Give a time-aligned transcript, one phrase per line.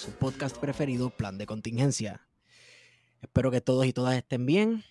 [0.00, 2.26] su podcast preferido, Plan de Contingencia.
[3.20, 4.82] Espero que todos y todas estén bien.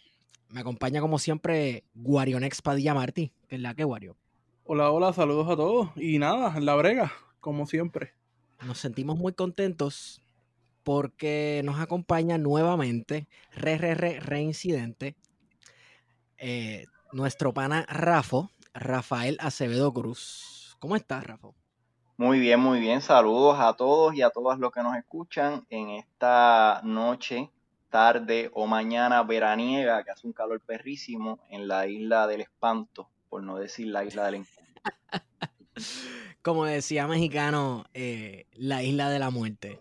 [0.49, 4.17] Me acompaña como siempre Guarionex Padilla Martí, que es la que Guario.
[4.65, 5.89] Hola, hola, saludos a todos.
[5.95, 8.13] Y nada, en la brega, como siempre.
[8.63, 10.21] Nos sentimos muy contentos
[10.83, 15.15] porque nos acompaña nuevamente, re, re, re, reincidente,
[16.37, 20.77] eh, nuestro pana Rafo, Rafael Acevedo Cruz.
[20.77, 21.55] ¿Cómo estás, Rafo?
[22.19, 23.01] Muy bien, muy bien.
[23.01, 27.49] Saludos a todos y a todas los que nos escuchan en esta noche,
[27.89, 33.41] tarde o mañana veraniega, que hace un calor perrísimo en la isla del espanto, por
[33.41, 34.81] no decir la isla del encanto.
[36.41, 39.79] Como decía mexicano, eh, la isla de la muerte.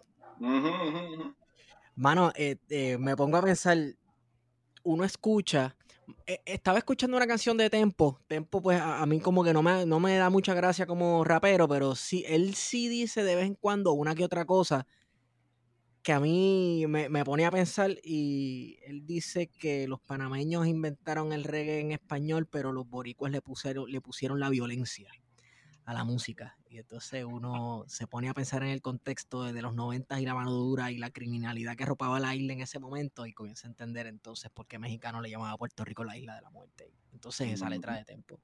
[1.96, 3.78] Mano, eh, eh, me pongo a pensar,
[4.84, 5.74] uno escucha,
[6.44, 9.86] estaba escuchando una canción de Tempo, Tempo pues a, a mí como que no me,
[9.86, 13.54] no me da mucha gracia como rapero, pero sí, él sí dice de vez en
[13.54, 14.86] cuando una que otra cosa
[16.02, 21.32] que a mí me, me pone a pensar y él dice que los panameños inventaron
[21.32, 25.10] el reggae en español, pero los boricuas le pusieron, le pusieron la violencia
[25.84, 26.57] a la música.
[26.70, 30.34] Y entonces uno se pone a pensar en el contexto de, los 90 y la
[30.34, 33.70] mano dura y la criminalidad que arropaba la isla en ese momento y comienza a
[33.70, 36.92] entender entonces por qué mexicano le llamaba a Puerto Rico la isla de la muerte.
[37.12, 38.38] Entonces esa letra de tempo.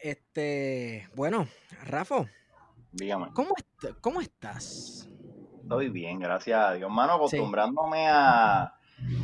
[0.00, 1.48] Este, bueno,
[1.84, 2.26] Rafa,
[2.92, 3.32] Dígame.
[3.32, 5.08] ¿cómo, est- ¿cómo estás?
[5.62, 6.90] Estoy bien, gracias a Dios.
[6.90, 8.72] Mano, acostumbrándome a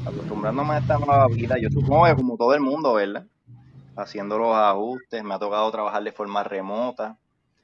[0.05, 1.57] acostumbrándome a esta nueva vida.
[1.61, 3.27] Yo supongo que como todo el mundo, ¿verdad?
[3.97, 7.19] Haciendo los ajustes, me ha tocado trabajar de forma remota.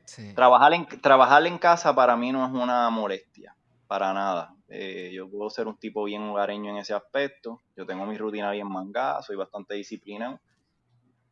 [0.05, 0.35] Sí.
[0.35, 4.55] Trabajar en, trabajar en casa para mí no es una molestia, para nada.
[4.69, 7.61] Eh, yo puedo ser un tipo bien hogareño en ese aspecto.
[7.77, 10.41] Yo tengo mi rutina bien mangada, soy bastante disciplinado.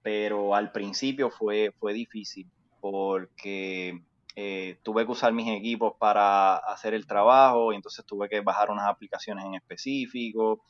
[0.03, 4.01] Pero al principio fue, fue difícil porque
[4.37, 8.71] eh, tuve que usar mis equipos para hacer el trabajo y entonces tuve que bajar
[8.71, 10.63] unas aplicaciones en específico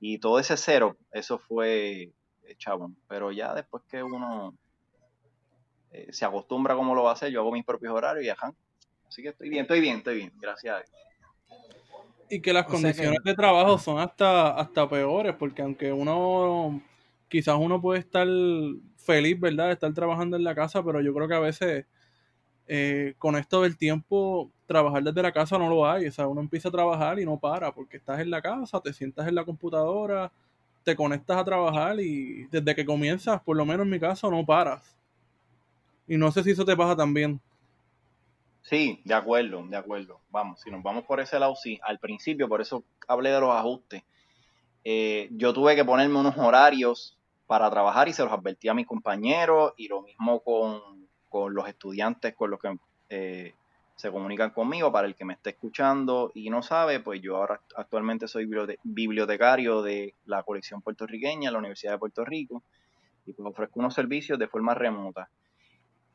[0.00, 2.12] y todo ese cero, eso fue
[2.46, 2.96] eh, chabón.
[3.08, 4.54] Pero ya después que uno
[5.90, 8.28] eh, se acostumbra a cómo lo va a hacer, yo hago mis propios horarios y
[8.28, 8.52] ajá.
[9.08, 10.90] Así que estoy bien, estoy bien, estoy bien, gracias a Dios.
[12.28, 16.82] Y que las O condiciones que- de trabajo son hasta, hasta peores, porque aunque uno,
[17.28, 18.26] quizás uno puede estar
[18.96, 19.68] feliz, ¿verdad?
[19.68, 21.86] De estar trabajando en la casa, pero yo creo que a veces
[22.66, 26.08] eh, con esto del tiempo, trabajar desde la casa no lo hay.
[26.08, 28.92] O sea, uno empieza a trabajar y no para, porque estás en la casa, te
[28.92, 30.32] sientas en la computadora,
[30.86, 34.46] te conectas a trabajar y desde que comienzas, por lo menos en mi caso, no
[34.46, 34.96] paras.
[36.06, 37.40] Y no sé si eso te pasa también.
[38.62, 40.20] Sí, de acuerdo, de acuerdo.
[40.30, 41.80] Vamos, si nos vamos por ese lado, sí.
[41.82, 44.04] Al principio, por eso hablé de los ajustes.
[44.84, 47.18] Eh, yo tuve que ponerme unos horarios
[47.48, 50.80] para trabajar y se los advertí a mis compañeros y lo mismo con,
[51.28, 53.54] con los estudiantes con los que eh,
[53.96, 54.92] se comunican conmigo.
[54.92, 58.78] Para el que me esté escuchando y no sabe, pues yo ahora actualmente soy bibliote-
[58.84, 62.62] bibliotecario de la colección puertorriqueña la Universidad de Puerto Rico
[63.26, 65.28] y pues ofrezco unos servicios de forma remota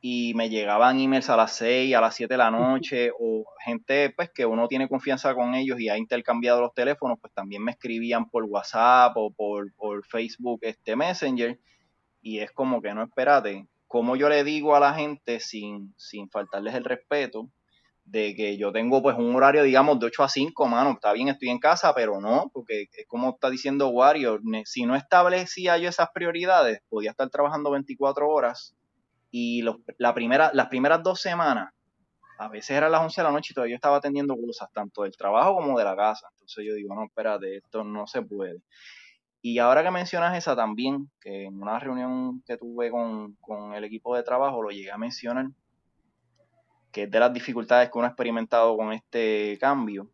[0.04, 4.10] y me llegaban emails a las 6, a las 7 de la noche, o gente
[4.10, 7.72] pues que uno tiene confianza con ellos y ha intercambiado los teléfonos, pues también me
[7.72, 11.60] escribían por WhatsApp o por, por Facebook este Messenger,
[12.24, 16.30] y es como que no, espérate, como yo le digo a la gente sin, sin
[16.32, 17.48] faltarles el respeto,
[18.12, 21.30] de que yo tengo pues un horario, digamos, de 8 a 5, mano, está bien,
[21.30, 25.88] estoy en casa, pero no, porque es como está diciendo Wario, si no establecía yo
[25.88, 28.76] esas prioridades, podía estar trabajando 24 horas
[29.32, 29.64] y
[29.98, 31.74] la primera, las primeras dos semanas,
[32.38, 35.04] a veces era las 11 de la noche y todavía yo estaba atendiendo cosas, tanto
[35.04, 36.28] del trabajo como de la casa.
[36.34, 38.62] Entonces yo digo, no, espérate, esto no se puede.
[39.42, 43.86] Y ahora que mencionas esa también, que en una reunión que tuve con, con el
[43.86, 45.46] equipo de trabajo lo llegué a mencionar,
[46.92, 50.10] que es de las dificultades que uno ha experimentado con este cambio,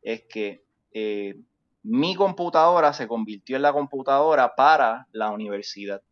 [0.00, 1.36] es que eh,
[1.82, 6.02] mi computadora se convirtió en la computadora para la universidad.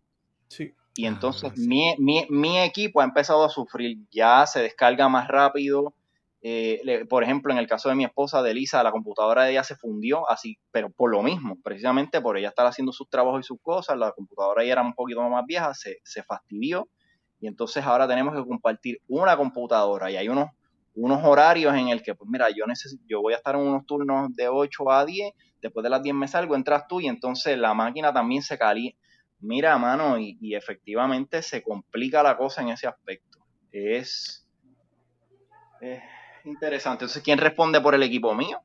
[0.49, 0.75] Sí.
[0.97, 5.95] Y entonces mi, mi, mi, equipo ha empezado a sufrir, ya se descarga más rápido.
[6.43, 9.63] Eh, por ejemplo, en el caso de mi esposa, de Elisa, la computadora de ella
[9.63, 13.45] se fundió, así, pero por lo mismo, precisamente por ella estar haciendo sus trabajos y
[13.45, 16.89] sus cosas, la computadora ya era un poquito más vieja, se, se fastidió.
[17.41, 20.51] Y entonces ahora tenemos que compartir una computadora y hay unos,
[20.95, 23.87] unos horarios en el que, pues mira, yo, necesito, yo voy a estar en unos
[23.87, 25.33] turnos de 8 a 10,
[25.63, 28.99] después de las 10 me salgo, entras tú y entonces la máquina también se calienta
[29.43, 33.39] Mira, mano, y, efectivamente se complica la cosa en ese aspecto.
[33.73, 34.47] Es,
[36.45, 37.05] interesante.
[37.05, 38.61] Entonces, ¿quién responde por el equipo mío?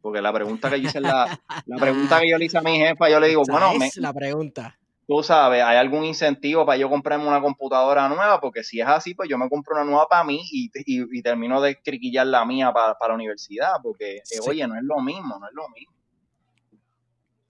[0.00, 2.78] Porque la pregunta que yo hice la, la pregunta que yo le hice a mi
[2.78, 4.78] jefa, yo le digo, bueno, es la pregunta.
[5.10, 8.40] Tú sabes, ¿hay algún incentivo para yo comprarme una computadora nueva?
[8.40, 11.60] Porque si es así, pues yo me compro una nueva para mí y, y, termino
[11.60, 15.48] de criquillar la mía para, la universidad, porque, eh, oye, no es lo mismo, no
[15.48, 15.94] es lo mismo.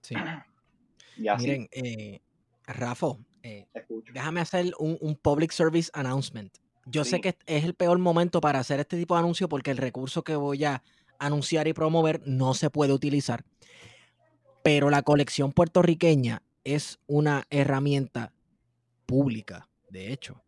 [0.01, 0.15] Sí.
[1.19, 1.49] Y así.
[1.49, 2.23] Miren, eh,
[2.67, 3.09] Rafa,
[3.43, 3.67] eh,
[4.11, 6.57] déjame hacer un, public service announcement.
[6.87, 9.77] Yo sé que es el peor momento para hacer este tipo de anuncio porque el
[9.77, 10.83] recurso que voy a
[11.19, 13.45] anunciar y promover no se puede utilizar.
[14.63, 16.41] Pero la colección puertorriqueña
[16.75, 18.33] es una herramienta
[19.07, 20.43] pública, de hecho,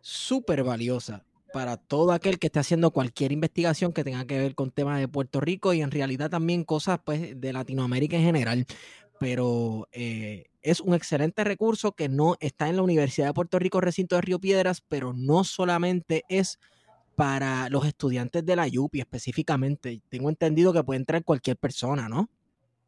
[0.00, 4.70] súper valiosa para todo aquel que esté haciendo cualquier investigación que tenga que ver con
[4.70, 8.66] temas de Puerto Rico y en realidad también cosas pues, de Latinoamérica en general
[9.22, 13.80] pero eh, es un excelente recurso que no está en la Universidad de Puerto Rico,
[13.80, 16.58] recinto de Río Piedras, pero no solamente es
[17.14, 20.02] para los estudiantes de la UPI específicamente.
[20.08, 22.30] Tengo entendido que puede entrar cualquier persona, ¿no?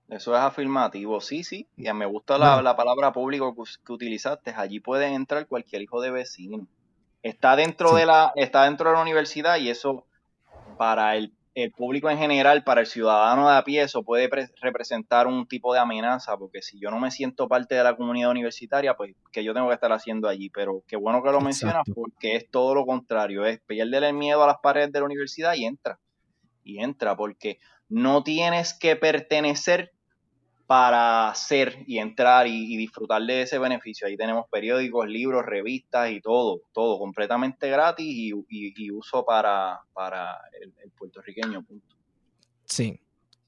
[0.08, 1.66] Eso es afirmativo, sí, sí.
[1.76, 4.52] Y me gusta la, palabra público que, utilizaste.
[4.56, 6.66] Allí puede entrar cualquier hijo de vecino.
[7.22, 10.04] Está dentro de la, está dentro de la universidad y eso
[10.76, 14.28] para el el público en general, para el ciudadano de a pie, eso puede
[14.60, 18.30] representar un tipo de amenaza, porque si yo no me siento parte de la comunidad
[18.30, 20.50] universitaria, pues que yo tengo que estar haciendo allí.
[20.50, 24.42] Pero qué bueno que lo mencionas, porque es todo lo contrario, es perderle el miedo
[24.42, 25.98] a las paredes de la universidad y entra.
[26.64, 29.94] Y entra, porque no tienes que pertenecer
[30.66, 34.06] para hacer y entrar y, disfrutar de ese beneficio.
[34.06, 40.72] Ahí tenemos periódicos, libros, revistas y todo, todo completamente gratis y, uso para, para el,
[40.92, 41.62] puertorriqueño.
[41.64, 41.96] Punto.
[42.64, 42.98] Sí.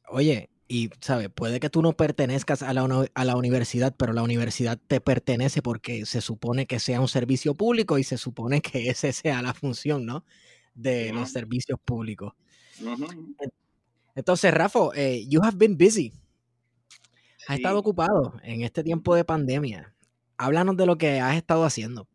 [0.09, 4.23] Oye, y sabes, puede que tú no pertenezcas a la, a la universidad, pero la
[4.23, 8.91] universidad te pertenece porque se supone que sea un servicio público y se supone que
[8.91, 10.25] esa sea la función, ¿no?
[10.75, 12.35] De los servicios públicos.
[14.17, 16.13] Entonces, Rafa, eh, you have been busy.
[17.47, 19.95] Has estado ocupado en este tiempo de pandemia.
[20.39, 22.09] Háblanos de lo que has estado haciendo.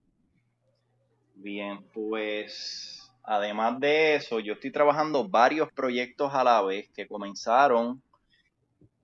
[1.35, 8.01] Bien, pues además de eso, yo estoy trabajando varios proyectos a la vez que comenzaron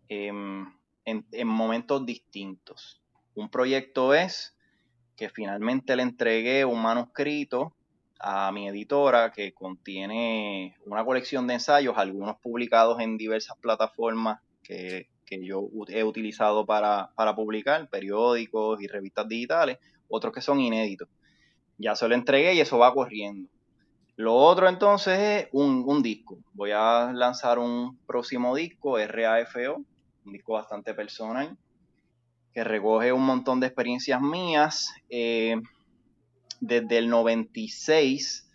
[0.09, 0.67] en,
[1.45, 3.01] momentos distintos.
[3.35, 4.55] Un proyecto es
[5.15, 7.73] que finalmente le entregué un manuscrito
[8.19, 15.07] a mi editora que contiene una colección de ensayos, algunos publicados en diversas plataformas que
[15.27, 19.77] que yo he utilizado para, publicar, periódicos y revistas digitales,
[20.07, 21.09] otros que son inéditos.
[21.77, 23.49] Ya se lo entregué y eso va corriendo.
[24.15, 26.39] Lo otro entonces es un, disco.
[26.53, 29.83] Voy a lanzar un próximo disco, RAFO,
[30.25, 31.55] un disco bastante personal,
[32.53, 34.91] que recoge un montón de experiencias mías.
[35.09, 35.61] Eh,
[36.59, 38.48] desde el 96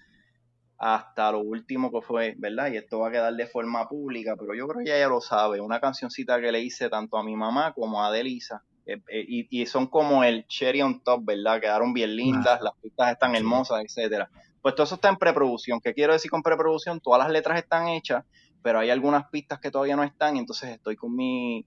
[0.78, 2.72] hasta lo último que fue, ¿verdad?
[2.72, 5.60] Y esto va a quedar de forma pública, pero yo creo que ella lo sabe,
[5.60, 9.66] una cancioncita que le hice tanto a mi mamá como a Adelisa, eh, eh, y,
[9.66, 11.60] son como el cherry on top, ¿verdad?
[11.60, 14.28] Quedaron bien lindas, las pistas están hermosas, etcétera.
[14.60, 15.80] Pues todo eso está en preproducción.
[15.80, 17.00] ¿Qué quiero decir con preproducción?
[17.00, 18.24] Todas las letras están hechas,
[18.60, 21.64] pero hay algunas pistas que todavía no están, y entonces estoy con mi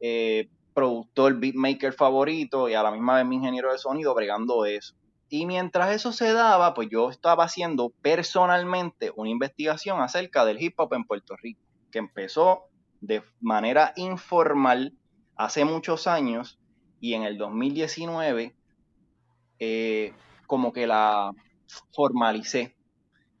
[0.00, 4.94] eh, productor, beatmaker favorito y a la misma vez mi ingeniero de sonido bregando eso.
[5.34, 10.78] Y mientras eso se daba, pues yo estaba haciendo personalmente una investigación acerca del hip
[10.78, 12.64] hop en Puerto Rico, que empezó
[13.00, 14.92] de manera informal
[15.34, 16.60] hace muchos años
[17.00, 18.54] y en el 2019
[19.58, 20.12] eh,
[20.46, 21.32] como que la
[21.92, 22.76] formalicé.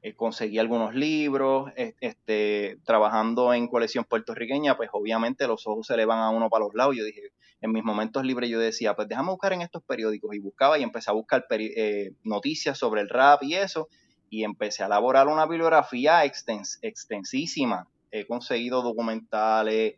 [0.00, 6.06] Eh, conseguí algunos libros, este, trabajando en colección puertorriqueña, pues obviamente los ojos se le
[6.06, 6.96] van a uno para los lados.
[6.96, 7.20] Yo dije,
[7.62, 10.82] en mis momentos libres yo decía, pues déjame buscar en estos periódicos y buscaba y
[10.82, 13.88] empecé a buscar eh, noticias sobre el rap y eso
[14.28, 17.86] y empecé a elaborar una bibliografía extensísima.
[18.10, 19.94] He conseguido documentales,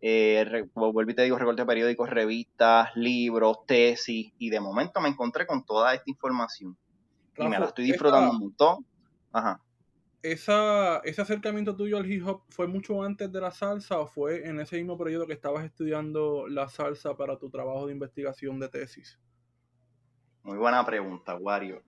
[0.00, 5.46] eh, vuelvo y te digo, recortes periódicos, revistas, libros, tesis y de momento me encontré
[5.46, 6.76] con toda esta información
[7.36, 8.86] y me la estoy disfrutando un montón.
[9.32, 9.60] Ajá
[10.22, 14.46] esa, ese acercamiento tuyo al hip hop fue mucho antes de la salsa o fue
[14.48, 18.68] en ese mismo periodo que estabas estudiando la salsa para tu trabajo de investigación de
[18.68, 19.18] tesis?
[20.44, 21.82] Muy buena pregunta, Wario.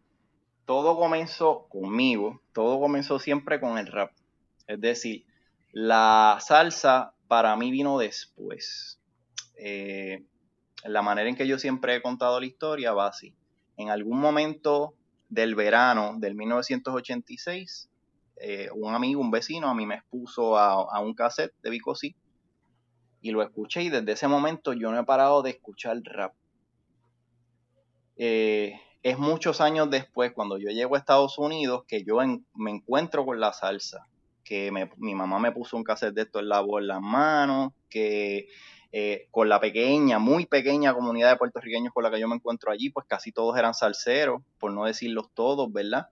[0.64, 4.12] Todo comenzó conmigo, todo comenzó siempre con el rap.
[4.66, 5.26] Es decir,
[5.72, 9.00] la salsa para mí vino después.
[9.56, 10.24] Eh,
[10.84, 13.34] la manera en que yo siempre he contado la historia va así.
[13.76, 14.94] En algún momento
[15.28, 17.90] del verano del 1986,
[18.36, 21.94] eh, un amigo, un vecino, a mí me expuso a, un cassette de Vico
[23.20, 26.34] y lo escuché y desde ese momento yo no he parado de escuchar rap.
[28.16, 32.18] Eh, es muchos años después, cuando yo llego a Estados Unidos, que yo
[32.54, 34.06] me encuentro con la salsa,
[34.44, 38.48] que mi mamá me puso un cassette de esto en la, en las manos, que
[38.92, 42.70] eh, con la pequeña, muy pequeña comunidad de puertorriqueños con la que yo me encuentro
[42.70, 46.06] allí, pues casi todos eran salseros, por no decirlos todos, ¿verdad?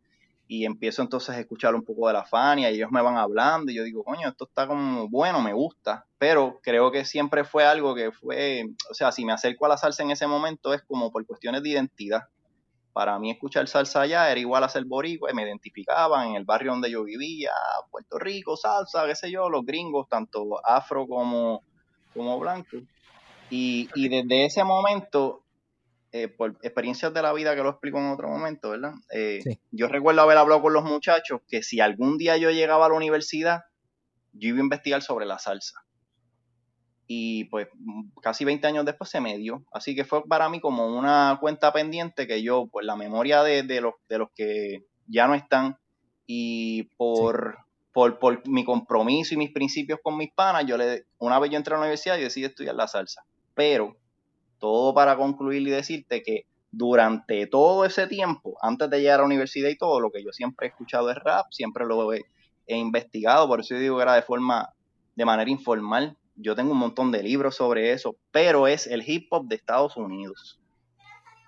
[0.52, 3.72] Y empiezo entonces a escuchar un poco de la Fania y ellos me van hablando
[3.72, 7.64] y yo digo, coño, esto está como bueno, me gusta, pero creo que siempre fue
[7.64, 10.82] algo que fue, o sea, si me acerco a la salsa en ese momento es
[10.82, 12.24] como por cuestiones de identidad.
[12.92, 16.72] Para mí escuchar salsa allá era igual a ser boricua, me identificaban en el barrio
[16.72, 17.52] donde yo vivía,
[17.90, 21.62] Puerto Rico, salsa, qué sé yo, los gringos, tanto afro como
[22.12, 22.76] como blanco.
[23.48, 25.41] Y, desde ese momento,
[26.12, 28.92] eh, por experiencias de la vida que lo explico en otro momento, ¿verdad?
[29.10, 32.88] Eh, yo recuerdo haber hablado con los muchachos que si algún día yo llegaba a
[32.90, 33.62] la universidad,
[34.32, 35.82] yo iba a investigar sobre la salsa.
[37.06, 37.68] Y pues
[38.22, 39.64] casi 20 años después se me dio.
[39.72, 43.62] Así que fue para mí como una cuenta pendiente que yo, por la memoria de,
[43.62, 45.78] de los, de los que ya no están
[46.26, 47.56] y por,
[47.92, 51.74] por, mi compromiso y mis principios con mis panas, yo le, una vez yo entré
[51.74, 53.24] a la universidad y decidí estudiar la salsa.
[53.54, 53.96] Pero,
[54.62, 59.26] todo para concluir y decirte que durante todo ese tiempo, antes de llegar a la
[59.26, 62.22] universidad y todo, lo que yo siempre he escuchado es rap, siempre lo he,
[62.68, 64.72] investigado, por eso yo digo que era de forma,
[65.16, 66.16] de manera informal.
[66.36, 69.96] Yo tengo un montón de libros sobre eso, pero es el hip hop de Estados
[69.96, 70.60] Unidos.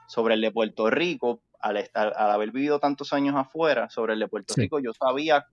[0.09, 4.19] Sobre el de Puerto Rico, al, estar, al haber vivido tantos años afuera, sobre el
[4.19, 5.47] de Puerto Rico, yo sabía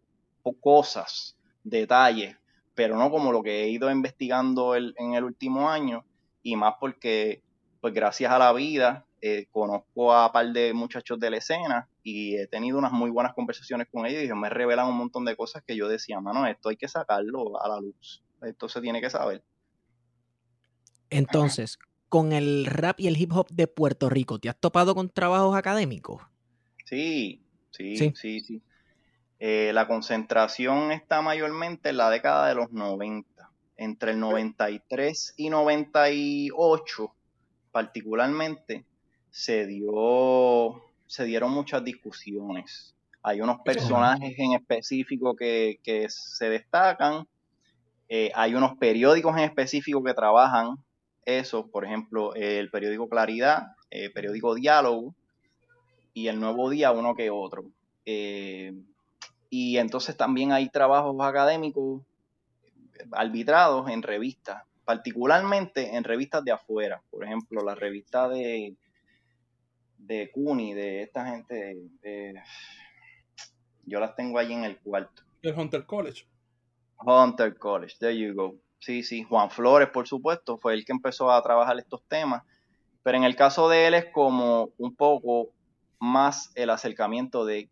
[0.60, 2.36] cosas, detalles,
[2.74, 6.04] pero no como lo que he ido investigando en el último año
[6.44, 7.42] y más porque,
[7.82, 11.90] pues gracias a la vida, eh, conozco a un par de muchachos de la escena
[12.04, 15.36] y he tenido unas muy buenas conversaciones con ellos y me revelan un montón de
[15.36, 19.02] cosas que yo decía, mano, esto hay que sacarlo a la luz, esto se tiene
[19.02, 19.44] que saber.
[21.10, 25.10] Entonces, con el rap y el hip hop de Puerto Rico, ¿te has topado con
[25.10, 26.22] trabajos académicos?
[26.86, 28.40] Sí, sí, sí, sí.
[28.42, 28.62] sí.
[29.40, 33.50] Eh, la concentración está mayormente en la década de los 90.
[33.76, 37.16] Entre el 93 y 98,
[37.72, 38.86] particularmente,
[39.30, 42.96] se, dio, se dieron muchas discusiones.
[43.24, 47.28] Hay unos personajes en específico que, se destacan.
[48.10, 50.76] Eh, hay unos periódicos en específico que trabajan
[51.26, 51.68] eso.
[51.68, 55.14] Por ejemplo, el periódico Claridad, el periódico Diálogo
[56.14, 57.66] y el Nuevo Día, uno que otro.
[58.06, 58.74] Eh,
[59.50, 62.02] y entonces también hay trabajos académicos
[63.12, 67.02] arbitrados en revistas, particularmente en revistas de afuera.
[67.10, 68.76] Por ejemplo, la revista de,
[69.98, 71.78] de CUNY, de esta gente,
[73.86, 75.24] yo las tengo ahí en el cuarto.
[75.42, 76.26] El Hunter College.
[76.98, 78.56] Hunter College, there you go.
[78.80, 82.44] Sí, sí, Juan Flores, por supuesto, fue el que empezó a trabajar estos temas.
[83.02, 85.54] Pero en el caso de él es como un poco
[86.00, 87.70] más el acercamiento de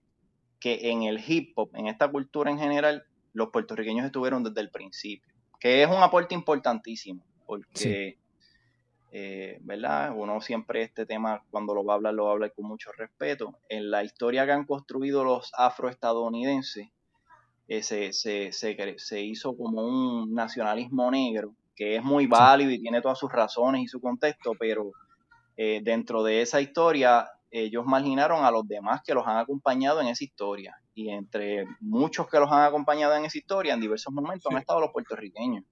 [0.62, 4.70] que en el hip hop, en esta cultura en general, los puertorriqueños estuvieron desde el
[4.70, 8.18] principio, que es un aporte importantísimo, porque,
[9.12, 10.13] eh, ¿verdad?
[10.16, 12.92] Uno siempre este tema, cuando lo va a hablar, lo va a hablar con mucho
[12.94, 13.56] respeto.
[13.68, 16.88] En la historia que han construido los afroestadounidenses,
[17.68, 23.01] eh, se, se, se, hizo como un nacionalismo negro, que es muy válido y tiene
[23.01, 24.92] todas sus razones y su contexto, pero
[25.56, 30.08] eh, dentro de esa historia ellos marginaron a los demás que los han acompañado en
[30.08, 30.82] esa historia.
[31.00, 34.82] Y entre muchos que los han acompañado en esa historia, en diversos momentos han estado
[34.82, 35.63] los puertorriqueños.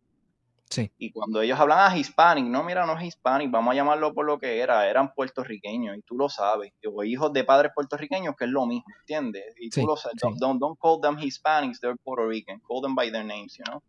[0.69, 0.89] Sí.
[0.97, 4.25] Y cuando ellos hablan a hispanic, no, mira, no es hispanic, vamos a llamarlo por
[4.25, 8.45] lo que era, eran puertorriqueños, y tú lo sabes, o hijos de padres puertorriqueños, que
[8.45, 9.43] es lo mismo, ¿entiendes?
[9.59, 13.11] Y tú lo sabes, don't, don't, call them Hispanics, they're Puerto Rican, call them by
[13.11, 13.83] their names, you know.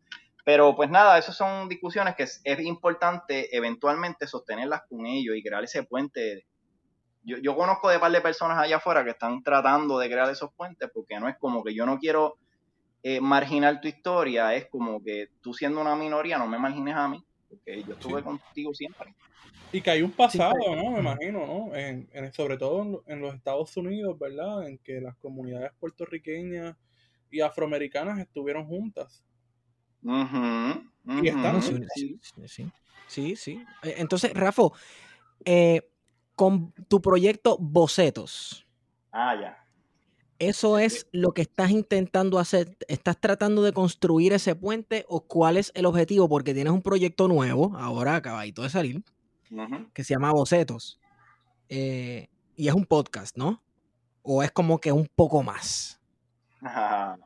[0.44, 5.42] Pero pues nada, esas son discusiones que es, es importante eventualmente sostenerlas con ellos y
[5.44, 6.46] crear ese puente
[7.28, 10.90] yo, conozco de par de personas allá afuera que están tratando de crear esos puentes
[10.92, 12.38] porque no es como que yo no quiero
[13.02, 17.08] eh, marginar tu historia, es como que tú siendo una minoría no me margines a
[17.08, 19.14] mí, porque yo estuve contigo siempre.
[19.70, 20.90] Y que hay un pasado, ¿no?
[20.92, 21.76] Me imagino, ¿no?
[21.76, 24.66] En, sobre todo en, los Estados Unidos, ¿verdad?
[24.66, 26.74] En que las comunidades puertorriqueñas
[27.30, 29.22] y afroamericanas estuvieron juntas.
[30.02, 31.62] Y están.
[31.62, 32.18] Sí,
[33.06, 33.64] sí, sí.
[33.82, 34.62] E, entonces, Rafa,
[35.44, 35.82] eh,
[36.38, 38.64] con tu proyecto Bocetos.
[39.10, 39.66] Ah, ya.
[40.38, 42.76] ¿Eso es lo que estás intentando hacer?
[42.86, 46.28] ¿Estás tratando de construir ese puente o cuál es el objetivo?
[46.28, 49.02] Porque tienes un proyecto nuevo, ahora acabadito de salir,
[49.92, 51.00] que se llama Bocetos.
[51.68, 53.60] Eh, y es un podcast, ¿no?
[54.22, 56.00] ¿O es como que un poco más?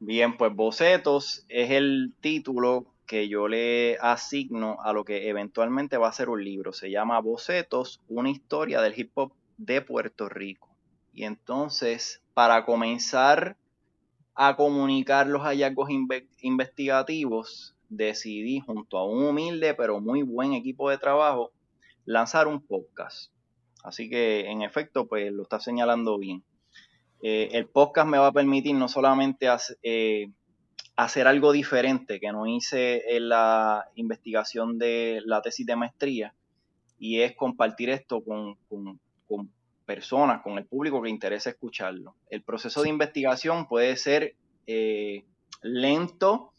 [0.00, 6.08] Bien, pues Bocetos es el título que yo le asigno a lo que eventualmente va
[6.08, 6.72] a ser un libro.
[6.72, 10.68] Se llama Bocetos, una historia del hip hop de Puerto Rico.
[11.12, 13.56] Y entonces, para comenzar
[14.34, 15.88] a comunicar los hallazgos
[16.40, 21.52] investigativos, decidí junto a un humilde pero muy buen equipo de trabajo
[22.04, 23.32] lanzar un podcast.
[23.82, 26.42] Así que en efecto, pues lo está señalando bien.
[27.22, 29.48] Eh, el podcast me va a permitir no solamente
[29.82, 30.30] eh,
[30.96, 36.34] hacer algo diferente que no hice en la investigación de la tesis de maestría,
[36.98, 38.98] y es compartir esto con, con
[39.86, 42.16] personas, con el público que interesa escucharlo.
[42.28, 44.34] El proceso de investigación puede ser
[44.66, 45.24] eh,
[45.62, 46.52] lento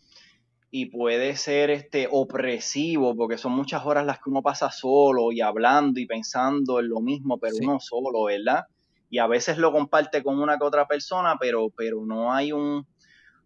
[0.72, 5.42] y puede ser este, opresivo, porque son muchas horas las que uno pasa solo y
[5.42, 8.66] hablando y pensando en lo mismo, pero uno solo, ¿verdad?
[9.10, 12.86] Y a veces lo comparte con una que otra persona, pero, pero no hay un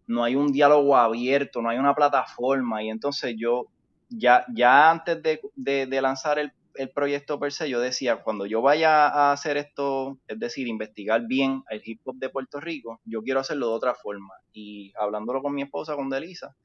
[0.06, 2.82] no hay un diálogo abierto, no hay una plataforma.
[2.82, 3.66] Y entonces yo,
[4.08, 5.40] ya, ya antes de,
[5.86, 10.18] de lanzar el el proyecto per se, yo decía, cuando yo vaya a hacer esto,
[10.26, 13.94] es decir, investigar bien el hip hop de Puerto Rico, yo quiero hacerlo de otra
[13.94, 14.34] forma.
[14.52, 16.56] Y hablándolo con mi esposa, con Delisa,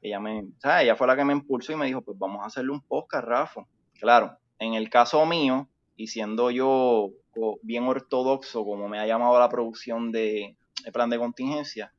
[0.00, 2.42] ella me, o sea, ella fue la que me impulsó y me dijo, pues vamos
[2.42, 3.66] a hacerle un podcast, Rafa.
[3.98, 7.10] Claro, en el caso mío, y siendo yo
[7.62, 11.92] bien ortodoxo, como me ha llamado la producción de, de plan de contingencia,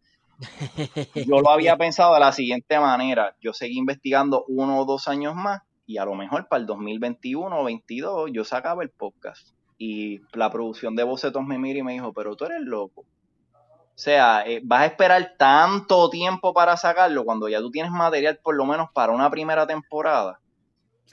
[1.15, 3.35] yo lo había pensado de la siguiente manera.
[3.41, 7.47] Yo seguí investigando uno o dos años más y a lo mejor para el 2021
[7.47, 9.49] o 2022 yo sacaba el podcast.
[9.77, 13.01] Y la producción de Bocetos me mira y me dijo, pero tú eres loco.
[13.01, 18.39] O sea, eh, vas a esperar tanto tiempo para sacarlo cuando ya tú tienes material
[18.43, 20.39] por lo menos para una primera temporada.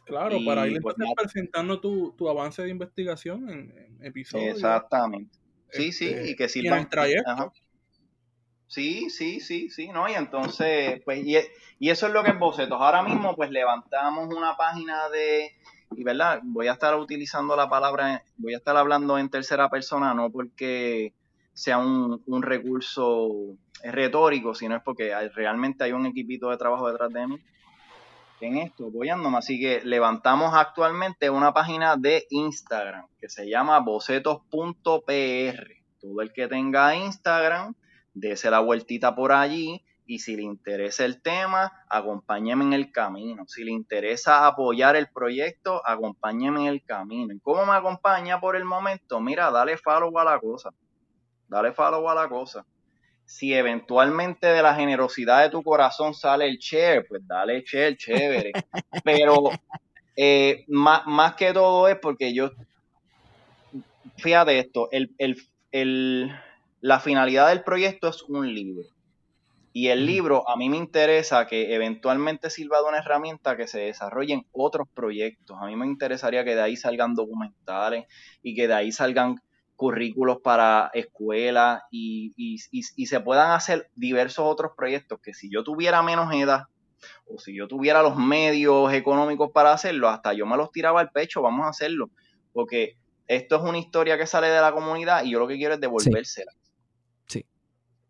[0.04, 4.56] Claro, para ir pues, presentando tu, tu, avance de investigación en, episodios.
[4.56, 5.38] Exactamente.
[5.70, 6.80] Sí, sí, este, y que sirvan.
[6.80, 7.52] Y en trayecto.
[8.66, 10.08] Sí, sí, sí, sí, ¿no?
[10.08, 11.36] Y entonces, pues, y,
[11.78, 12.80] y, eso es lo que es Bocetos.
[12.80, 15.52] Ahora mismo, pues, levantamos una página de,
[15.96, 20.14] y verdad, voy a estar utilizando la palabra, voy a estar hablando en tercera persona,
[20.14, 21.12] no porque
[21.52, 27.12] sea un, un recurso retórico, sino es porque realmente hay un equipito de trabajo detrás
[27.12, 27.40] de mí
[28.40, 29.38] en esto, apoyándome.
[29.38, 34.50] Así que levantamos actualmente una página de Instagram que se llama bocetos.pr.
[36.00, 37.74] Todo el que tenga Instagram
[38.14, 43.44] dése la vueltita por allí y si le interesa el tema, acompáñeme en el camino.
[43.48, 47.32] Si le interesa apoyar el proyecto, acompáñeme en el camino.
[47.32, 49.20] ¿Y cómo me acompaña por el momento?
[49.20, 50.70] Mira, dale follow a la cosa.
[51.48, 52.66] Dale follow a la cosa.
[53.24, 58.52] Si eventualmente de la generosidad de tu corazón sale el share, pues dale share, chévere.
[59.04, 59.48] Pero
[60.16, 62.50] eh, más, que todo es porque yo,
[64.18, 65.38] fíjate esto, el, el,
[65.72, 66.30] el
[66.84, 68.86] la finalidad del proyecto es un libro.
[69.72, 73.78] Y el libro a mí me interesa que eventualmente sirva de una herramienta que se
[73.78, 75.56] desarrollen otros proyectos.
[75.58, 78.04] A mí me interesaría que de ahí salgan documentales
[78.42, 79.36] y que de ahí salgan
[79.76, 86.02] currículos para escuelas y, y, se puedan hacer diversos otros proyectos que si yo tuviera
[86.02, 86.64] menos edad
[87.26, 91.08] o si yo tuviera los medios económicos para hacerlo, hasta yo me los tiraba al
[91.08, 92.10] pecho, vamos a hacerlo.
[92.52, 95.72] Porque esto es una historia que sale de la comunidad y yo lo que quiero
[95.72, 96.52] es devolvérsela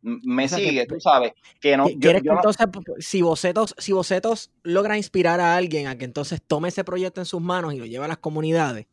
[0.05, 1.87] me sigue, tú sabes, que no.
[1.99, 2.67] ¿Quieres que entonces,
[2.99, 7.25] si Bocetos, si Bocetos logra inspirar a alguien a que entonces tome ese proyecto en
[7.25, 8.87] sus manos y lo lleve a las comunidades,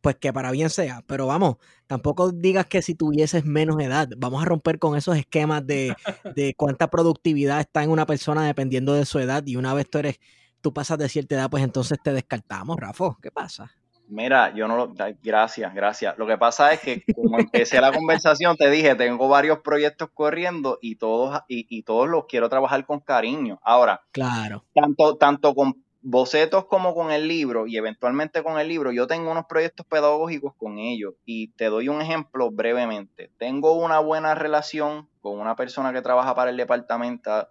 [0.00, 1.04] pues que para bien sea.
[1.06, 5.66] Pero vamos, tampoco digas que si tuvieses menos edad, vamos a romper con esos esquemas
[5.66, 5.94] de,
[6.34, 9.98] de cuánta productividad está en una persona dependiendo de su edad y una vez tú
[9.98, 10.20] eres,
[10.62, 13.16] tú pasas de cierta edad, pues entonces te descartamos, Rafa.
[13.20, 13.70] ¿Qué pasa?
[14.08, 14.94] Mira, yo no lo.
[15.22, 16.16] Gracias, gracias.
[16.16, 20.78] Lo que pasa es que, como empecé la conversación, te dije, tengo varios proyectos corriendo
[20.80, 23.58] y todos, y, todos los quiero trabajar con cariño.
[23.62, 24.64] Ahora, claro.
[24.74, 29.30] Tanto, tanto con bocetos como con el libro y eventualmente con el libro, yo tengo
[29.30, 33.30] unos proyectos pedagógicos con ellos y te doy un ejemplo brevemente.
[33.36, 37.48] Tengo una buena relación con una persona que trabaja para el departamento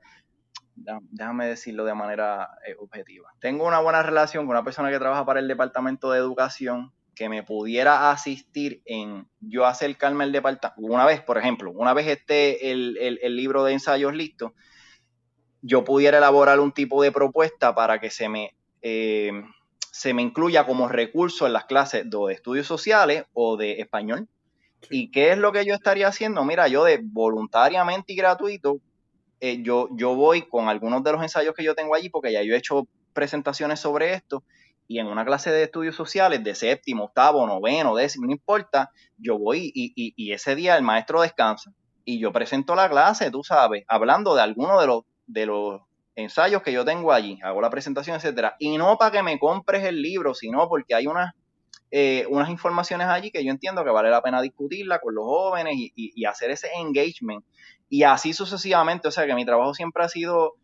[0.77, 3.29] déjame decirlo de manera eh, objetiva.
[3.39, 7.29] Tengo una buena relación con una persona que trabaja para el Departamento de Educación que
[7.29, 10.79] me pudiera asistir en yo acercarme al departamento.
[10.81, 14.53] Una vez, por ejemplo, una vez esté el, libro de ensayos listo,
[15.61, 19.31] yo pudiera elaborar un tipo de propuesta para que se me, eh,
[19.91, 24.29] se me incluya como recurso en las clases de estudios sociales o de español.
[24.91, 26.45] ¿Y qué es lo que yo estaría haciendo?
[26.45, 28.79] Mira, yo de voluntariamente y gratuito,
[29.39, 32.41] eh, yo, yo voy con algunos de los ensayos que yo tengo allí, porque ya
[32.43, 34.43] yo he hecho presentaciones sobre esto,
[34.87, 39.37] y en una clase de estudios sociales de séptimo, octavo, noveno, décimo, no importa, yo
[39.37, 41.73] voy y, y, ese día el maestro descansa
[42.05, 45.81] y yo presento la clase, tú sabes, hablando de alguno de los, de los
[46.15, 49.83] ensayos que yo tengo allí, hago la presentación, etcétera, y no para que me compres
[49.83, 51.33] el libro, sino porque hay unas,
[51.91, 55.75] eh, unas informaciones allí que yo entiendo que vale la pena discutirla con los jóvenes
[55.75, 57.43] y, y hacer ese engagement.
[57.89, 60.55] Y así sucesivamente, o sea que mi trabajo siempre ha sido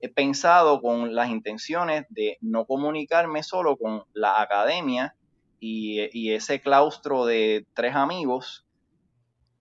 [0.00, 5.14] he pensado con las intenciones de no comunicarme solo con la academia
[5.58, 8.64] y, ese claustro de tres amigos.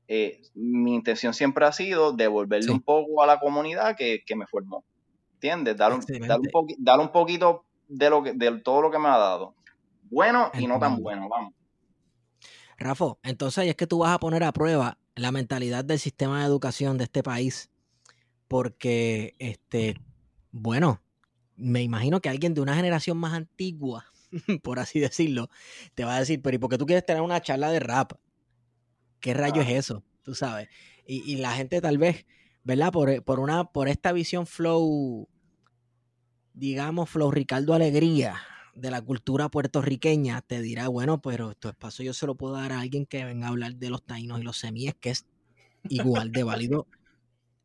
[0.08, 4.84] Eh, mi intención siempre ha sido devolverle un poco a la comunidad que, me formó.
[5.36, 5.78] ¿Entiendes?
[5.78, 9.56] Dar un, un, poquito de, lo que, de todo lo que me ha dado.
[10.04, 11.54] Bueno y no tan bueno, vamos.
[12.78, 16.45] Rafa, entonces es que tú vas a poner a prueba la mentalidad del sistema de
[16.45, 17.69] educación de este país,
[18.47, 19.95] porque este,
[20.51, 21.01] bueno,
[21.56, 24.06] me imagino que alguien de una generación más antigua,
[24.63, 25.49] por así decirlo,
[25.93, 28.13] te va a decir, pero ¿y por qué tú quieres tener una charla de rap?
[29.19, 30.04] ¿Qué rayo es eso?
[30.21, 30.69] Tú sabes.
[31.08, 32.25] Y, la gente tal vez,
[32.63, 32.91] ¿verdad?
[32.91, 35.30] Por, por, una, por esta visión flow,
[36.54, 38.41] digamos, flow Ricardo Alegría
[38.75, 42.71] de la cultura puertorriqueña, te dirá, bueno, pero tu espacio yo se lo puedo dar
[42.71, 45.25] a alguien que venga a hablar de los taínos y los semíes, que es
[45.89, 46.88] igual de válido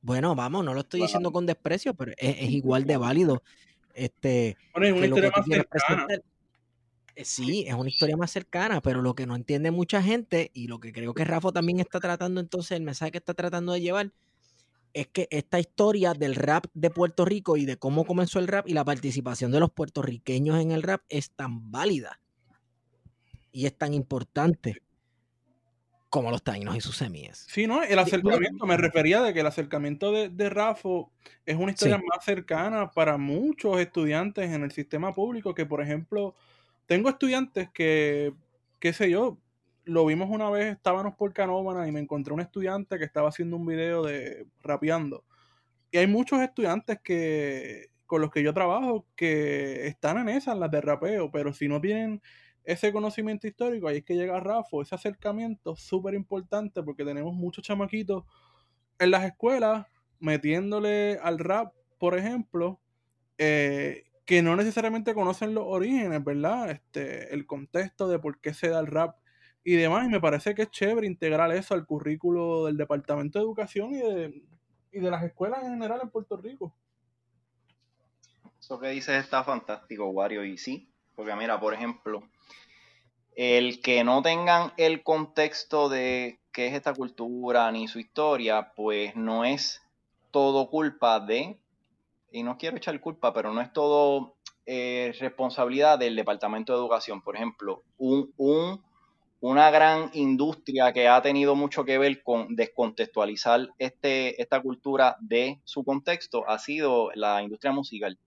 [0.03, 3.42] bueno, vamos, no lo estoy diciendo con desprecio, pero es, igual de válido.
[3.94, 6.07] Este, bueno, es una historia más cercana.
[7.16, 10.68] Eh, sí, es una historia más cercana, pero lo que no entiende mucha gente y
[10.68, 13.81] lo que creo que Rafa también está tratando entonces, el mensaje que está tratando de
[13.81, 14.12] llevar,
[14.94, 18.68] es que esta historia del rap de Puerto Rico y de cómo comenzó el rap
[18.68, 22.20] y la participación de los puertorriqueños en el rap es tan válida
[23.53, 24.83] y es tan importante
[26.09, 27.46] como los taínos y sus semillas.
[27.48, 27.85] Sí, ¿no?
[27.85, 31.12] El acercamiento, me refería de que el acercamiento de, de Rafo
[31.46, 36.35] es una historia más cercana para muchos estudiantes en el sistema público, que por ejemplo,
[36.87, 38.35] tengo estudiantes que,
[38.81, 39.38] qué sé yo,
[39.85, 43.57] lo vimos una vez, estábamos por Canómana y me encontré un estudiante que estaba haciendo
[43.57, 45.25] un video de rapeando.
[45.90, 50.71] Y hay muchos estudiantes que con los que yo trabajo que están en esas, las
[50.71, 52.21] de rapeo, pero si no tienen
[52.64, 57.64] ese conocimiento histórico, ahí es que llega Rafa, ese acercamiento súper importante porque tenemos muchos
[57.64, 58.25] chamaquitos
[58.99, 59.87] en las escuelas
[60.19, 62.81] metiéndole al rap, por ejemplo,
[63.38, 66.71] eh, que no necesariamente conocen los orígenes, ¿verdad?
[66.71, 69.16] Este, el contexto de por qué se da el rap
[69.64, 70.07] y demás.
[70.07, 73.99] Y me parece que es chévere integrar eso al currículo del Departamento de Educación y
[73.99, 74.42] de,
[74.92, 76.75] y de las escuelas en general en Puerto Rico.
[78.59, 82.29] Eso que dices está fantástico, Wario, y sí, porque mira, por ejemplo,
[83.35, 89.16] el que no tengan el contexto de qué es esta cultura ni su historia, pues
[89.16, 89.83] no es
[90.31, 91.59] todo culpa de,
[92.31, 97.23] y no quiero echar culpa, pero no es todo eh, responsabilidad del Departamento de Educación.
[97.23, 98.83] Por ejemplo, un,
[99.40, 105.61] una gran industria que ha tenido mucho que ver con descontextualizar este, esta cultura de
[105.64, 108.18] su contexto ha sido la industria musical.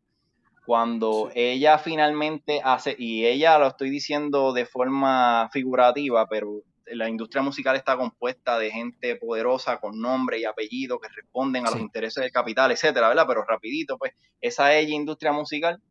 [0.65, 7.43] Cuando ella finalmente hace, y ella lo estoy diciendo de forma figurativa, pero la industria
[7.43, 12.23] musical está compuesta de gente poderosa con nombre y apellido que responden a los intereses
[12.23, 13.25] del capital, etcétera, ¿verdad?
[13.27, 15.81] Pero rapidito, pues, esa ella industria musical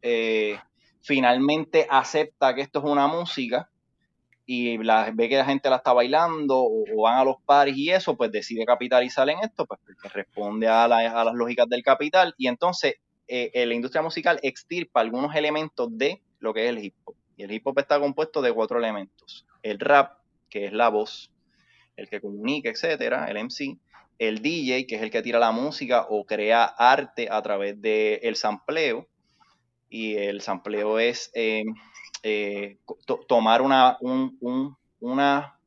[0.00, 0.58] eh,
[1.02, 3.68] finalmente acepta que esto es una música
[4.52, 7.90] y la, ve que la gente la está bailando o, van a los pares y
[7.90, 12.34] eso, pues decide capitalizar en esto, pues porque responde a, a las lógicas del capital
[12.36, 12.94] y entonces
[13.28, 17.14] eh, la industria musical extirpa algunos elementos de lo que es el hip hop.
[17.36, 19.46] Y el hip hop está compuesto de cuatro elementos.
[19.62, 21.30] El rap, que es la voz,
[21.94, 23.78] el que comunica, etcétera, el MC,
[24.18, 28.18] el DJ, que es el que tira la música o crea arte a través del
[28.20, 29.06] el sampleo,
[29.88, 31.62] y el sampleo es eh,
[32.22, 32.78] eh,
[33.26, 33.98] tomar una,
[35.00, 35.60] una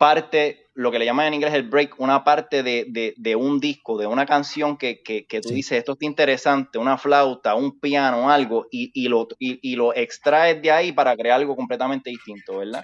[0.00, 4.06] parte, lo que le llaman en inglés el break, una parte de, un disco, de
[4.06, 5.02] una canción que,
[5.42, 10.62] tú dices, esto está interesante, una flauta, un piano, algo, y, lo, y, lo extraes
[10.62, 12.82] de ahí para crear algo completamente distinto, ¿verdad?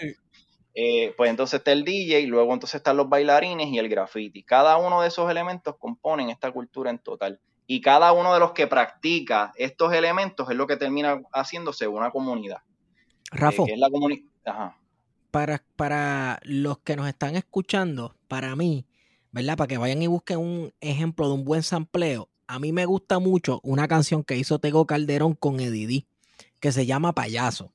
[0.78, 4.42] Eh, pues entonces está el DJ, luego entonces están los bailarines y el graffiti.
[4.42, 7.40] Cada uno de esos elementos componen esta cultura en total.
[7.66, 12.10] Y cada uno de los que practica estos elementos es lo que termina haciéndose una
[12.10, 12.62] comunidad.
[13.32, 13.64] Rafa.
[13.66, 14.74] Eh, la comunidad
[15.76, 18.86] para, los que nos están escuchando, para mí,
[19.32, 19.56] ¿verdad?
[19.56, 22.28] Para que vayan y busquen un ejemplo de un buen sampleo.
[22.46, 26.06] A mí me gusta mucho una canción que hizo Tego Calderón con Eddie
[26.60, 27.72] que se llama Payaso.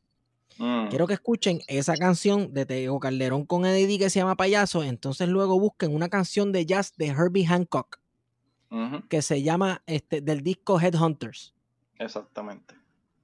[0.58, 0.88] Mm.
[0.88, 4.84] Quiero que escuchen esa canción de Tego Calderón con Eddie que se llama Payaso.
[4.84, 8.01] Entonces luego busquen una canción de jazz de Herbie Hancock
[9.10, 11.54] Que se llama este, del disco Headhunters.
[12.00, 12.74] Exactamente.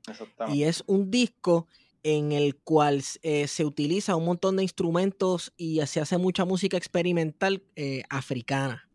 [0.08, 0.58] Exactamente.
[0.58, 1.68] Y es un disco
[2.04, 6.78] en el cual eh, se utiliza un montón de instrumentos y se hace mucha música
[6.78, 8.88] experimental eh, africana.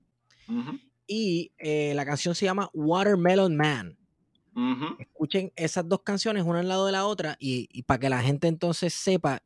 [1.06, 3.98] Y eh, la canción se llama Watermelon Man.
[4.98, 8.48] Escuchen esas dos canciones una al lado de la otra y, para que la gente
[8.48, 9.42] entonces sepa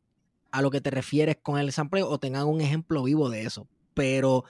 [0.51, 3.69] a lo que te refieres con el sampleo o tengan un ejemplo vivo de eso.
[3.95, 4.45] Pero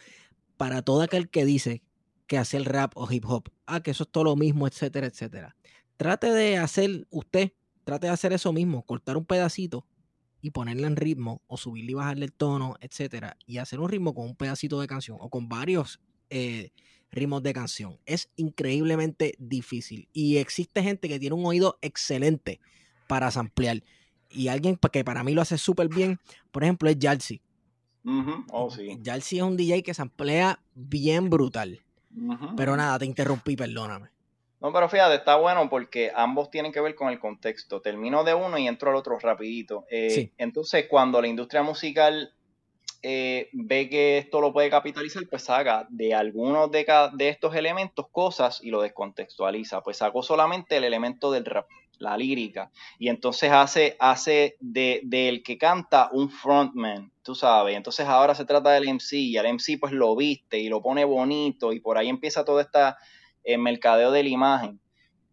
[0.56, 1.82] para todo aquel que dice
[2.26, 5.06] que hace el rap o hip hop, ah, que eso es todo lo mismo, etcétera,
[5.06, 5.56] etcétera.
[5.96, 7.52] Trate de hacer usted,
[7.84, 9.86] trate de hacer eso mismo, cortar un pedacito
[10.40, 14.14] y ponerle en ritmo o subirle y bajarle el tono, etcétera, y hacer un ritmo
[14.14, 16.70] con un pedacito de canción o con varios eh,
[17.10, 17.98] ritmos de canción.
[18.04, 22.60] Es increíblemente difícil y existe gente que tiene un oído excelente
[23.08, 23.82] para samplear
[24.30, 26.18] y alguien que para mí lo hace súper bien,
[26.50, 27.40] por ejemplo, es Jalsi.
[28.04, 28.98] Ujú, Oh, sí.
[29.04, 31.82] Jalsi es un DJ que samplea bien brutal.
[32.56, 34.08] Pero nada, te interrumpí, perdóname.
[34.60, 37.82] No, pero fíjate, está bueno porque ambos tienen que ver con el contexto.
[37.82, 39.84] Termino de uno y entro al otro rapidito.
[39.90, 40.32] Eh, Sí.
[40.38, 42.32] Entonces, cuando la industria musical
[43.02, 47.54] eh, ve que esto lo puede capitalizar, pues saca de algunos de, ca- de estos
[47.54, 49.82] elementos cosas y lo descontextualiza.
[49.82, 52.70] Pues sacó solamente el elemento del rap, la lírica.
[52.98, 57.76] Y entonces hace, hace de, del que canta un frontman, tú sabes.
[57.76, 61.04] Entonces ahora se trata del MC y el MC pues lo viste y lo pone
[61.04, 62.96] bonito y por ahí empieza toda esta
[63.44, 64.80] el mercadeo de la imagen.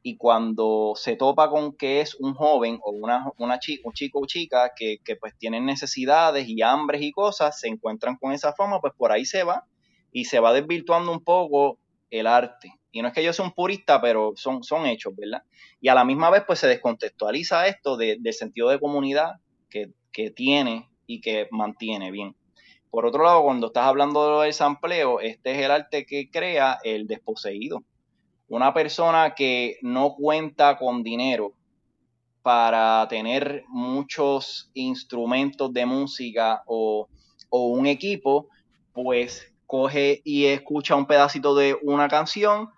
[0.06, 4.20] Y cuando se topa con que es un joven o una, una chi- un chico
[4.20, 8.54] o chica que, que pues tienen necesidades y hambres y cosas, se encuentran con esa
[8.54, 9.66] fama, pues por ahí se va
[10.12, 11.80] y se va desvirtuando un poco
[12.20, 12.74] el arte.
[12.92, 15.44] Y no es que yo sea un purista, pero son, son hechos, ¿verdad?
[15.82, 19.34] Y a la misma vez pues se descontextualiza esto de- del sentido de comunidad
[19.70, 22.36] que, que tiene y que mantiene bien.
[22.92, 27.08] Por otro lado, cuando estás hablando del sampleo, este es el arte que crea el
[27.08, 27.84] desposeído
[28.48, 31.54] una persona que no cuenta con dinero
[32.42, 37.08] para tener muchos instrumentos de música o,
[37.50, 38.50] o un equipo,
[38.94, 42.70] pues coge y escucha un pedacito de una canción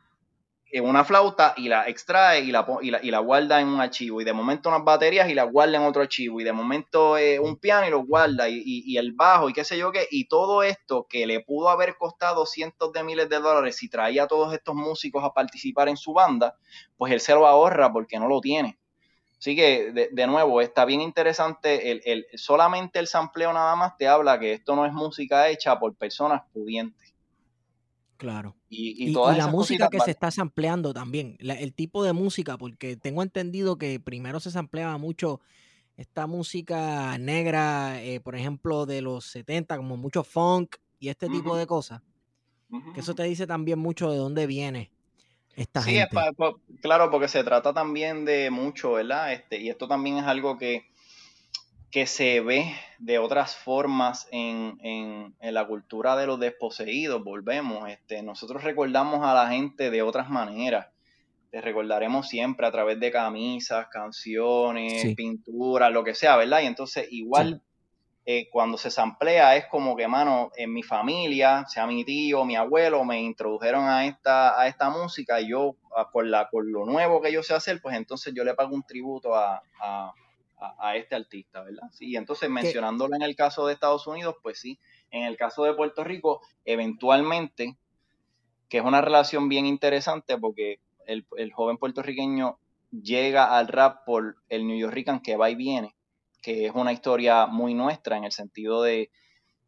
[0.71, 4.19] en una flauta y la extrae y la, y la, guarda en un archivo.
[4.21, 6.41] Y de momento unas baterías y la guarda en otro archivo.
[6.41, 8.49] Y de momento eh, un piano y lo guarda.
[8.49, 10.07] Y, y- y el bajo y qué sé yo qué.
[10.11, 14.23] Y todo esto que le pudo haber costado cientos de miles de dólares si traía
[14.23, 16.55] a todos estos músicos a participar en su banda,
[16.97, 18.77] pues él se lo ahorra porque no lo tiene.
[19.37, 21.91] Así que, de, de nuevo, está bien interesante.
[21.91, 25.77] El, el- solamente el sampleo nada más te habla que esto no es música hecha
[25.77, 27.13] por personas pudientes.
[28.17, 28.55] Claro.
[28.69, 32.03] Y, Y, y y todas la música que se está sampleando también, la- el tipo
[32.03, 35.41] de música, porque tengo entendido que primero se sampleaba mucho
[35.97, 41.55] esta música negra, eh, por ejemplo, de los 70, como mucho funk y este tipo
[41.57, 42.01] de cosas,
[42.93, 44.91] que eso te dice también mucho de dónde viene
[45.55, 46.07] esta Sí, es
[46.81, 49.33] claro, porque se trata también de mucho, ¿verdad?
[49.33, 50.85] Este, y esto también es algo que,
[51.91, 57.89] que se ve de otras formas en, en- en la cultura de los desposeídos, volvemos.
[57.89, 60.87] Este, nosotros recordamos a la gente de otras maneras.
[61.51, 65.15] Te recordaremos siempre a través de camisas, canciones, Sí.
[65.15, 66.61] pinturas, lo que sea, ¿verdad?
[66.61, 67.61] Y entonces igual
[68.25, 72.55] eh, cuando se samplea es como que, mano, en mi familia, sea mi tío, mi
[72.55, 76.85] abuelo, me introdujeron a esta, a esta música y yo, a- por, la, por lo
[76.85, 80.13] nuevo que yo sé hacer, pues entonces yo le pago un tributo a, a,
[80.79, 81.89] a- este artista, ¿verdad?
[81.91, 84.79] Sí, y entonces mencionándolo en el caso de Estados Unidos, pues sí,
[85.11, 87.77] en el caso de Puerto Rico, eventualmente,
[88.69, 92.57] que es una relación bien interesante porque el, el joven puertorriqueño
[92.91, 95.95] llega al rap por el New Yorkican que va y viene,
[96.45, 99.09] que es una historia muy nuestra en el sentido de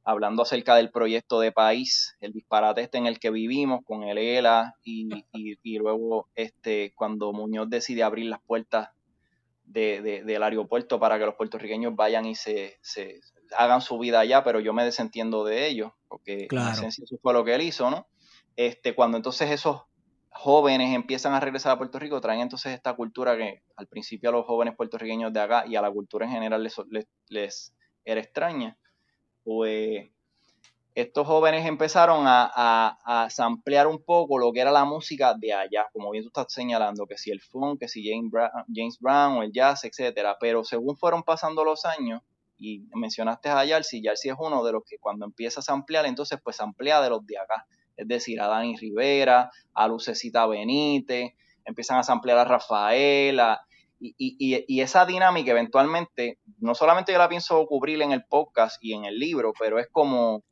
[0.03, 4.19] hablando acerca del proyecto de país, el disparate este en el que vivimos con el
[4.19, 8.89] ELA y, y- y luego este cuando Muñoz decide abrir las puertas
[9.65, 13.19] de- de- del aeropuerto para que los puertorriqueños vayan y se, se
[13.57, 16.71] hagan su vida allá, pero yo me desentiendo de ello, porque en Claro.
[16.73, 18.07] esencia eso fue lo que él hizo, ¿no?
[18.55, 19.81] Este, cuando entonces esos
[20.37, 24.33] jóvenes empiezan a regresar a Puerto Rico, traen entonces esta cultura que al principio a
[24.33, 27.73] los jóvenes puertorriqueños de acá y a la cultura en general les, les, les
[28.05, 28.77] era extraña,
[29.43, 30.09] pues
[30.97, 35.53] estos jóvenes empezaron a, a, a samplear un poco lo que era la música de
[35.53, 38.97] allá, como bien tú estás señalando, que si el funk, que si James Brown, James
[38.99, 40.37] Brown o el jazz, etcétera.
[40.39, 42.23] Pero según fueron pasando los años,
[42.57, 46.39] y mencionaste a Yarsi, Yarsi es uno de los que cuando empieza a samplear, entonces
[46.43, 47.67] pues samplea de los de acá.
[47.97, 51.33] Es decir, a Dani Rivera, a Lucecita Benítez,
[51.65, 53.61] empiezan a samplear a Rafaela,
[53.99, 58.77] Y, y, y, esa dinámica eventualmente, no solamente yo la pienso cubrir en el podcast
[58.79, 60.43] y en el libro, pero es como,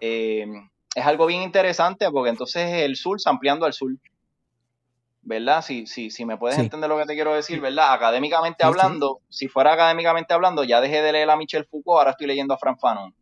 [0.00, 0.46] eh,
[0.94, 3.90] es algo bien interesante porque entonces el sur ampliando al sur.
[5.24, 5.62] ¿Verdad?
[5.62, 7.92] Si, si, si me puedes entender lo que te quiero decir, ¿verdad?
[7.92, 12.28] Académicamente hablando, si fuera académicamente hablando, ya dejé de leer a Michel Foucault, ahora estoy
[12.28, 13.12] leyendo a Frank Fanon.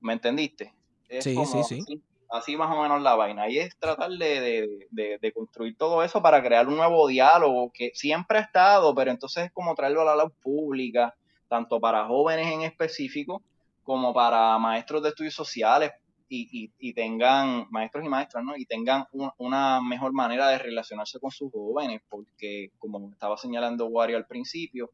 [0.00, 0.74] ¿Me entendiste?
[1.20, 3.48] sí, sí, sí así más o menos la vaina.
[3.48, 8.38] Y es tratar de, de, construir todo eso para crear un nuevo diálogo que siempre
[8.38, 11.14] ha estado, pero entonces es como traerlo a la luz pública,
[11.48, 13.42] tanto para jóvenes en específico
[13.84, 15.92] como para maestros de estudios sociales
[16.28, 18.56] y, y, tengan, maestros y maestras, ¿no?
[18.56, 19.04] Y tengan
[19.36, 24.90] una mejor manera de relacionarse con sus jóvenes, porque como estaba señalando Wario al principio,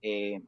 [0.00, 0.40] eh,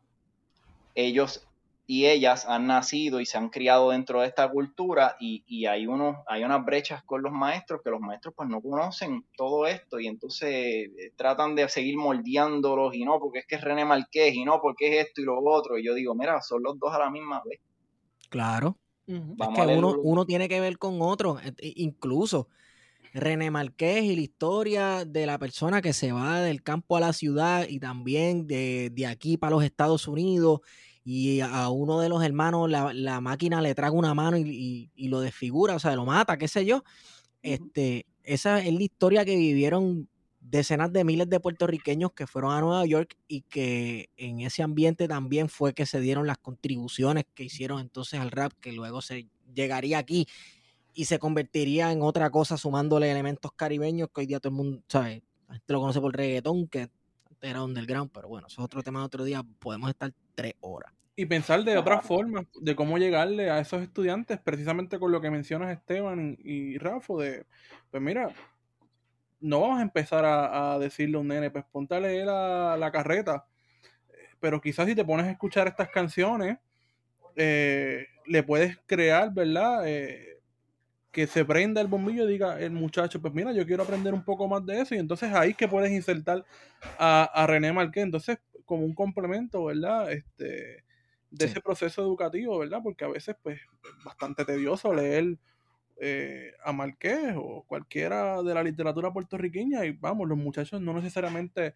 [0.94, 1.46] ellos
[1.86, 5.86] y ellas han nacido y se han criado dentro de esta cultura y, y, hay,
[5.86, 10.00] unos, hay unas brechas con los maestros que los maestros pues no conocen todo esto
[10.00, 14.34] y entonces eh, tratan de seguir moldeándolos y no, porque es que es René Marqués
[14.34, 15.78] y no, porque es esto y lo otro.
[15.78, 17.60] Y yo digo, mira, son los dos a la misma vez.
[18.30, 18.78] Claro.
[19.06, 19.14] es
[19.54, 22.48] que uno, uno tiene que ver con otro, e, e, incluso.
[23.16, 27.12] René Marqués y la historia de la persona que se va del campo a la
[27.12, 30.62] ciudad y también de, de aquí para los Estados Unidos
[31.04, 35.76] y a uno de los hermanos la, máquina le traga una mano y, lo desfigura,
[35.76, 36.82] o sea, lo mata, qué sé yo.
[37.42, 40.08] Este, esa es la historia que vivieron
[40.40, 45.06] decenas de miles de puertorriqueños que fueron a Nueva York y que en ese ambiente
[45.06, 49.28] también fue que se dieron las contribuciones que hicieron entonces al rap, que luego se
[49.54, 50.26] llegaría aquí
[50.94, 54.82] y se convertiría en otra cosa sumándole elementos caribeños que hoy día todo el mundo,
[54.88, 55.22] ¿sabes?
[55.48, 56.88] La gente lo conoce por reggaetón, que
[57.42, 60.92] era underground, pero bueno, eso es otro tema de otro día, podemos estar tres horas.
[61.16, 65.30] Y pensar de otras formas, de cómo llegarle a esos estudiantes, precisamente con lo que
[65.30, 67.46] mencionas Esteban y, Rafa, de,
[67.90, 68.30] pues mira,
[69.40, 73.46] no vamos a empezar a, decirle a un nene, pues ponte a leer la, carreta,
[74.40, 76.58] pero quizás si te pones a escuchar estas canciones,
[77.36, 79.86] eh, le puedes crear, ¿verdad?
[79.86, 80.34] Eh,
[81.14, 84.24] que se prenda el bombillo y diga el muchacho, pues mira, yo quiero aprender un
[84.24, 86.44] poco más de eso y entonces ahí que puedes insertar
[86.98, 90.12] a, René Marqués, entonces como un complemento, ¿verdad?
[90.12, 90.84] Este,
[91.30, 92.80] de ese proceso educativo, ¿verdad?
[92.82, 95.36] Porque a veces pues es bastante tedioso leer
[95.96, 101.74] eh, a Marqués o cualquiera de la literatura puertorriqueña y vamos, los muchachos no necesariamente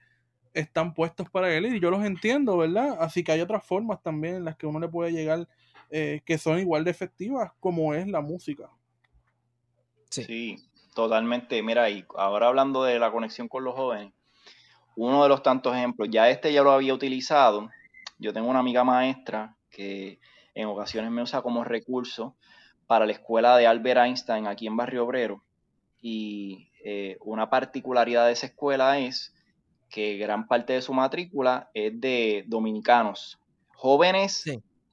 [0.54, 2.96] están puestos para él y yo los entiendo, ¿verdad?
[3.00, 5.48] Así que hay otras formas también en las que uno le puede llegar
[5.90, 8.70] eh, que son igual de efectivas como es la música.
[10.10, 10.56] Sí.
[10.94, 11.62] totalmente.
[11.62, 14.12] Mira, y ahora hablando de la conexión con los jóvenes,
[14.98, 17.70] uno de los tantos ejemplos, ya este ya lo había utilizado.
[18.18, 20.18] Yo tengo una amiga maestra que
[20.54, 22.36] en ocasiones me usa como recurso
[22.88, 25.44] para la escuela de Albert Einstein aquí en Barrio Obrero.
[26.00, 29.32] Y eh, una particularidad de esa escuela es
[29.88, 34.44] que gran parte de su matrícula es de dominicanos, jóvenes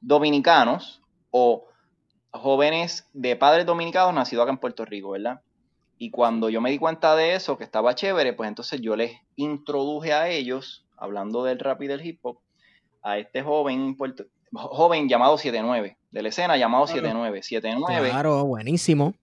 [0.01, 1.65] dominicanos o
[2.31, 5.41] jóvenes de padres dominicanos nacidos acá en Puerto Rico, ¿verdad?
[5.97, 9.13] Y cuando yo me di cuenta de eso, que estaba chévere, pues entonces yo les
[9.35, 12.39] introduje a ellos, hablando del rap y del hip hop,
[13.01, 13.95] a este joven,
[14.51, 17.43] joven llamado 79, de la escena llamado 79.
[17.43, 18.09] 79.
[18.09, 19.13] Claro, buenísimo.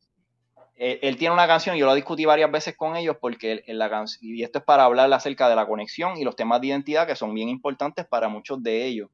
[0.76, 4.34] Él, tiene una canción, yo lo discutí varias veces con ellos porque en la canción,
[4.34, 7.14] y esto es para hablar acerca de la conexión y los temas de identidad que
[7.14, 9.08] son bien importantes para muchos de ellos.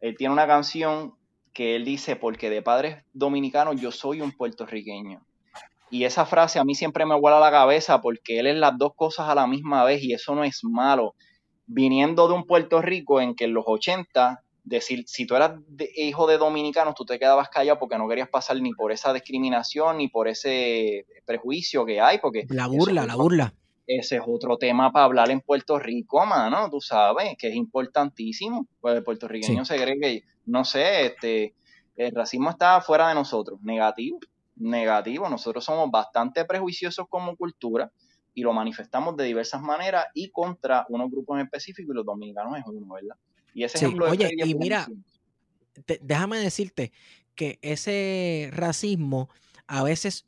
[0.00, 1.14] Él tiene una canción
[1.52, 5.24] que él dice, porque de padres dominicanos yo soy un puertorriqueño.
[5.90, 8.92] Y esa frase a mí siempre me vuela la cabeza porque él es las dos
[8.94, 11.14] cosas a la misma vez y eso no es malo.
[11.66, 15.52] Viniendo de un Puerto Rico en que en los 80, decir, si tú eras
[15.96, 19.98] hijo de dominicanos, tú te quedabas callado porque no querías pasar ni por esa discriminación
[19.98, 22.18] ni por ese prejuicio que hay.
[22.18, 23.54] Porque la burla, la burla
[23.88, 28.68] ese es otro tema para hablar en Puerto Rico, mano, tú sabes, que es importantísimo.
[28.80, 31.54] Pues el puertorriqueño se cree que, no sé, este,
[31.96, 34.20] el racismo está fuera de nosotros, negativo,
[34.58, 35.28] negativo.
[35.28, 37.90] Nosotros somos bastante prejuiciosos como cultura
[38.34, 42.58] y lo manifestamos de diversas maneras y contra unos grupos en específico y los dominicanos
[42.58, 43.16] es uno, ¿verdad?
[43.54, 44.86] Y ese ejemplo Oye, y mira,
[46.00, 46.92] déjame decirte
[47.34, 49.28] que ese racismo
[49.66, 50.26] a veces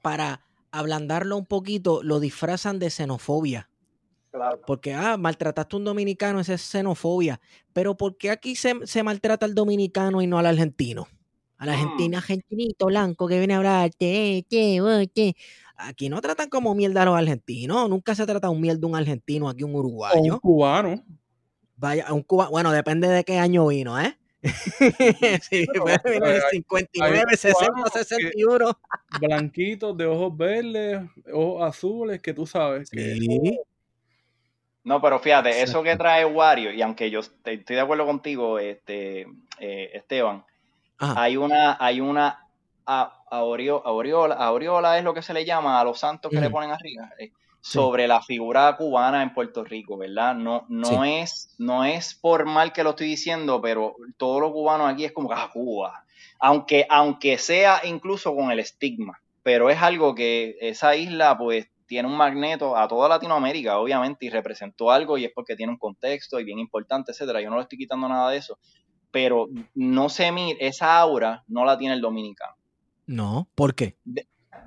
[0.00, 3.68] para ablandarlo un poquito, lo disfrazan de xenofobia.
[4.30, 4.60] Claro.
[4.66, 7.40] Porque, ah, maltrataste a un dominicano, esa es xenofobia.
[7.72, 11.08] Pero ¿por qué aquí se, maltrata al dominicano y no al argentino?
[11.60, 11.72] Al mm.
[11.72, 15.34] argentino, argentinito blanco que viene a hablar, che, che,
[15.76, 17.88] Aquí no tratan como mierda a los argentinos.
[17.88, 20.34] Nunca se trata un mierda de un argentino, aquí un uruguayo.
[20.34, 21.04] un cubano.
[21.76, 22.50] Vaya, un cubano.
[22.50, 24.16] Bueno, depende de qué año vino, ¿eh?
[25.42, 28.78] sí, puede venir 59, 60, 61.
[29.20, 31.02] Blanquitos, de ojos verdes,
[31.32, 32.88] ojos azules, que tú sabes.
[32.88, 33.58] Sí.
[34.82, 39.26] No, pero fíjate, eso que trae Wario, y aunque yo estoy de acuerdo contigo, este,
[39.58, 40.44] eh, Esteban,
[41.00, 42.46] hay una, hay una
[42.84, 47.10] aureola, aureola es lo que se le llama a los santos que le ponen arriba,
[47.18, 50.34] eh, sobre la figura cubana en Puerto Rico, ¿verdad?
[50.34, 54.90] No, no, es, no es por mal que lo estoy diciendo, pero todos los cubanos
[54.90, 56.04] aquí es como que ah, Cuba,
[56.38, 62.08] aunque, aunque sea incluso con el estigma, pero es algo que esa isla pues tiene
[62.08, 66.38] un magneto a toda Latinoamérica, obviamente, y representó algo y es porque tiene un contexto
[66.38, 67.40] y bien importante, etcétera.
[67.40, 68.58] Yo no le estoy quitando nada de eso,
[69.10, 72.54] pero no se mire, esa aura no la tiene el dominicano.
[73.06, 73.96] No, ¿por qué?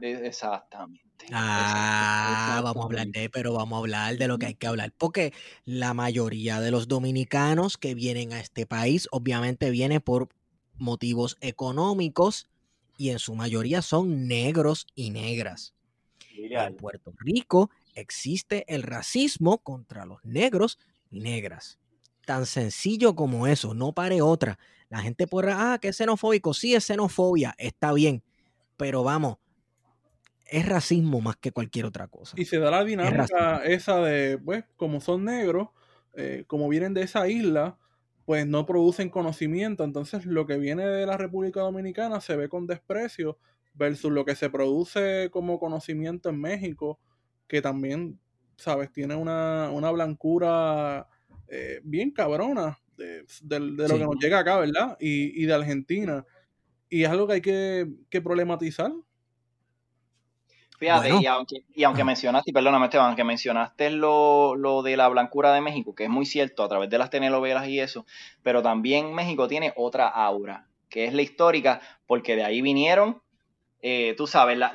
[0.02, 1.04] exactamente.
[1.32, 4.92] Ah, vamos a hablar de, pero vamos a hablar de lo que hay que hablar,
[4.98, 5.34] porque
[5.64, 10.30] la mayoría de los dominicanos que vienen a este país, obviamente vienen por
[10.78, 12.50] motivos económicos
[12.98, 15.74] y en su mayoría son negros y negras.
[16.36, 20.80] En Puerto Rico existe el racismo contra los negros
[21.10, 21.80] y negras.
[22.26, 24.58] Tan sencillo como eso, no pare otra.
[24.90, 28.24] La gente podrá, ah, que es xenofóbico, sí es xenofobia, está bien,
[28.78, 29.38] pero vamos,
[30.46, 32.36] es racismo más que cualquier otra cosa.
[32.38, 35.70] Y se da la dinámica esa de, pues, como son negros,
[36.14, 37.78] eh, como vienen de esa isla,
[38.26, 39.84] pues no producen conocimiento.
[39.84, 43.38] Entonces lo que viene de la República Dominicana se ve con desprecio
[43.74, 47.00] versus lo que se produce como conocimiento en México,
[47.48, 48.20] que también,
[48.58, 51.08] sabes, tiene una, blancura
[51.56, 53.26] eh, bien cabrona de,
[53.60, 54.98] lo que nos llega acá, ¿verdad?
[55.00, 56.26] Y, de Argentina.
[56.90, 58.92] Y es algo que hay que, problematizar.
[60.80, 65.08] Fíjate, y aunque, y aunque mencionaste, y perdóname Esteban, aunque mencionaste lo, lo, de la
[65.10, 68.08] blancura de México, que es muy cierto a través de las telenovelas y eso,
[68.42, 73.22] pero también México tiene otra aura, que es la histórica, porque de ahí vinieron
[73.86, 74.72] eh, tú sabes, la,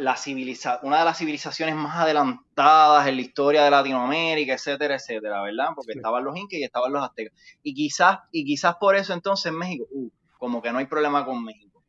[0.82, 5.68] una de las civilizaciones más adelantadas en la historia de Latinoamérica, etcétera, etcétera, ¿verdad?
[5.74, 7.32] Porque estaban los incas y estaban los aztecas.
[7.62, 11.42] Y quizás, y quizás por eso entonces México, uh, como que no hay problema con
[11.42, 11.82] México.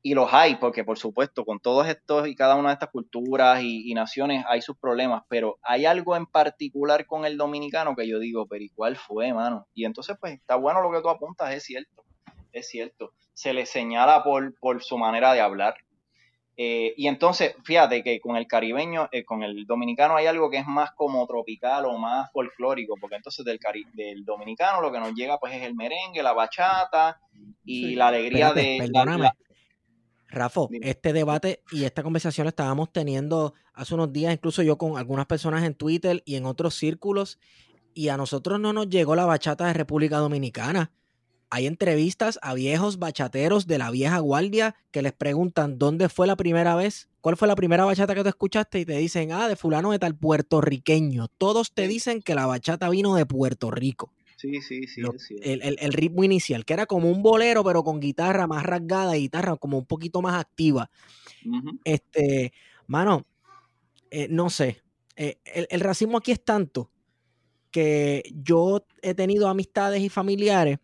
[0.00, 3.60] Y los hay, porque por supuesto, con todos estos y cada una de estas culturas
[3.60, 8.20] y, naciones hay sus problemas, pero hay algo en particular con el dominicano que yo
[8.20, 9.66] digo, pero ¿y cuál fue, mano?
[9.74, 12.04] Y entonces, pues, está bueno lo que tú apuntas, es cierto,
[12.52, 13.12] es cierto.
[13.32, 15.74] Se le señala por, por su manera de hablar,
[16.56, 20.58] eh, y entonces, fíjate que con el caribeño, eh, con el dominicano hay algo que
[20.58, 23.58] es más como tropical o más folclórico, porque entonces del,
[23.94, 27.20] del dominicano lo que nos llega pues es el merengue, la bachata
[27.64, 28.76] y la alegría de...
[28.78, 29.30] Perdóname.
[30.28, 34.98] Rafa, este debate y esta conversación la estábamos teniendo hace unos días, incluso yo con
[34.98, 37.38] algunas personas en Twitter y en otros círculos,
[37.94, 40.90] y a nosotros no nos llegó la bachata de República Dominicana
[41.54, 46.34] hay entrevistas a viejos bachateros de la vieja guardia que les preguntan dónde fue la
[46.34, 49.54] primera vez, cuál fue la primera bachata que tú escuchaste y te dicen, ah, de
[49.54, 51.28] fulano de tal puertorriqueño.
[51.38, 54.12] Todos te dicen que la bachata vino de Puerto Rico.
[54.36, 55.00] Sí, sí, sí.
[55.42, 59.54] el, ritmo inicial, que era como un bolero, pero con guitarra más rasgada y guitarra
[59.54, 60.90] como un poquito más activa.
[61.84, 62.52] Este,
[62.88, 63.26] mano,
[64.10, 64.82] eh, no sé.
[65.14, 66.90] Eh, el racismo aquí es tanto
[67.70, 70.78] que yo he tenido amistades y familiares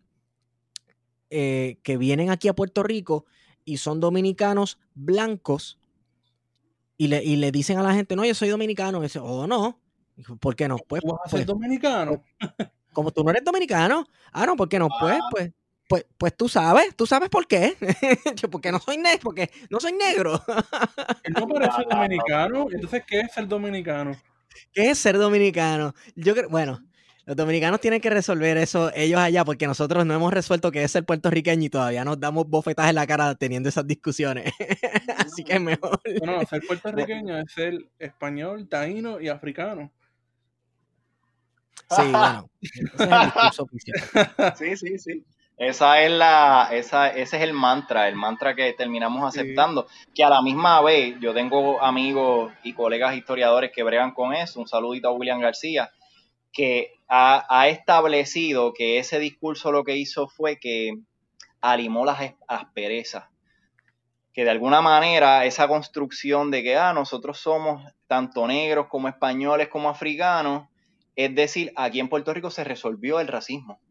[1.31, 3.25] eh, que vienen aquí a Puerto Rico
[3.65, 5.79] y son dominicanos blancos
[6.97, 8.99] y le, y le dicen a la gente, no, yo soy dominicano.
[8.99, 9.79] Y dice, oh, no.
[10.39, 10.77] ¿Por qué no?
[10.77, 12.23] Pues, ¿Vas a ser pues, dominicano?
[12.37, 14.05] Pues, como tú no eres dominicano.
[14.31, 14.87] Ah, no, ¿por qué no?
[14.99, 15.27] Pues, ah.
[15.31, 15.51] pues,
[15.89, 17.75] pues, pues tú sabes, tú sabes por qué.
[18.51, 20.43] porque no soy negro, porque no soy negro.
[21.35, 22.67] no parece dominicano.
[22.71, 24.11] Entonces, ¿qué es ser dominicano?
[24.71, 25.95] ¿Qué es ser dominicano?
[26.15, 26.83] Yo creo, bueno,
[27.25, 30.91] los dominicanos tienen que resolver eso ellos allá porque nosotros no hemos resuelto que es
[30.91, 34.51] ser puertorriqueño y todavía nos damos bofetas en la cara teniendo esas discusiones.
[35.17, 35.99] Así que es mejor.
[36.23, 39.91] No, no, ser puertorriqueño es ser español, taíno y africano.
[41.89, 42.49] Sí, bueno.
[44.57, 45.25] sí, sí, sí.
[45.57, 49.87] Esa es la, esa, ese es el mantra, el mantra que terminamos aceptando.
[50.15, 54.59] Que a la misma vez, yo tengo amigos y colegas historiadores que bregan con eso.
[54.59, 55.91] Un saludito a William García
[56.51, 60.93] que ha, establecido que ese discurso lo que hizo fue que
[61.59, 63.25] alimó las asperezas.
[64.33, 69.67] Que de alguna manera esa construcción de que ah, nosotros somos tanto negros como españoles
[69.67, 70.69] como africanos,
[71.15, 73.81] es decir, aquí en Puerto Rico se resolvió el racismo.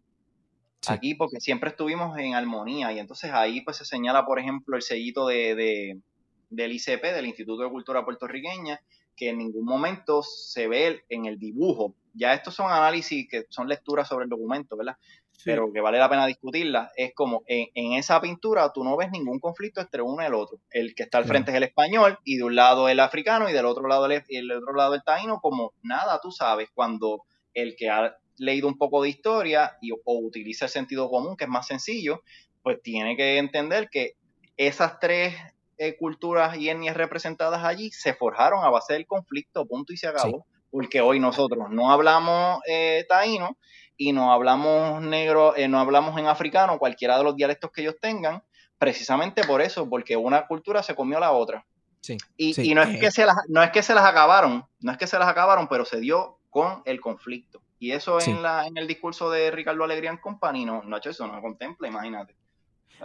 [0.88, 4.82] Aquí porque siempre estuvimos en armonía y entonces ahí pues se señala, por ejemplo, el
[4.82, 6.00] sellito de, de,
[6.48, 8.80] del ICP, del Instituto de Cultura Puertorriqueña,
[9.14, 13.68] que en ningún momento se ve en el dibujo ya estos son análisis que son
[13.68, 14.96] lecturas sobre el documento, ¿verdad?
[15.44, 16.90] Pero que vale la pena discutirla.
[16.96, 20.58] Es como en, esa pintura tú no ves ningún conflicto entre uno y el otro.
[20.70, 23.52] El que está al frente es el español y de un lado el africano y
[23.52, 27.74] del otro lado el, el otro lado el taíno, como nada, tú sabes, cuando el
[27.76, 31.50] que ha leído un poco de historia y, o utiliza el sentido común, que es
[31.50, 32.22] más sencillo,
[32.62, 34.14] pues tiene que entender que
[34.56, 35.34] esas tres
[35.78, 40.08] eh, culturas y etnias representadas allí se forjaron a base del conflicto, punto y se
[40.08, 40.46] acabó.
[40.70, 43.56] Porque hoy nosotros no hablamos eh, taíno
[43.96, 47.96] y no hablamos negro, eh, no hablamos en africano, cualquiera de los dialectos que ellos
[48.00, 48.42] tengan,
[48.78, 51.66] precisamente por eso, porque una cultura se comió a la otra.
[52.00, 54.96] Sí, y, no, es que se las, no es que se las acabaron, no es
[54.96, 57.60] que se las acabaron, pero se dio con el conflicto.
[57.78, 61.26] Y eso en, la, en el discurso de Ricardo Alegría en Company, no, no, eso
[61.26, 62.34] no contempla, imagínate.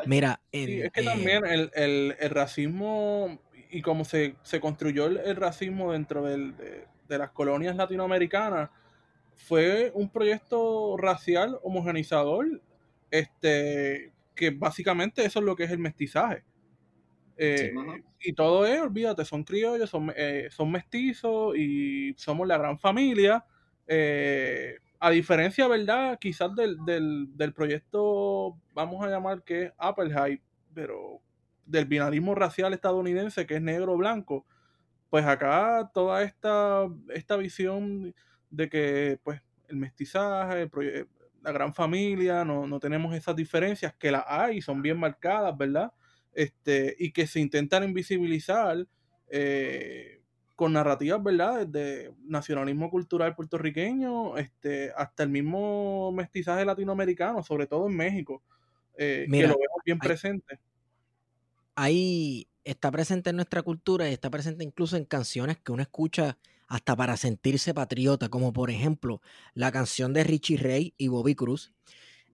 [0.06, 3.40] Mira, es que también el, el, el, racismo
[3.70, 8.70] y cómo se, se construyó el, racismo dentro del, de, de, las colonias latinoamericanas
[9.36, 12.62] fue un proyecto racial homogenizador
[13.12, 16.44] este que básicamente eso es lo que es el mestizaje.
[17.38, 17.74] Eh,
[18.22, 23.46] y todo es, olvídate, son criollos, son, eh, son mestizos y somos la gran familia.
[23.88, 26.18] Eh, a diferencia, ¿verdad?
[26.20, 30.44] Quizás del, del, proyecto, vamos a llamar que es Hype,
[30.74, 31.22] pero
[31.66, 34.46] del binarismo racial estadounidense que es negro-blanco,
[35.10, 38.14] pues acá toda esta, esta visión
[38.50, 40.70] de que pues el mestizaje,
[41.42, 45.92] la gran familia, no, no tenemos esas diferencias, que las hay, son bien marcadas, ¿verdad?
[46.34, 48.86] Este, y que se intentan invisibilizar
[49.30, 50.22] eh,
[50.56, 51.68] con narrativas, ¿verdad?
[51.68, 58.42] Desde nacionalismo cultural puertorriqueño este, hasta el mismo mestizaje latinoamericano, sobre todo en México,
[58.98, 60.60] eh, que lo vemos bien presente.
[61.76, 66.38] Ahí está presente en nuestra cultura y está presente incluso en canciones que uno escucha
[66.68, 69.22] hasta para sentirse patriota, como por ejemplo
[69.54, 71.74] la canción de Richie Ray y Bobby Cruz,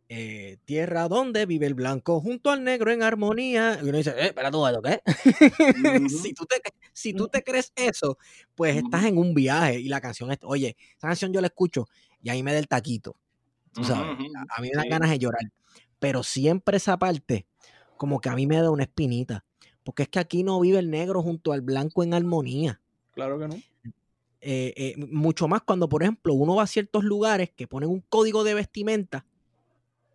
[0.08, 3.80] eh, tierra donde vive el blanco junto al negro en armonía.
[3.82, 5.02] Y uno dice, eh, espera tú, ¿qué?
[6.10, 6.62] si, tú te,
[6.94, 8.18] si tú te crees eso,
[8.56, 11.88] pues estás en un viaje y la canción es, oye, esa canción yo la escucho
[12.22, 13.18] y ahí me da el taquito.
[13.74, 14.18] Tú sabes,
[14.50, 15.44] a mí me dan ganas de llorar.
[16.00, 17.46] Pero siempre esa parte,
[17.96, 19.46] como que a mí me da una espinita.
[19.84, 22.80] Porque es que aquí no vive el negro junto al blanco en armonía.
[23.14, 23.56] Claro que no.
[24.44, 28.02] Eh, eh, mucho más cuando, por ejemplo, uno va a ciertos lugares que ponen un
[28.02, 29.26] código de vestimenta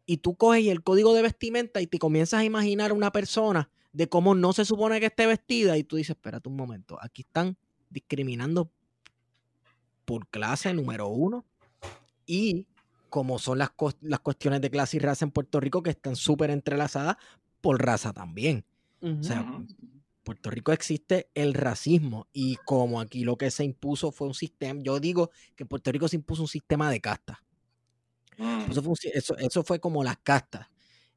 [0.05, 4.09] y tú coges el código de vestimenta y te comienzas a imaginar una persona de
[4.09, 7.57] cómo no se supone que esté vestida y tú dices, espérate un momento, aquí están
[7.89, 8.71] discriminando
[10.05, 11.45] por clase número uno
[12.27, 12.67] y
[13.09, 16.51] como son las, las cuestiones de clase y raza en Puerto Rico que están súper
[16.51, 17.17] entrelazadas
[17.61, 18.65] por raza también.
[19.01, 19.65] O sea,
[20.27, 24.81] Puerto Rico existe el racismo y como aquí lo que se impuso fue un sistema,
[24.83, 27.39] yo digo que en Puerto Rico se impuso un sistema de castas.
[28.37, 28.73] Mm.
[29.39, 30.67] Eso, fue, como las castas.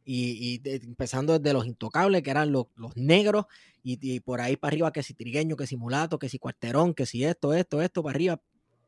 [0.06, 3.46] Y, empezando desde los intocables, que eran los, negros,
[3.84, 7.06] y, por ahí para arriba, que si trigueño, que si mulato, que si cuarterón, que
[7.06, 8.42] si esto, esto, esto, para arriba.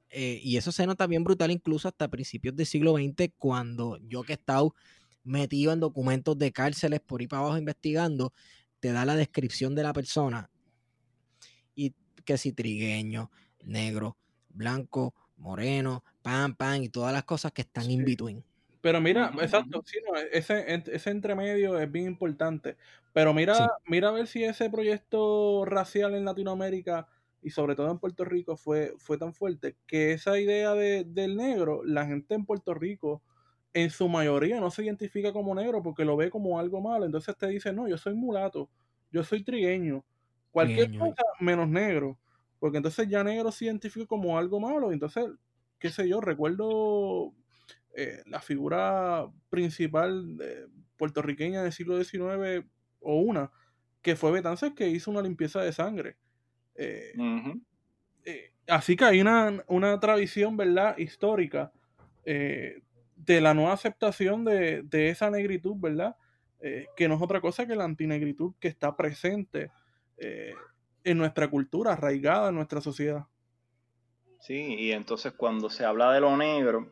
[0.09, 4.23] Eh, y eso se nota bien brutal incluso hasta principios del siglo XX, cuando yo
[4.23, 4.75] que he estado
[5.23, 8.33] metido en documentos de cárceles por ahí para abajo investigando,
[8.82, 10.49] te da la descripción de la persona.
[11.73, 13.32] Y que si trigueño,
[13.63, 14.17] negro,
[14.49, 18.43] blanco, moreno, pan, pan y todas las cosas que están in between.
[18.82, 19.99] Pero mira, exacto, sí,
[20.32, 22.77] ese, ese entremedio es bien importante.
[23.13, 27.07] Pero mira, mira a ver si ese proyecto racial en Latinoamérica
[27.43, 31.36] y sobre todo en Puerto Rico fue, fue tan fuerte que esa idea de, del
[31.36, 33.21] negro, la gente en Puerto Rico
[33.74, 37.05] en su mayoría no se identifica como negro porque lo ve como algo malo.
[37.05, 38.69] Entonces te dice, no, yo soy mulato,
[39.11, 40.03] yo soy trigueño,
[40.51, 42.17] cualquier cosa menos negro.
[42.59, 44.91] Porque entonces ya negro se identifica como algo malo.
[44.91, 45.26] Entonces,
[45.80, 47.34] qué sé yo, recuerdo
[47.95, 50.67] eh, la figura principal de,
[50.97, 52.63] puertorriqueña del siglo XIX
[52.99, 53.51] o una,
[54.03, 56.17] que fue Betances que hizo una limpieza de sangre.
[56.76, 57.13] Eh,
[58.26, 61.72] eh, así que hay una, una tradición, ¿verdad?, histórica
[63.26, 66.15] de la nueva aceptación de, de esa negritud, ¿verdad?
[66.95, 69.72] que no es otra cosa que la antinegritud que está presente
[71.03, 73.26] en nuestra cultura, arraigada en nuestra sociedad.
[74.39, 76.91] Sí, y entonces cuando se habla de lo negro,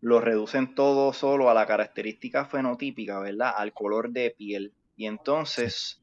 [0.00, 3.52] lo reducen todo solo a la característica fenotípica, ¿verdad?
[3.56, 4.72] Al color de piel.
[4.96, 6.02] Y entonces,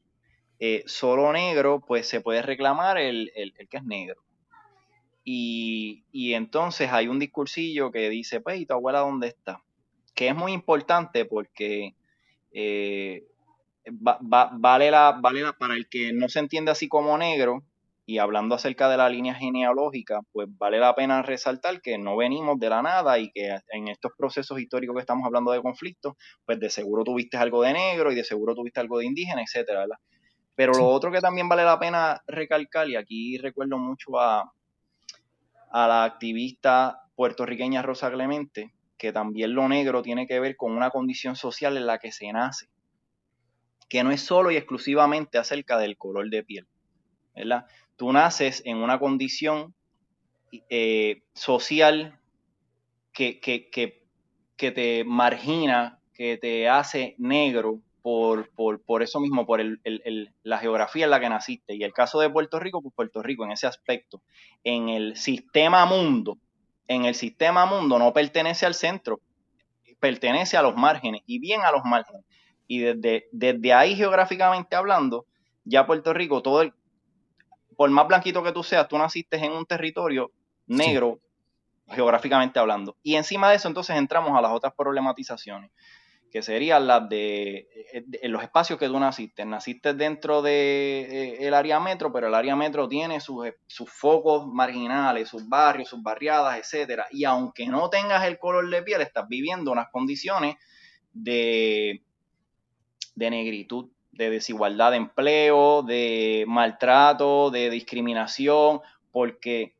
[0.58, 3.32] eh, solo negro, pues se puede reclamar el,
[3.70, 4.22] que es negro.
[5.28, 6.04] Y,
[6.34, 9.60] entonces hay un discursillo que dice, pues, ¿y tu abuela dónde está?
[10.14, 11.96] Que es muy importante porque
[12.52, 13.24] eh,
[13.90, 17.64] vale, la, vale la, para el que no se entiende así como negro,
[18.08, 22.56] y hablando acerca de la línea genealógica, pues vale la pena resaltar que no venimos
[22.60, 26.14] de la nada y que en estos procesos históricos que estamos hablando de conflictos,
[26.44, 29.80] pues de seguro tuviste algo de negro y de seguro tuviste algo de indígena, etcétera,
[29.80, 29.96] ¿verdad?
[30.54, 34.52] Pero lo otro que también vale la pena recalcar, y aquí recuerdo mucho a,
[35.70, 40.90] a la activista puertorriqueña Rosa Clemente, que también lo negro tiene que ver con una
[40.90, 42.68] condición social en la que se nace,
[43.88, 46.66] que no es solo y exclusivamente acerca del color de piel,
[47.34, 47.66] ¿verdad?
[47.96, 49.74] Tú naces en una condición
[50.70, 52.18] eh, social
[53.12, 54.04] que, que, que,
[54.56, 60.32] que, te margina, que te hace negro por, por, por eso mismo, por el, el,
[60.44, 61.74] la geografía en la que naciste.
[61.74, 64.22] Y el caso de Puerto Rico, pues Puerto Rico en ese aspecto,
[64.62, 66.38] en el sistema mundo,
[66.86, 69.18] en el sistema mundo no pertenece al centro,
[69.98, 72.22] pertenece a los márgenes y bien a los márgenes.
[72.68, 75.26] Y desde, desde ahí geográficamente hablando,
[75.64, 76.74] ya Puerto Rico, todo el,
[77.76, 80.30] por más blanquito que tú seas, tú naciste en un territorio
[80.68, 81.18] negro,
[81.88, 82.96] geográficamente hablando.
[83.02, 85.72] Y encima de eso, entonces entramos a las otras problematizaciones
[86.30, 89.44] que serían las de, eh, los espacios que tú naciste.
[89.44, 93.90] Naciste dentro del de, eh, área metro, pero el área metro tiene sus, eh, sus,
[93.90, 97.06] focos marginales, sus barrios, sus barriadas, etcétera.
[97.10, 100.56] Y aunque no tengas el color de piel, estás viviendo unas condiciones
[101.12, 102.02] de,
[103.14, 108.80] de negritud, de desigualdad de empleo, de maltrato, de discriminación,
[109.12, 109.75] porque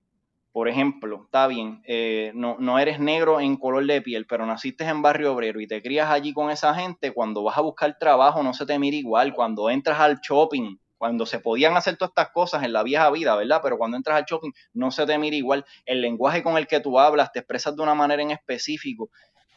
[0.56, 4.84] por ejemplo, está bien, eh, no, no, eres negro en color de piel, pero naciste
[4.84, 8.42] en barrio obrero y te crías allí con esa gente, cuando vas a buscar trabajo
[8.42, 12.30] no se te mira igual, cuando entras al shopping, cuando se podían hacer todas estas
[12.30, 13.60] cosas en la vieja vida, ¿verdad?
[13.62, 16.80] Pero cuando entras al shopping no se te mira igual, el lenguaje con el que
[16.80, 19.10] tú hablas, te expresas de una manera en específico.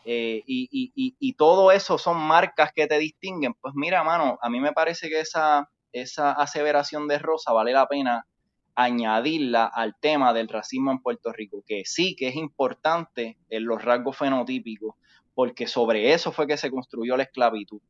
[0.03, 3.53] Eh, y, y, y, todo eso son marcas que te distinguen.
[3.53, 7.87] Pues mira, mano, a mí me parece que esa, esa aseveración de Rosa vale la
[7.87, 8.25] pena
[8.75, 13.83] añadirla al tema del racismo en Puerto Rico, que sí que es importante en los
[13.83, 14.95] rasgos fenotípicos,
[15.33, 17.81] porque sobre eso fue que se construyó la esclavitud.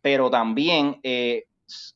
[0.00, 1.44] Pero también eh,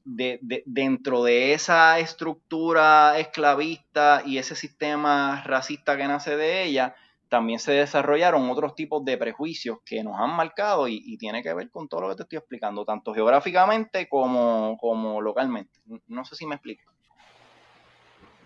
[0.04, 6.94] de, de, dentro de esa estructura esclavista y ese sistema racista que nace de ella,
[7.32, 11.54] también se desarrollaron otros tipos de prejuicios que nos han marcado y, y, tiene que
[11.54, 15.80] ver con todo lo que te estoy explicando, tanto geográficamente como, como localmente.
[16.08, 16.91] No sé si me explico.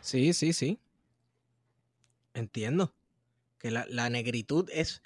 [0.06, 0.78] Sí, sí, sí.
[2.32, 2.94] Entiendo.
[3.58, 5.02] Que la, la, negritud es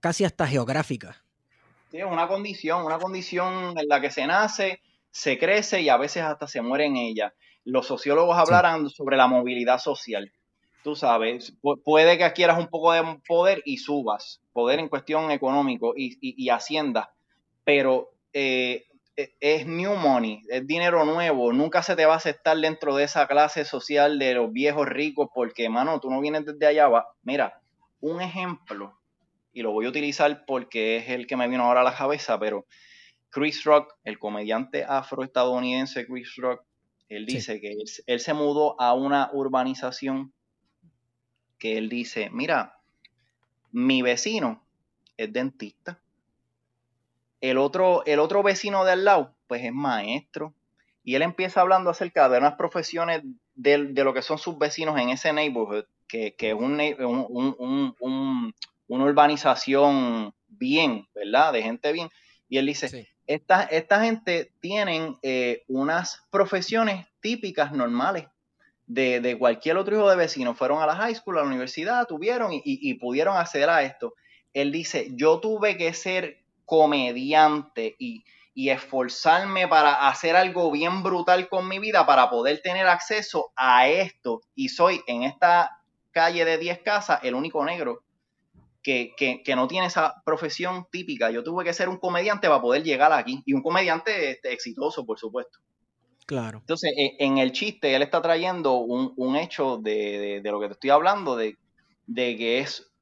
[0.00, 1.22] casi hasta geográfica.
[1.92, 4.80] Sí, es una condición, una condición en la que se nace,
[5.12, 7.32] se crece y a veces hasta se muere en ella.
[7.64, 8.96] Los sociólogos hablarán sí.
[8.96, 10.32] sobre la movilidad social.
[10.82, 11.54] Tú sabes,
[11.84, 16.34] puede que adquieras un poco de poder y subas, poder en cuestión económico y, y,
[16.44, 17.14] y hacienda,
[17.62, 18.86] pero eh,
[19.16, 23.26] es new money, es dinero nuevo, nunca se te va a aceptar dentro de esa
[23.26, 26.88] clase social de los viejos ricos porque, mano, tú no vienes desde allá.
[26.88, 27.06] Va.
[27.22, 27.60] Mira,
[28.00, 28.98] un ejemplo,
[29.52, 32.38] y lo voy a utilizar porque es el que me vino ahora a la cabeza,
[32.38, 32.66] pero
[33.30, 36.64] Chris Rock, el comediante afroestadounidense Chris Rock,
[37.08, 37.60] él dice sí.
[37.60, 40.32] que él, él se mudó a una urbanización
[41.58, 42.78] que él dice, mira,
[43.70, 44.64] mi vecino
[45.16, 46.00] es dentista
[47.50, 50.54] el otro, el otro vecino de al lado, pues es maestro.
[51.02, 53.22] Y él empieza hablando acerca de unas profesiones
[53.54, 57.54] de, de lo que son sus vecinos en ese neighborhood, que, que es un, un,
[57.58, 58.54] un, un,
[58.86, 61.52] una urbanización bien, ¿verdad?
[61.52, 62.08] De gente bien.
[62.48, 63.06] Y él dice, sí.
[63.26, 68.26] esta, esta gente tienen eh, unas profesiones típicas, normales,
[68.86, 70.54] de, de, cualquier otro hijo de vecino.
[70.54, 73.82] Fueron a la high school, a la universidad, tuvieron y, y, y pudieron acceder a
[73.82, 74.14] esto.
[74.54, 81.48] Él dice, yo tuve que ser comediante y, y, esforzarme para hacer algo bien brutal
[81.48, 84.40] con mi vida para poder tener acceso a esto.
[84.54, 88.02] Y soy en esta calle de 10 casas el único negro
[88.82, 91.30] que, que, que, no tiene esa profesión típica.
[91.30, 93.42] Yo tuve que ser un comediante para poder llegar aquí.
[93.46, 95.58] Y un comediante este, exitoso, por supuesto.
[96.26, 96.58] Claro.
[96.58, 100.60] Entonces, e, en el chiste, él está trayendo un, un hecho de, de, de, lo
[100.60, 101.56] que te estoy hablando, de,
[102.06, 102.93] de que es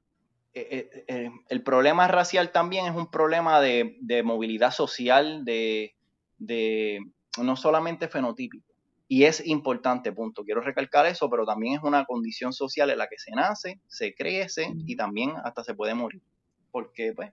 [0.54, 5.94] eh, eh, el problema racial también es un problema de, de movilidad social, de,
[6.38, 7.00] de,
[7.42, 8.66] no solamente fenotípico.
[9.08, 10.42] Y es importante, punto.
[10.42, 14.14] Quiero recalcar eso, pero también es una condición social en la que se nace, se
[14.14, 16.22] crece y también hasta se puede morir.
[16.70, 17.30] Porque, pues,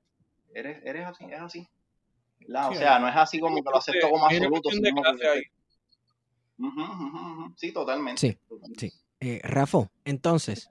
[0.53, 1.67] eres, eres así, es así.
[2.41, 4.69] La, sí, o sea, no es así como que lo acepto como absoluto.
[4.71, 5.43] Sino que...
[6.57, 7.53] uh -huh, uh -huh.
[7.55, 8.19] Sí, totalmente.
[8.19, 8.37] Sí,
[8.77, 8.91] sí.
[9.21, 10.69] Eh, Rafa, entonces,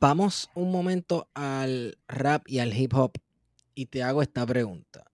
[0.00, 3.12] vamos un momento al rap y al hip hop
[3.74, 5.10] y te hago esta pregunta.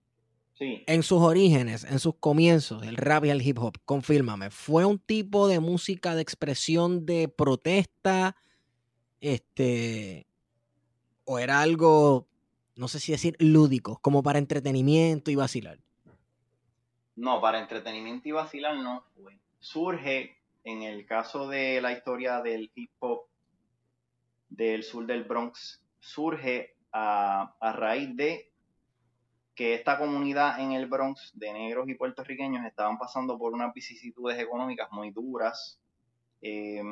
[0.54, 0.84] Sí.
[0.86, 4.98] En sus orígenes, en sus comienzos, el rap y el hip hop, confírmame, ¿fue un
[4.98, 8.36] tipo de música de expresión de protesta?
[9.20, 10.26] Este.
[11.24, 12.26] ¿O era algo,
[12.76, 15.78] no sé si decir, lúdico, como para entretenimiento y vacilar?
[17.16, 19.38] No, para entretenimiento y vacilar no fue.
[19.60, 23.29] Surge en el caso de la historia del hip hop
[24.50, 28.50] del sur del Bronx surge a, raíz de
[29.54, 34.38] que esta comunidad en el Bronx de negros y puertorriqueños estaban pasando por unas vicisitudes
[34.38, 35.78] económicas muy duras.
[36.42, 36.82] Eh,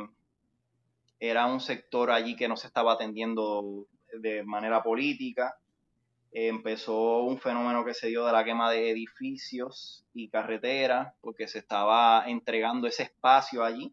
[1.20, 5.58] era un sector allí que no se estaba atendiendo de manera política.
[6.30, 11.58] empezó un fenómeno que se dio de la quema de edificios y carreteras, porque se
[11.58, 13.92] estaba entregando ese espacio allí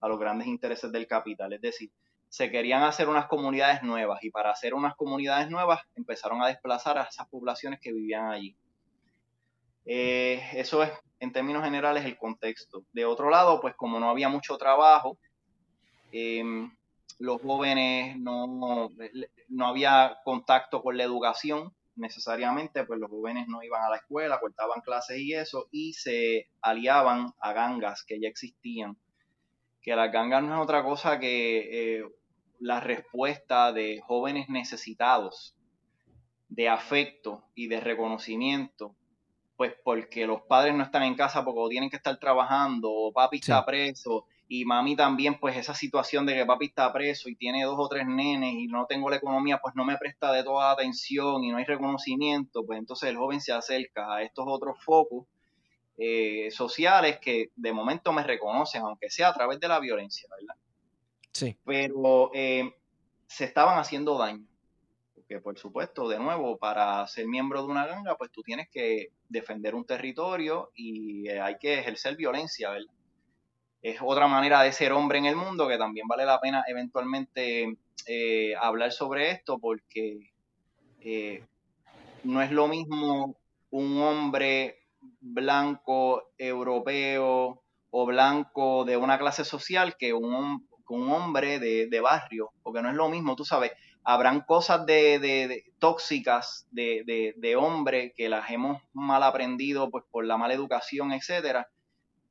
[0.00, 1.52] a los grandes intereses del capital.
[1.52, 1.90] Es decir,
[2.34, 6.98] se querían hacer unas comunidades nuevas y para hacer unas comunidades nuevas empezaron a desplazar
[6.98, 8.56] a esas poblaciones que vivían allí.
[9.86, 12.82] Eh, eso es, en términos generales, el contexto.
[12.92, 15.16] De otro lado, pues como no había mucho trabajo,
[16.16, 16.70] Em,
[17.18, 18.88] los jóvenes no,
[19.48, 24.38] no había contacto con la educación necesariamente, pues los jóvenes no iban a la escuela,
[24.38, 28.96] cortaban clases y eso, y se aliaban a gangas que ya existían.
[29.82, 32.04] Que las gangas no es otra cosa que eh,
[32.64, 35.54] la respuesta de jóvenes necesitados
[36.48, 38.96] de afecto y de reconocimiento,
[39.58, 43.36] pues porque los padres no están en casa porque tienen que estar trabajando, o papi
[43.36, 47.64] está preso, y mami también, pues esa situación de que papi está preso y tiene
[47.64, 50.68] dos o tres nenes y no tengo la economía, pues no me presta de toda
[50.68, 54.82] la atención y no hay reconocimiento, pues entonces el joven se acerca a estos otros
[54.82, 55.26] focos
[55.98, 60.56] eh, sociales que de momento me reconocen, aunque sea a través de la violencia, ¿verdad?
[61.34, 61.56] Sí.
[61.64, 62.72] Pero eh,
[63.26, 64.46] se estaban haciendo daño.
[65.14, 69.08] Porque, por supuesto, de nuevo, para ser miembro de una ganga, pues tú tienes que
[69.28, 72.92] defender un territorio y eh, hay que ejercer violencia, ¿verdad?
[73.82, 77.76] es otra manera de ser hombre en el mundo que también vale la pena eventualmente
[78.06, 80.32] eh, hablar sobre esto porque
[82.22, 83.36] no es lo mismo
[83.70, 84.78] un hombre
[85.20, 92.82] blanco europeo o blanco de una clase social que un, un hombre de, barrio, porque
[92.82, 93.72] no es lo mismo, tú sabes,
[94.02, 100.36] habrán cosas de, tóxicas de, de, hombre que las hemos mal aprendido pues por la
[100.36, 101.68] mala educación, etcétera,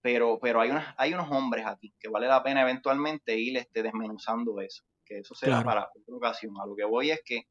[0.02, 3.82] pero, pero hay, unas, hay unos hombres aquí que vale la pena eventualmente ir este,
[3.82, 6.54] desmenuzando eso, que eso será para otra ocasión.
[6.62, 7.48] A lo que voy es que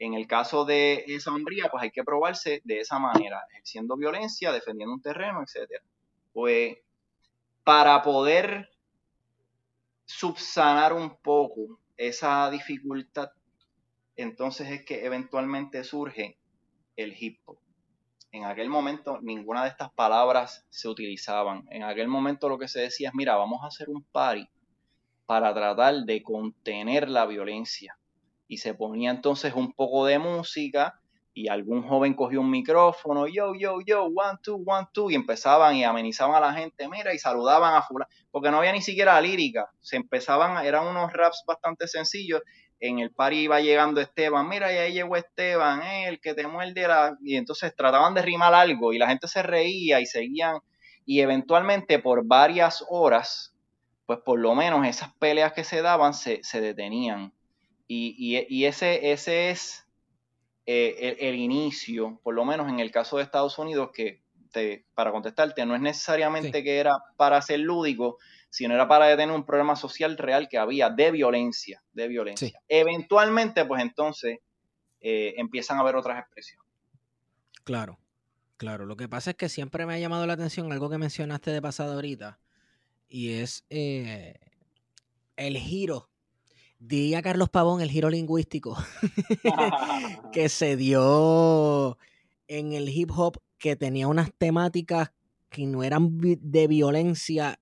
[0.00, 4.50] en el caso de esa hombría, pues hay que probarse de esa manera, ejerciendo violencia,
[4.50, 5.84] defendiendo un terreno, etcétera.
[6.32, 6.78] Pues
[7.64, 8.69] para poder
[10.10, 13.30] subsanar un poco esa dificultad,
[14.16, 16.38] entonces es que eventualmente surge
[16.96, 17.58] el hip hop
[18.32, 21.66] en aquel momento ninguna de estas palabras se utilizaban.
[21.70, 24.48] En aquel momento lo que se decía es, mira, vamos a hacer un party
[25.26, 27.96] para tratar de contener la violencia.
[28.46, 30.99] Y se ponía entonces un poco de música
[31.32, 35.76] y algún joven cogió un micrófono, yo, yo, yo, one, two, one, two, y empezaban
[35.76, 39.20] y amenizaban a la gente, mira, y saludaban a fulano, porque no había ni siquiera
[39.20, 42.42] lírica, se empezaban, eran unos raps bastante sencillos,
[42.80, 46.88] en el par iba llegando Esteban, mira, y ahí llegó Esteban, el que te muerde
[46.88, 47.16] la...
[47.22, 50.60] Y entonces trataban de rimar algo y la gente se reía y seguían,
[51.04, 53.54] y eventualmente por varias horas,
[54.06, 57.34] pues por lo menos esas peleas que se daban se, detenían.
[57.86, 59.86] Y, ese, ese es
[60.72, 65.10] eh, el, inicio, por lo menos en el caso de Estados Unidos, que te, para
[65.10, 68.18] contestarte, no es necesariamente que era para ser lúdico,
[68.50, 72.62] sino era para detener un problema social real que había de violencia, de violencia.
[72.68, 74.38] Eventualmente, pues entonces
[75.00, 76.70] eh, empiezan a haber otras expresiones.
[77.64, 77.98] Claro,
[78.56, 78.86] claro.
[78.86, 81.60] Lo que pasa es que siempre me ha llamado la atención algo que mencionaste de
[81.60, 82.38] pasado ahorita,
[83.08, 84.38] y es eh,
[85.34, 86.08] el giro.
[86.80, 88.76] Diría Carlos Pavón, el giro lingüístico
[90.32, 91.98] que se dio
[92.48, 95.12] en el hip hop que tenía unas temáticas
[95.50, 97.60] que no eran de violencia.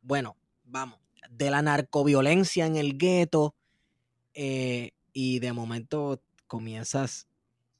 [0.00, 3.56] Bueno, vamos, de la narcoviolencia en el gueto
[4.32, 7.26] eh, y de momento comienzas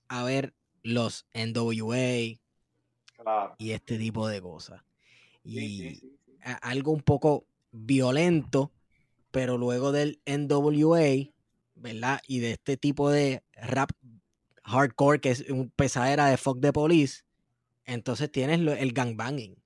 [0.08, 0.52] a ver
[0.82, 2.38] los NWA
[3.58, 4.82] y este tipo de cosas.
[5.44, 6.00] Y
[6.62, 8.72] algo un poco violento,
[9.36, 11.30] pero luego del NWA,
[11.74, 12.20] ¿verdad?
[12.26, 13.90] Y de este tipo de rap
[14.64, 17.24] hardcore que es un pesadera de fuck de police,
[17.84, 19.62] entonces tienes el gangbanging.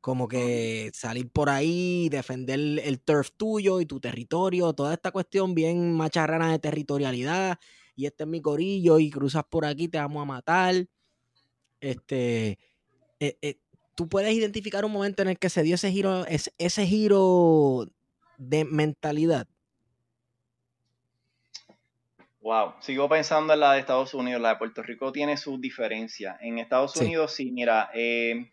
[0.00, 5.52] Como que salir por ahí, defender el turf tuyo y tu territorio, toda esta cuestión
[5.52, 7.58] bien macharrana de territorialidad.
[7.96, 10.86] Y este es mi corillo y cruzas por aquí, te vamos a matar.
[11.80, 12.56] Este,
[13.18, 13.58] eh, eh,
[13.96, 17.90] tú puedes identificar un momento en el que se dio ese giro, ese, ese giro
[18.38, 19.46] de mentalidad.
[22.40, 26.38] Wow, sigo pensando en la de Estados Unidos, la de Puerto Rico tiene sus diferencias.
[26.40, 28.50] En Estados Unidos, sí, mira, eh,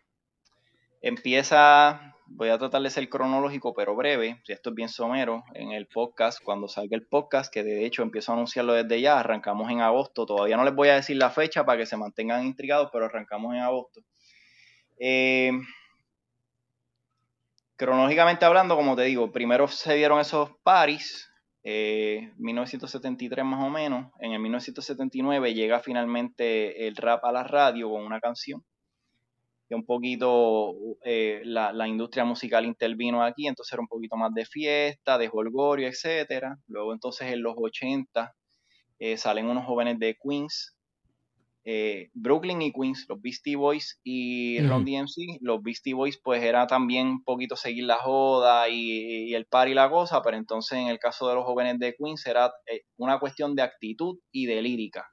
[1.00, 5.72] empieza voy a tratar de ser cronológico pero breve, si esto es bien somero, en
[5.72, 9.70] el podcast, cuando salga el podcast, que de hecho empiezo a anunciarlo desde ya, arrancamos
[9.70, 12.90] en agosto, todavía no les voy a decir la fecha para que se mantengan intrigados,
[12.92, 14.00] pero arrancamos en agosto.
[14.98, 15.52] Eh,
[17.76, 21.30] cronológicamente hablando, como te digo, primero se dieron esos paris,
[21.62, 27.90] 1973 eh, más o menos, en el 1979 llega finalmente el rap a la radio
[27.90, 28.64] con una canción
[29.68, 30.74] que un poquito
[31.04, 35.88] eh, la, industria musical intervino aquí, entonces era un poquito más de fiesta, de holgorio,
[35.88, 36.58] etcétera.
[36.68, 38.32] Luego entonces en los 80
[38.98, 40.75] eh, salen unos jóvenes de Queens,
[41.68, 45.40] eh, Brooklyn y Queens, los Beastie Boys y Ron DMC.
[45.40, 49.68] Los Beastie Boys pues era también un poquito seguir la joda y, y el par
[49.68, 52.52] y la cosa, pero entonces en el caso de los jóvenes de Queens era
[52.96, 55.06] una cuestión de actitud y de lírica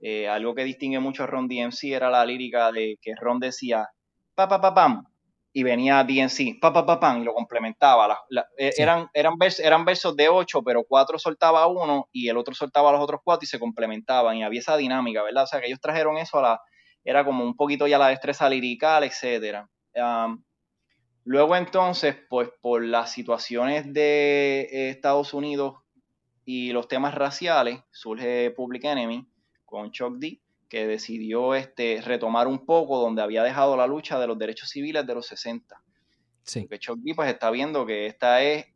[0.00, 3.86] eh, algo que distingue mucho a Ron DMC era la lírica de que Ron decía
[4.34, 5.04] pa pa pa pam
[5.52, 8.18] y venía DMC pa pa pa pam y lo complementaba.
[8.56, 12.92] Eh, eran, eran, eran versos de ocho, pero cuatro soltaba uno y el otro soltaba
[12.92, 15.44] los otros cuatro y se complementaban y había esa dinámica, ¿verdad?
[15.44, 16.60] O sea que ellos trajeron eso a la,
[17.04, 19.68] era como un poquito ya la destreza lirical, etcétera.
[21.24, 25.76] luego entonces, pues por las situaciones de eh, Estados Unidos
[26.44, 29.26] y los temas raciales, surge Public Enemy
[29.64, 30.40] con Chuck D,
[30.70, 35.04] que decidió este, retomar un poco donde había dejado la lucha de los derechos civiles
[35.04, 35.82] de los 60.
[36.44, 36.60] Sí.
[36.60, 38.66] Porque Chuck D pues, está viendo que esta es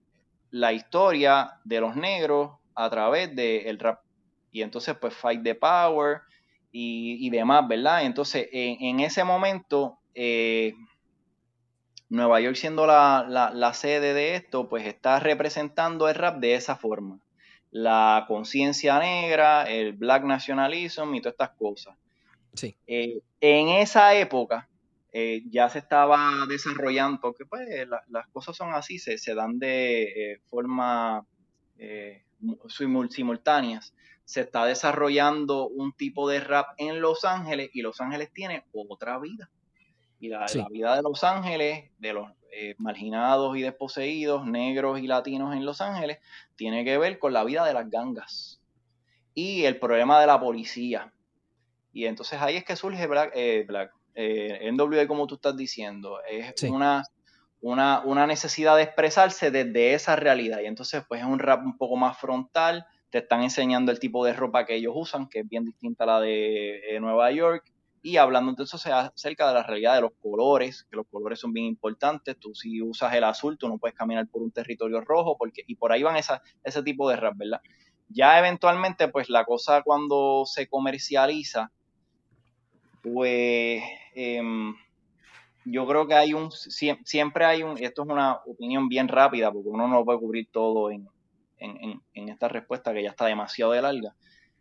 [0.50, 4.00] la historia de los negros a través del rap.
[4.50, 6.22] Y entonces, pues, Fight the Power
[6.72, 8.04] y, demás, ¿verdad?
[8.04, 10.74] Entonces, en, ese momento, eh,
[12.08, 16.74] Nueva York siendo la, la, sede de esto, pues está representando el rap de esa
[16.74, 17.23] forma
[17.74, 21.96] la conciencia negra, el black nationalism y todas estas cosas.
[22.54, 22.76] Sí.
[22.86, 24.68] Eh, en esa época
[25.12, 27.68] eh, ya se estaba desarrollando, porque pues
[28.08, 31.26] las cosas son así, se, se dan de eh, forma
[33.08, 33.92] simultáneas.
[34.24, 39.18] Se está desarrollando un tipo de rap en Los Ángeles y Los Ángeles tiene otra
[39.18, 39.50] vida.
[40.24, 45.06] Y la, la vida de Los Ángeles, de los eh, marginados y desposeídos, negros y
[45.06, 46.16] latinos en Los Ángeles,
[46.56, 48.58] tiene que ver con la vida de las gangas
[49.34, 51.12] y el problema de la policía.
[51.92, 56.20] Y entonces ahí es que surge Black, eh, Black eh, NWA, como tú estás diciendo,
[56.26, 57.02] es una,
[57.60, 60.60] una, una, necesidad de expresarse desde esa realidad.
[60.60, 64.24] Y entonces, pues es un rap un poco más frontal, te están enseñando el tipo
[64.24, 67.73] de ropa que ellos usan, que es bien distinta a la de Nueva York
[68.04, 71.64] y hablando entonces acerca de la realidad de los colores, que los colores son bien
[71.64, 72.38] importantes.
[72.38, 75.74] Tú si usas el azul, tú no puedes caminar por un territorio rojo, porque, y
[75.76, 77.62] por ahí van esa, ese tipo de rap, ¿verdad?
[78.10, 81.72] Ya eventualmente, pues la cosa cuando se comercializa,
[83.02, 83.82] pues
[84.14, 84.74] em,
[85.64, 89.70] yo creo que hay un, siempre hay un, esto es una opinión bien rápida, porque
[89.70, 91.08] uno no puede cubrir todo en,
[92.12, 94.14] esta respuesta que ya está demasiado de larga,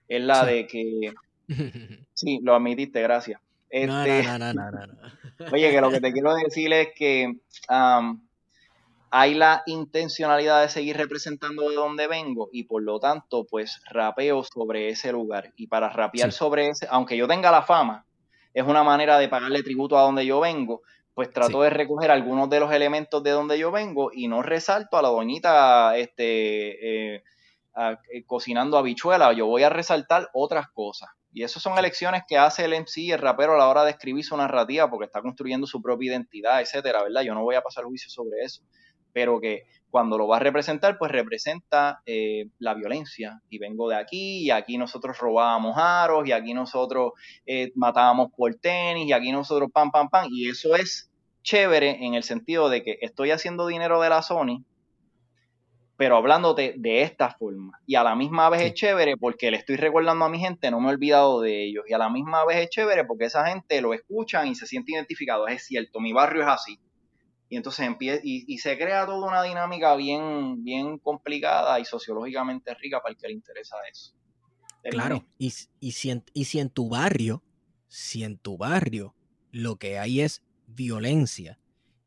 [0.07, 1.13] es la de que
[2.13, 3.41] Sí, lo admitiste, gracias.
[3.69, 3.89] Este,
[5.51, 7.39] oye, que lo que te quiero decir es que
[9.15, 14.43] hay la intencionalidad de seguir representando de donde vengo y por lo tanto, pues rapeo
[14.43, 15.53] sobre ese lugar.
[15.55, 18.05] Y para rapear sobre ese, aunque yo tenga la fama,
[18.53, 20.81] es una manera de pagarle tributo a donde yo vengo,
[21.13, 24.97] pues trato de recoger algunos de los elementos de donde yo vengo y no resalto
[24.97, 27.23] a la doñita este, eh,
[27.75, 31.09] eh, cocinando habichuela, yo voy a resaltar otras cosas.
[31.33, 34.23] Y esas son elecciones que hace el MC el rapero a la hora de escribir
[34.23, 37.21] su narrativa porque está construyendo su propia identidad, etcétera, ¿verdad?
[37.23, 38.61] Yo no voy a pasar juicio sobre eso,
[39.11, 39.63] pero que
[39.93, 43.41] cuando lo va a representar, pues representa eh, la violencia.
[43.47, 47.11] Y vengo de aquí, y aquí nosotros robábamos aros, y aquí nosotros
[47.45, 50.29] eh, matábamos por tenis, y aquí nosotros pam, pam, pam.
[50.31, 51.11] Y eso es
[51.43, 54.63] chévere en el sentido de que estoy haciendo dinero de la Sony,
[55.95, 57.79] pero hablándote de esta forma.
[57.85, 60.79] Y a la misma vez es chévere porque le estoy recordando a mi gente, no
[60.79, 61.85] me he olvidado de ellos.
[61.87, 64.93] Y a la misma vez es chévere porque esa gente lo escucha y se siente
[64.93, 65.47] identificado.
[65.47, 66.79] Es cierto, mi barrio es así.
[67.49, 72.99] Y entonces empieza, y, se crea toda una dinámica bien, bien complicada y sociológicamente rica
[72.99, 74.15] para el que le interesa eso.
[74.81, 77.43] Claro, y, y, si en, y si en tu barrio,
[77.87, 79.15] si en tu barrio
[79.51, 81.59] lo que hay es violencia,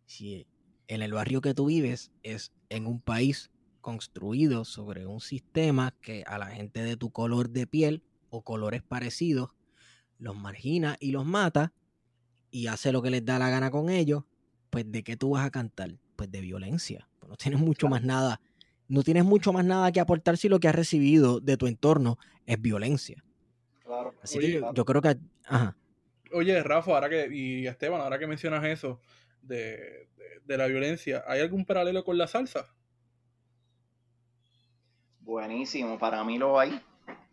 [0.05, 0.49] si
[0.89, 3.51] en el barrio que tú vives es en un país
[3.87, 8.83] construido sobre un sistema que a la gente de tu color de piel o colores
[8.83, 9.51] parecidos
[10.19, 11.73] los margina y los mata
[12.51, 14.25] y hace lo que les da la gana con ellos,
[14.71, 15.93] pues ¿de qué tú vas a cantar?
[16.17, 17.09] Pues de violencia.
[17.21, 18.41] Pues no tienes mucho más nada,
[18.89, 22.19] no tienes mucho más nada que aportar si lo que has recibido de tu entorno
[22.45, 23.23] es violencia.
[23.85, 24.15] Claro.
[24.21, 25.17] Así que yo, creo que...
[26.33, 29.01] Oye, Rafa, ahora que, y Esteban, ahora que mencionas eso,
[29.43, 30.09] de,
[30.45, 31.23] de la violencia.
[31.29, 32.75] ¿Hay algún paralelo con la salsa?
[35.27, 36.81] Buenísimo, para mí lo hay.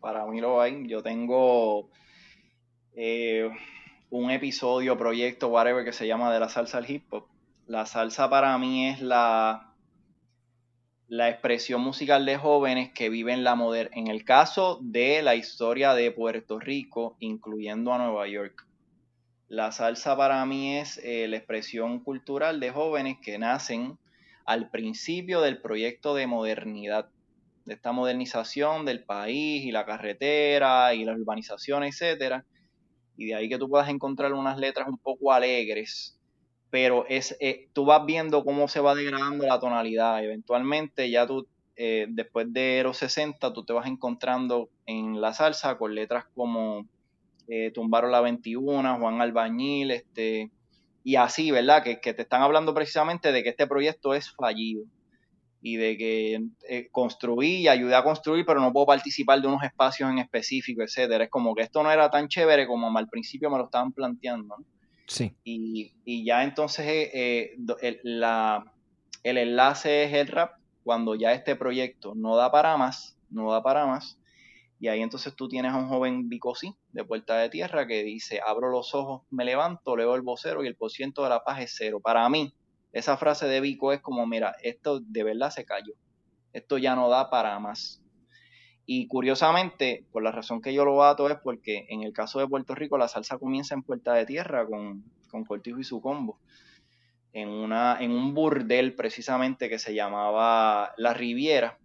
[0.01, 0.87] Para mí lo hay.
[0.87, 1.91] Yo tengo
[2.95, 3.51] eh,
[4.09, 7.27] un episodio, proyecto, whatever, que se llama de la salsa al hip hop.
[7.67, 9.75] La salsa para mí es la,
[11.07, 13.95] la expresión musical de jóvenes que viven la moderna.
[13.95, 18.65] En el caso de la historia de Puerto Rico, incluyendo a Nueva York.
[19.49, 23.99] La salsa para mí es eh, la expresión cultural de jóvenes que nacen
[24.45, 27.12] al principio del proyecto de modernidad
[27.65, 32.45] de esta modernización del país y la carretera y la urbanización, etcétera.
[33.17, 36.17] Y de ahí que tú puedas encontrar unas letras un poco alegres,
[36.69, 40.23] pero es, eh, tú vas viendo cómo se va degradando la tonalidad.
[40.23, 45.77] Eventualmente ya tú, eh, después de los 60, tú te vas encontrando en la salsa
[45.77, 46.87] con letras como
[47.47, 50.49] eh, Tumbaron la 21, Juan Albañil, este,
[51.03, 51.83] y así, ¿verdad?
[51.83, 54.85] Que, que te están hablando precisamente de que este proyecto es fallido
[55.65, 59.63] y de que eh, construí y ayudé a construir, pero no puedo participar de unos
[59.63, 61.23] espacios en específico, etcétera.
[61.23, 64.57] Es como que esto no era tan chévere como al principio me lo estaban planteando.
[65.07, 65.33] Sí.
[65.45, 68.73] Y, y, ya entonces eh, el, la,
[69.23, 73.63] el enlace es el rap cuando ya este proyecto no da para más, no da
[73.63, 74.19] para más.
[74.81, 78.41] Y ahí entonces tú tienes a un joven Bicosí de Puerta de Tierra que dice,
[78.45, 81.73] abro los ojos, me levanto, leo el vocero y el porciento de la paz es
[81.77, 82.01] cero.
[82.03, 82.53] Para mí,
[82.93, 85.93] esa frase de Vico es como, mira, esto de verdad se cayó.
[86.53, 88.01] Esto ya no da para más.
[88.85, 92.47] Y curiosamente, por la razón que yo lo bato es porque en el caso de
[92.47, 96.39] Puerto Rico la salsa comienza en Puerta de Tierra con, con Cortijo y su combo.
[97.31, 101.79] En, una, en un burdel precisamente que se llamaba La Riviera.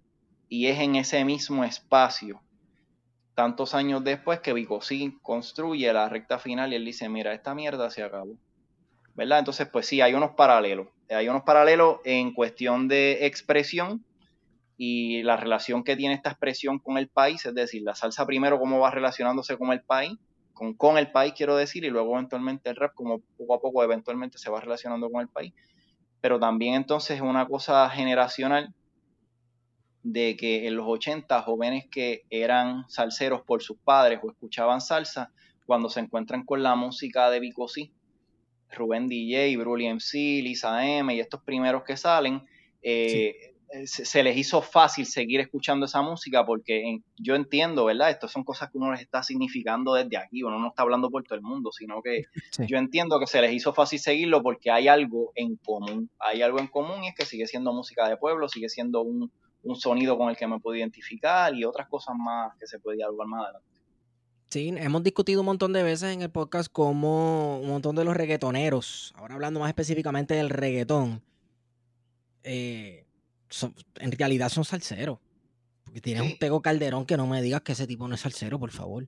[0.51, 2.43] Y es en ese mismo espacio,
[3.35, 7.91] tantos años después, que sí construye la recta final y él dice, mira, esta mierda
[7.91, 8.37] se acabó.
[9.19, 9.41] ¿verdad?
[9.41, 10.87] Entonces, pues sí, hay unos paralelos.
[11.11, 14.05] Hay unos paralelos en cuestión de expresión
[14.77, 18.59] y la relación que tiene esta expresión con el país, es decir, la salsa primero
[18.59, 20.17] cómo va relacionándose con el país,
[20.53, 23.83] con, con el país quiero decir, y luego eventualmente el rap como poco a poco
[23.83, 25.53] eventualmente se va relacionando con el país.
[26.21, 28.75] Pero también entonces es una cosa generacional
[30.03, 35.33] de que en los 80 jóvenes que eran salseros por sus padres o escuchaban salsa,
[35.67, 37.67] cuando se encuentran con la música de Vico
[38.71, 42.43] Rubén DJ, Bruli MC, Lisa M y estos primeros que salen,
[42.83, 43.55] eh,
[43.85, 48.11] se, les hizo fácil seguir escuchando esa música porque yo entiendo, ¿verdad?
[48.11, 51.25] Estas son cosas que uno les está significando desde aquí, uno no está hablando por
[51.25, 52.25] todo el mundo, sino que
[52.66, 56.61] yo entiendo que se les hizo fácil seguirlo porque hay algo en común, hay algo
[56.61, 59.31] en común y es que sigue siendo música de pueblo, sigue siendo un,
[59.62, 62.97] un sonido con el que me puedo identificar y otras cosas más que se puede
[62.97, 63.78] dialogar más adelante.
[64.51, 68.17] Sí, hemos discutido un montón de veces en el podcast como un montón de los
[68.17, 71.23] reggaetoneros, ahora hablando más específicamente del reggaetón,
[72.45, 73.05] eh,
[73.97, 75.19] en realidad son salseros.
[75.85, 78.59] Porque tienes un Tego Calderón que no me digas que ese tipo no es salsero,
[78.59, 79.07] por favor.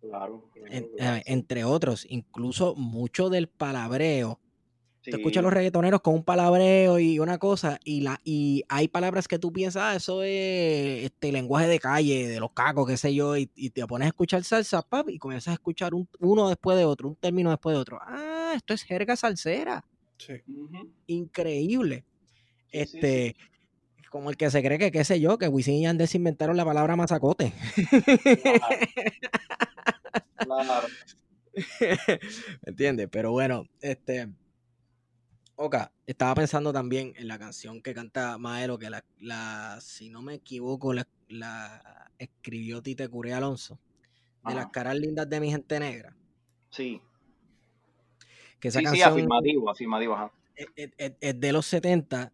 [0.00, 0.48] Claro.
[0.56, 4.39] Eh, entre otros, incluso mucho del palabreo
[5.02, 9.28] te escuchas los reggaetoneros con un palabreo y una cosa, y la y hay palabras
[9.28, 13.14] que tú piensas, ah, eso es este lenguaje de calle, de los cacos, qué sé
[13.14, 16.84] yo, y, te pones a escuchar salsa, pap, y comienzas a escuchar uno después de
[16.84, 17.98] otro, un término después de otro.
[18.02, 19.84] Ah, esto es jerga salsera.
[20.18, 20.34] Sí.
[21.06, 22.04] Increíble.
[22.70, 23.36] este,
[24.10, 26.64] como el que se cree que, qué sé yo, que Wisin y Yandel inventaron la
[26.64, 27.52] palabra mazacote.
[30.42, 30.88] Claro.
[31.80, 33.08] ¿Me entiendes?
[33.10, 34.30] Pero bueno, este
[35.62, 40.32] Oka, estaba pensando también en la canción que canta Maelo, que la, si no me
[40.32, 41.06] equivoco, la,
[42.18, 43.78] escribió Tite Curé Alonso,
[44.48, 46.16] de las caras lindas de mi gente negra.
[46.70, 47.02] Sí.
[48.58, 50.32] Que esa sí, canción sí, afirmativo, afirmativo, ajá.
[50.56, 52.32] Es, de los 70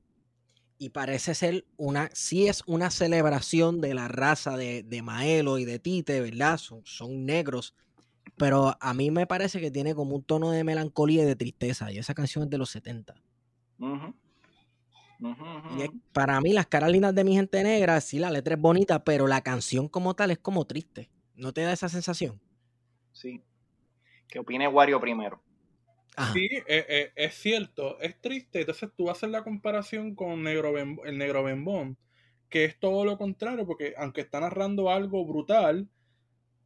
[0.79, 5.65] y parece ser una, sí es una celebración de la raza de, de Maelo y
[5.65, 6.59] de Tite, ¿verdad?
[6.59, 7.75] Son, son negros
[8.37, 11.93] pero a mí me parece que tiene como un tono de melancolía y de tristeza.
[11.93, 13.15] Y esa canción es de los 70.
[13.79, 13.95] y
[16.13, 19.27] para mí, las caras lindas de mi gente negra, sí, la letra es bonita, pero
[19.27, 21.11] la canción como tal es como triste.
[21.35, 22.41] ¿No te da esa sensación?
[23.13, 23.43] Sí.
[24.29, 25.43] ¿Qué opine Wario primero?
[26.33, 28.61] Sí, eh, eh, es cierto, es triste.
[28.61, 31.99] Entonces tú haces la comparación con Negro el Negro Bembón,
[32.49, 35.89] que es todo lo contrario, porque aunque está narrando algo brutal,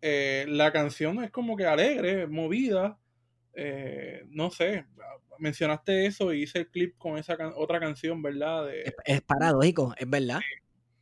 [0.03, 2.99] eh, la canción es como que alegre, movida.
[3.55, 4.87] Eh, no sé,
[5.39, 8.69] mencionaste eso y hice el clip con esa otra canción, ¿verdad?
[9.05, 10.41] Es, paradójico, es verdad.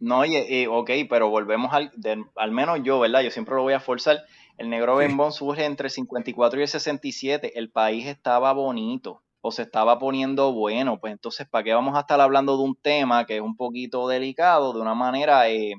[0.01, 1.92] No, oye, ok, pero volvemos al,
[2.36, 3.22] al menos yo, ¿verdad?
[3.22, 4.24] Yo siempre lo voy a forzar.
[4.59, 7.59] El negro Bembón surge entre el 54 y el 67.
[7.59, 9.22] El país estaba bonito.
[9.40, 12.74] o se estaba poniendo bueno, pues entonces, ¿para qué vamos a estar hablando de un
[12.74, 15.74] tema que es un poquito delicado de una manera eh,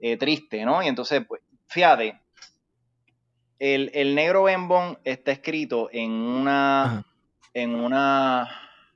[0.00, 0.80] eh, triste, ¿no?
[0.80, 2.20] Y entonces, pues, fíjate,
[3.58, 7.04] el, negro bembón está escrito en una,
[7.54, 8.48] en una,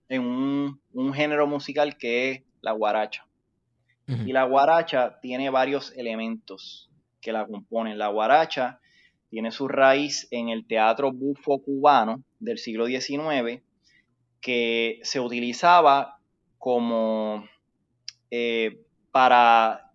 [0.09, 3.25] en un, género musical que es la guaracha.
[4.07, 6.89] Y la guaracha tiene varios elementos
[7.21, 7.99] que la componen.
[7.99, 8.81] La guaracha
[9.29, 13.63] tiene su raíz en el teatro bufo cubano del siglo XIX,
[14.41, 16.19] que se utilizaba
[16.59, 17.47] como
[18.31, 18.81] eh,
[19.13, 19.88] para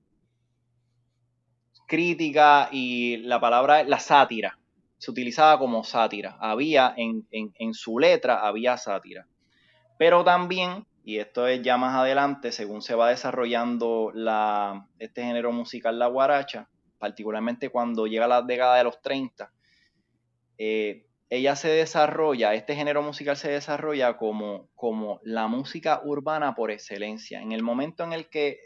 [1.87, 4.59] crítica y la palabra, la sátira,
[4.97, 6.37] se utilizaba como sátira.
[6.39, 9.27] Había en, en su letra, había sátira.
[9.97, 15.51] Pero también y esto es ya más adelante, según se va desarrollando la, este género
[15.51, 19.51] musical, la guaracha, particularmente cuando llega la década de los 30,
[20.57, 26.69] eh, ella se desarrolla, este género musical se desarrolla como, como la música urbana por
[26.69, 27.41] excelencia.
[27.41, 28.59] En el momento en el que,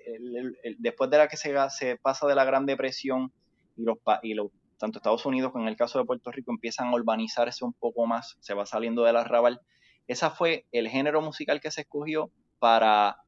[0.77, 3.31] después de la que se, pasa de la Gran Depresión
[3.77, 6.87] y, los, y los, tanto Estados Unidos como en el caso de Puerto Rico empiezan
[6.87, 9.61] a urbanizarse un poco más, se va saliendo del arrabal,
[10.05, 13.21] ese fue el género musical que se escogió para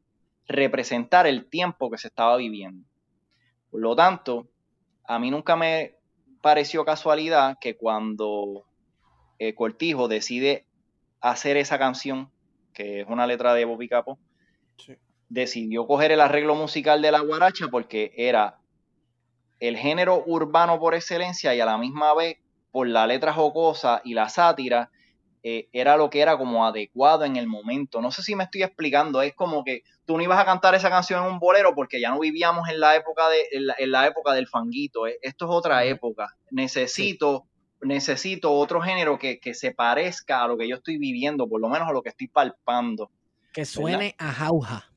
[0.49, 2.85] representar el tiempo que se estaba viviendo.
[3.71, 4.49] Por lo tanto,
[5.05, 5.95] a mí nunca me
[6.41, 8.65] pareció casualidad que cuando
[9.39, 10.65] eh, Cortijo decide
[11.21, 12.31] hacer esa canción,
[12.73, 14.19] que es una letra de Bobby Capo,
[15.29, 18.59] decidió coger el arreglo musical de la guaracha porque era
[19.59, 22.37] el género urbano por excelencia y a la misma vez
[22.71, 24.91] por la letra jocosa y la sátira
[25.41, 28.01] eh, era lo que era como adecuado en el momento.
[28.01, 30.89] No sé si me estoy explicando, es como que tú no ibas a cantar esa
[30.89, 34.33] canción en un bolero porque ya no vivíamos en la época, de, en la, época
[34.33, 36.35] del fanguito, eh, esto es otra época.
[36.51, 37.45] Necesito,
[37.81, 41.87] necesito otro género que, se parezca a lo que yo estoy viviendo, por lo menos
[41.87, 43.11] a lo que estoy palpando.
[43.53, 44.91] Que suene a jauja.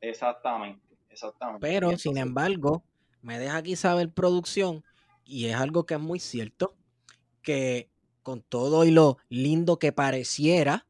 [0.00, 1.60] Exactamente, exactamente.
[1.60, 2.82] Pero, sin embargo,
[3.20, 4.84] me deja aquí saber producción,
[5.24, 6.74] y es algo que es muy cierto,
[7.42, 7.90] que
[8.22, 10.86] con todo y lo lindo que pareciera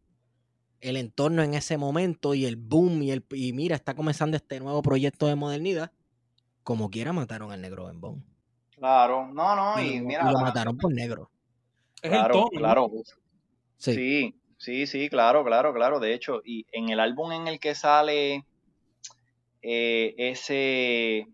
[0.81, 4.59] el entorno en ese momento y el boom y el y mira, está comenzando este
[4.61, 5.93] nuevo proyecto de modernidad,
[6.65, 8.25] como quiera mataron al negro Bembón.
[8.77, 10.31] Claro, no, no, y, mira.
[10.31, 11.31] lo mataron por negro.
[12.03, 12.91] Claro, claro.
[13.77, 14.35] Sí.
[14.59, 16.01] sí, sí, claro, claro, claro.
[16.01, 18.45] De hecho, y en el álbum en el que sale
[19.63, 21.27] eh, ese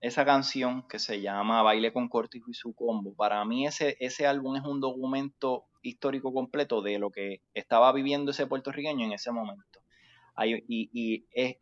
[0.00, 3.14] esa canción que se llama Baile con Cortijo y su combo.
[3.14, 8.30] Para mí ese, ese álbum es un documento histórico completo de lo que estaba viviendo
[8.30, 9.80] ese puertorriqueño en ese momento.
[10.44, 11.56] y, y es,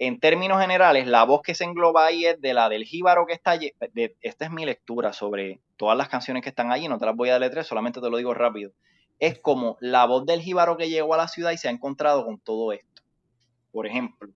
[0.00, 3.34] en términos generales, la voz que se engloba ahí es de la del jíbaro que
[3.34, 3.72] está allí.
[4.22, 7.30] esta es mi lectura sobre todas las canciones que están allí, no te las voy
[7.30, 8.70] a letrar, solamente te lo digo rápido.
[9.18, 12.26] Es como la voz del jíbaro que llegó a la ciudad y se ha encontrado
[12.26, 13.02] con todo esto.
[13.72, 14.28] Por ejemplo,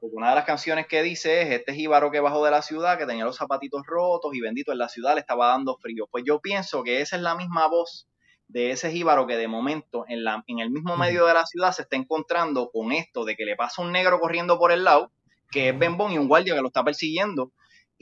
[0.00, 3.06] una de las canciones que dice es este jíbaro que bajó de la ciudad, que
[3.06, 6.08] tenía los zapatitos rotos y bendito en la ciudad le estaba dando frío.
[6.10, 8.08] Pues yo pienso que esa es la misma voz
[8.48, 11.70] de ese jíbaro que de momento en, la, en el mismo medio de la ciudad
[11.70, 15.12] se está encontrando con esto de que le pasa un negro corriendo por el lado,
[15.52, 17.52] que es Bembón y un guardia que lo está persiguiendo,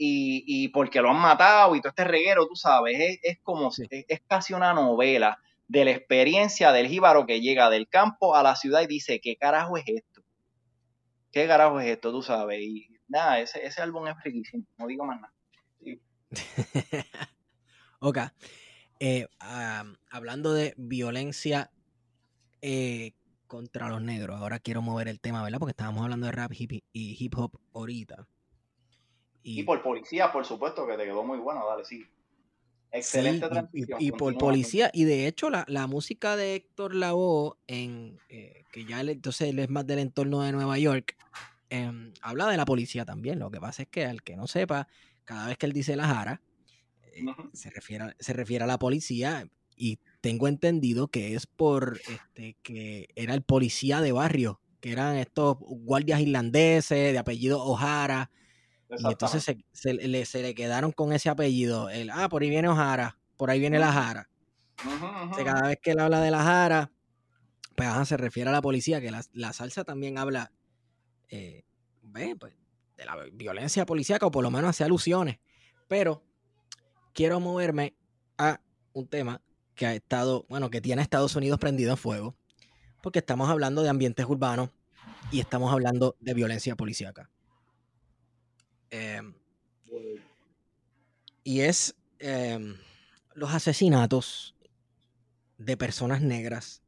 [0.03, 3.69] y, y porque lo han matado y todo este reguero, tú sabes, es, es como,
[3.69, 5.37] es, es, casi una novela
[5.67, 9.35] de la experiencia del jíbaro que llega del campo a la ciudad y dice, ¿qué
[9.35, 10.23] carajo es esto?
[11.31, 12.11] ¿qué carajo es esto?
[12.11, 12.59] Tú sabes.
[12.61, 15.33] Y nada, ese, ese álbum es riquísimo, no digo más nada.
[17.99, 18.17] ok.
[18.99, 19.27] Eh,
[20.09, 21.69] hablando de violencia
[22.63, 23.13] eh,
[23.45, 25.59] contra los negros, ahora quiero mover el tema, ¿verdad?
[25.59, 28.27] Porque estábamos hablando de rap hip y hip hop ahorita.
[29.43, 32.05] Y, por policía, por supuesto, que te quedó muy bueno, dale, sí.
[32.91, 33.97] Excelente transición.
[34.01, 39.01] Y, por policía, y de hecho la, música de Héctor Lavoe, en, eh, que ya
[39.01, 41.15] entonces él es más del entorno de Nueva York,
[41.69, 43.39] em, habla de la policía también.
[43.39, 44.87] Lo que pasa es que al que no sepa,
[45.23, 46.41] cada vez que él dice la jara,
[47.13, 47.23] eh,
[47.53, 49.47] se, refiere, se refiere a la policía
[49.77, 55.15] y tengo entendido que es por este, que era el policía de barrio, que eran
[55.15, 58.29] estos guardias irlandeses de apellido O'Hara
[58.97, 61.89] y entonces se, le, se, le, quedaron con ese apellido.
[61.89, 64.29] El, ah, por ahí viene Ojara, por ahí viene la Jara.
[65.43, 66.91] cada vez que él habla de la Jara,
[67.75, 70.51] pues se refiere a la policía, que la, salsa también habla
[71.29, 71.63] eh,
[72.11, 72.53] pues,
[72.97, 75.39] de la violencia policíaca, o por lo menos hace alusiones.
[75.87, 76.23] Pero
[77.13, 77.95] quiero moverme
[78.37, 78.61] a
[78.93, 79.41] un tema
[79.75, 82.35] que ha estado, bueno, que tiene a Estados Unidos prendido en fuego,
[83.01, 84.69] porque estamos hablando de ambientes urbanos
[85.31, 87.29] y estamos hablando de violencia policíaca.
[88.91, 89.33] Em,
[91.43, 92.75] y es em,
[93.33, 94.53] los asesinatos
[95.57, 96.81] de personas negras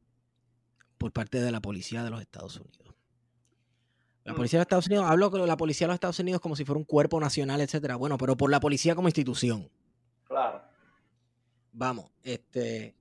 [0.98, 2.94] por parte de la policía de los Estados Unidos.
[4.24, 4.36] La Mm.
[4.36, 6.64] policía de los Estados Unidos, hablo con la policía de los Estados Unidos como si
[6.64, 7.96] fuera un cuerpo nacional, etcétera.
[7.96, 9.70] Bueno, pero por la policía como institución.
[10.24, 10.62] Claro.
[11.72, 12.94] Vamos, este.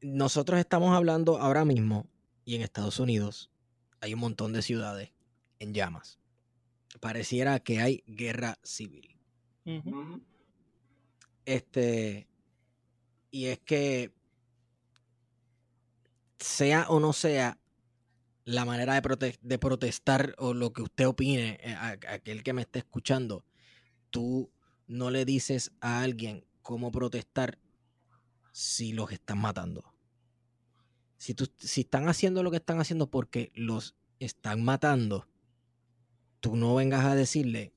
[0.00, 2.06] Nosotros estamos hablando ahora mismo,
[2.44, 3.50] y en Estados Unidos
[4.00, 5.12] hay un montón de ciudades
[5.58, 6.18] en llamas.
[7.00, 9.18] Pareciera que hay guerra civil.
[11.44, 12.28] Este.
[13.30, 14.12] Y es que.
[16.38, 17.58] Sea o no sea
[18.44, 22.42] la manera de, prote- de protestar o lo que usted opine, eh, a, a aquel
[22.42, 23.44] que me esté escuchando,
[24.10, 24.50] tú
[24.88, 27.60] no le dices a alguien cómo protestar
[28.50, 29.94] si los están matando.
[31.18, 35.28] Si, tú, si están haciendo lo que están haciendo porque los están matando,
[36.42, 37.72] tú no vengas a decirle,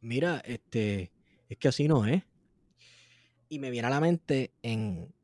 [0.00, 1.12] mira, este,
[1.48, 2.24] es que así no es.
[3.48, 5.14] Y me viene a la mente en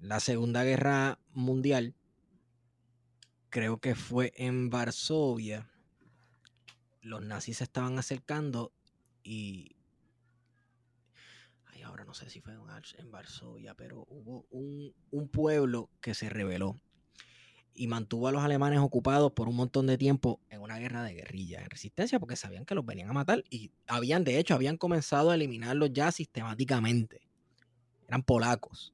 [0.00, 1.94] la Segunda Guerra Mundial,
[3.50, 5.70] creo que fue en Varsovia,
[7.02, 8.72] los nazis se estaban acercando
[9.22, 9.76] y...
[11.66, 16.30] Ay, ahora no sé si fue en Varsovia, pero hubo un, un pueblo que se
[16.30, 16.80] rebeló
[17.74, 21.14] y mantuvo a los alemanes ocupados por un montón de tiempo en una guerra de
[21.14, 24.76] guerrilla, en resistencia, porque sabían que los venían a matar y habían, de hecho, habían
[24.76, 27.22] comenzado a eliminarlos ya sistemáticamente.
[28.08, 28.92] Eran polacos.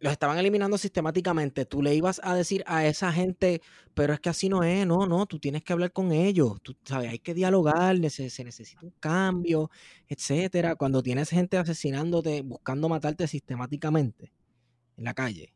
[0.00, 1.66] Los estaban eliminando sistemáticamente.
[1.66, 3.60] Tú le ibas a decir a esa gente,
[3.92, 6.74] pero es que así no es, no, no, tú tienes que hablar con ellos, tú
[6.84, 9.70] sabes, hay que dialogar, se necesita un cambio,
[10.08, 10.74] etcétera.
[10.76, 14.32] Cuando tienes gente asesinándote, buscando matarte sistemáticamente
[14.96, 15.52] en la calle.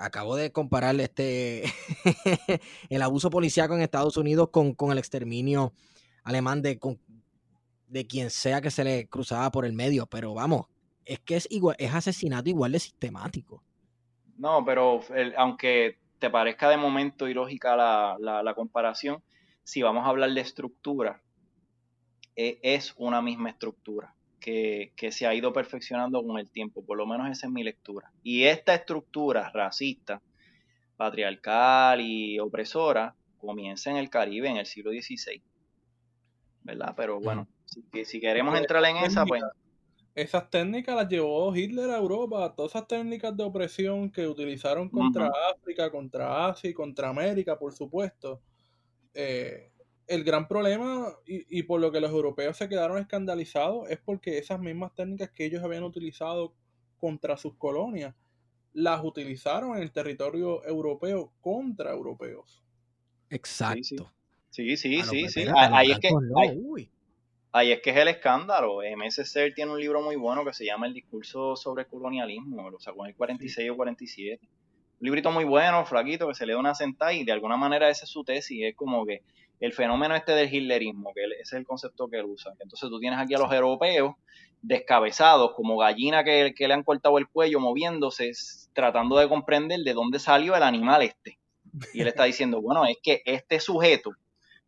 [0.00, 1.64] Acabo de comparar este
[2.88, 5.72] el abuso policíaco en Estados Unidos con, con el exterminio
[6.22, 6.78] alemán de,
[7.88, 10.66] de quien sea que se le cruzaba por el medio, pero vamos,
[11.04, 13.62] es que es igual, es asesinato igual de sistemático.
[14.38, 15.00] No, pero
[15.36, 19.22] aunque te parezca de momento ilógica la, la, la comparación,
[19.64, 21.22] si vamos a hablar de estructura,
[22.36, 24.15] e- es una misma estructura
[24.46, 27.64] que, que se ha ido perfeccionando con el tiempo, por lo menos esa es mi
[27.64, 28.12] lectura.
[28.22, 30.22] Y esta estructura racista,
[30.96, 35.42] patriarcal y opresora comienza en el Caribe en el siglo XVI,
[36.62, 36.94] ¿verdad?
[36.96, 39.42] Pero bueno, si, si queremos entrar en esa, pues
[40.14, 45.26] Esas técnicas las llevó Hitler a Europa, todas esas técnicas de opresión que utilizaron contra
[45.26, 45.34] Ujú.
[45.56, 48.40] África, contra Asia y contra América, por supuesto.
[49.12, 49.72] Eh,
[50.08, 54.38] el gran problema, y, y por lo que los europeos se quedaron escandalizados, es porque
[54.38, 56.54] esas mismas técnicas que ellos habían utilizado
[56.98, 58.14] contra sus colonias,
[58.72, 62.62] las utilizaron en el territorio europeo contra europeos.
[63.30, 64.12] Exacto.
[64.50, 65.40] sí, sí, Ah, sí, sí.
[65.40, 66.08] Ahí- los Ahí es que,
[67.52, 68.82] ahí- es que es el escándalo.
[68.82, 69.24] M.S.
[69.24, 72.70] Ser tiene un libro muy bueno que se llama El discurso sobre el colonialismo.
[72.70, 74.46] Lo sacó en el 46 o 47.
[75.00, 77.88] Un librito muy bueno, flaquito, que se le da una sentada y de alguna manera
[77.90, 78.60] esa es su tesis.
[78.64, 79.22] Es como que
[79.60, 82.52] el fenómeno este del hitlerismo, que ese es el concepto que él usa.
[82.60, 84.14] Entonces tú tienes aquí a los europeos
[84.62, 88.32] descabezados, como gallina que, que le han cortado el cuello, moviéndose,
[88.72, 91.38] tratando de comprender de dónde salió el animal este.
[91.94, 94.10] Y él está diciendo, bueno, es que este sujeto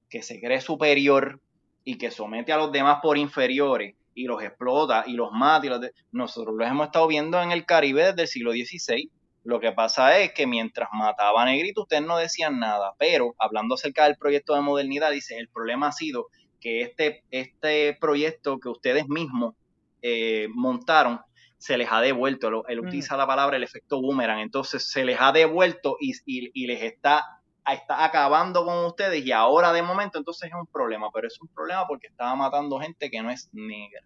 [0.09, 1.41] que se cree superior
[1.85, 5.69] y que somete a los demás por inferiores y los explota y los mata, y
[5.69, 9.11] los de- nosotros los hemos estado viendo en el Caribe desde el siglo XVI.
[9.45, 13.75] Lo que pasa es que mientras mataba a Negrito, ustedes no decían nada, pero hablando
[13.77, 16.27] acerca del proyecto de modernidad, dice, el problema ha sido
[16.61, 19.55] que este, este proyecto que ustedes mismos
[20.03, 21.21] eh, montaron
[21.57, 22.87] se les ha devuelto, él Ujú.
[22.87, 26.83] utiliza la palabra el efecto boomerang, entonces se les ha devuelto y, y- y les
[26.83, 27.25] está,
[27.67, 31.49] está acabando con ustedes y ahora de momento entonces es un problema, pero es un
[31.49, 34.03] problema porque estaba matando gente que no es negra.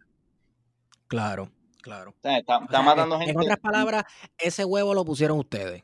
[1.06, 1.50] Claro,
[1.82, 2.10] claro.
[2.12, 3.32] O sea, está, O está sea, matando en, gente.
[3.32, 4.04] en otras palabras,
[4.38, 5.82] ese huevo lo pusieron ustedes.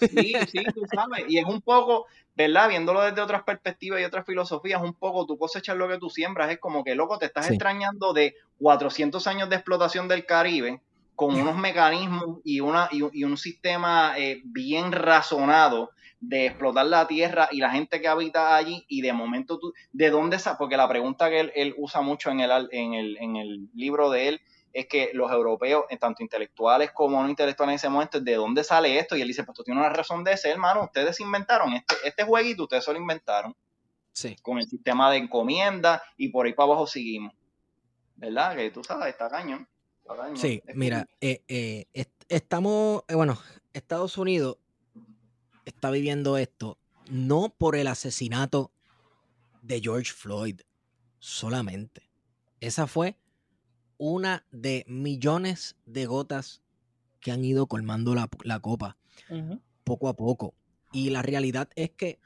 [0.00, 1.24] Sí, sí, tú sabes.
[1.28, 2.68] Y es un poco, ¿verdad?
[2.68, 6.50] Viéndolo desde otras perspectivas y otras filosofías, un poco tú cosechas lo que tú siembras.
[6.50, 7.54] Es como que, loco, te estás Sí.
[7.54, 10.80] extrañando de 400 años de explotación del Caribe
[11.14, 15.90] con unos mecanismos y, una, y, un- y un sistema eh, bien razonado
[16.20, 20.08] de explotar la tierra y la gente que habita allí y de momento tú, ¿de
[20.08, 23.68] dónde Porque la pregunta que él, él usa mucho en el, en, el, en el
[23.74, 24.40] libro de él
[24.74, 28.62] es que los europeos, eh, tanto intelectuales como no intelectuales en ese momento, ¿de dónde
[28.64, 29.16] sale esto?
[29.16, 32.24] Y él dice, pues tú tienes una razón de ser, hermano, ustedes inventaron este, este
[32.24, 33.56] jueguito, ustedes se lo inventaron
[34.12, 34.36] Sí.
[34.42, 37.32] con el sistema de encomienda y por ahí para abajo seguimos.
[38.16, 38.54] ¿Verdad?
[38.56, 39.66] Que tú sabes, está cañón.
[40.02, 40.36] está cañón.
[40.36, 43.38] Sí, Es mira, eh, eh, est- estamos, eh, bueno,
[43.72, 44.58] Estados Unidos
[45.64, 46.78] está viviendo esto
[47.10, 48.70] no por el asesinato
[49.62, 50.60] de George Floyd
[51.18, 52.08] solamente.
[52.60, 53.16] Esa fue
[53.98, 56.62] una de millones de gotas
[57.20, 58.98] que han ido colmando la, la copa.
[59.84, 60.54] poco a poco.
[60.92, 62.18] Y la realidad es que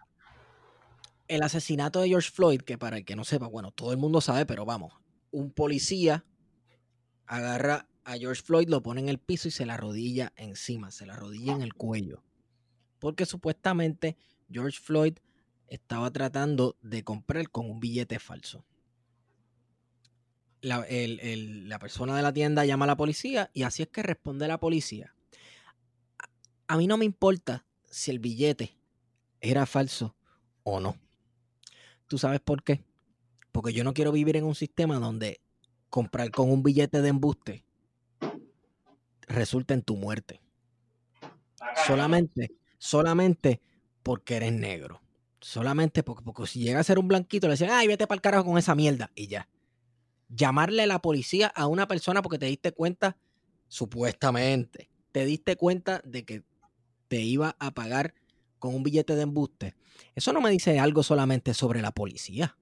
[1.28, 4.20] el asesinato de George Floyd, que para el que no sepa, bueno, todo el mundo
[4.20, 4.94] sabe, pero vamos,
[5.30, 6.24] un policía
[7.26, 11.04] agarra a George Floyd, lo pone en el piso y se la rodilla encima, se
[11.04, 12.24] la rodilla en el cuello.
[12.98, 14.16] Porque supuestamente
[14.50, 15.18] George Floyd
[15.66, 18.64] estaba tratando de comprar con un billete falso.
[20.60, 24.48] La, la, persona de la tienda llama a la policía y así es que responde
[24.48, 25.14] la policía.
[26.66, 28.76] A mí no me importa si el billete
[29.40, 30.16] era falso
[30.64, 30.96] o no.
[32.08, 32.84] ¿Tú sabes por qué?
[33.52, 35.40] Porque yo no quiero vivir en un sistema donde
[35.90, 37.64] comprar con un billete de embuste
[39.28, 40.40] resulta en tu muerte.
[41.86, 43.60] Solamente, solamente
[44.02, 45.00] porque eres negro.
[45.40, 48.22] Solamente porque, porque si llega a ser un blanquito, le dicen, ay, vete para el
[48.22, 49.10] carajo con esa mierda.
[49.14, 49.48] Y ya.
[50.28, 53.16] Llamarle a la policía a una persona porque te diste cuenta,
[53.68, 56.44] supuestamente, te diste cuenta de que
[57.08, 58.14] te iba a pagar
[58.58, 59.74] con un billete de embuste.
[60.14, 62.56] Eso no me dice algo solamente sobre la policía.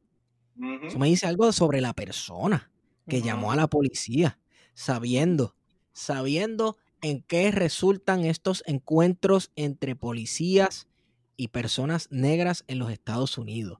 [0.86, 2.70] Eso me dice algo sobre la persona
[3.08, 4.38] que llamó a la policía,
[4.74, 5.56] sabiendo,
[5.92, 10.88] sabiendo en qué resultan estos encuentros entre policías
[11.36, 13.78] y personas negras en los Estados Unidos.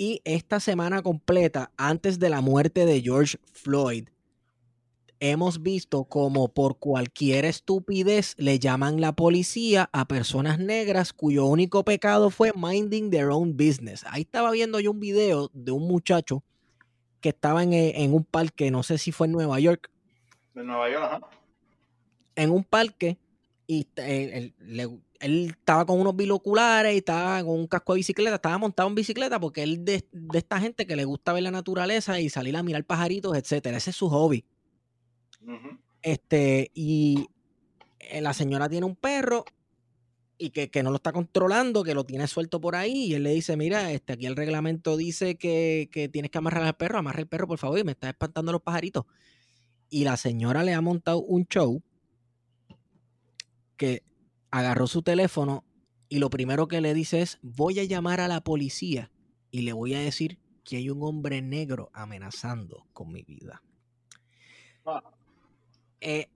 [0.00, 4.08] Y esta semana completa, antes de la muerte de George Floyd,
[5.18, 11.84] hemos visto como por cualquier estupidez le llaman la policía a personas negras cuyo único
[11.84, 14.02] pecado fue minding their own business.
[14.06, 16.42] Ahí estaba viendo yo un video de un muchacho
[17.20, 19.90] que estaba en, eh, un parque, no sé si fue en Nueva York.
[20.54, 21.20] De Nueva York, ajá.
[22.36, 23.18] En un parque
[23.66, 23.86] y
[25.20, 28.94] él, estaba con unos binoculares y estaba con un casco de bicicleta, estaba montado en
[28.94, 32.56] bicicleta porque él de, de esta gente que le gusta ver la naturaleza y salir
[32.56, 33.76] a mirar pajaritos, etcétera.
[33.76, 34.44] Ese es su hobby.
[36.02, 37.28] Este, y
[37.98, 39.44] eh, la señora tiene un perro
[40.38, 43.30] y que, no lo está controlando, que lo tiene suelto por ahí, y él le
[43.32, 47.26] dice, mira, este, aquí el reglamento dice que, tienes que amarrar al perro, amarra el
[47.26, 49.04] perro, por favor, y me está espantando los pajaritos.
[49.90, 51.82] Y la señora le ha montado un show
[53.76, 54.02] que
[54.50, 55.64] agarró su teléfono
[56.08, 59.10] y lo primero que le dice es, voy a llamar a la policía
[59.50, 63.62] y le voy a decir que hay un hombre negro amenazando con mi vida.
[64.84, 65.02] Ah.
[66.00, 66.28] Eh,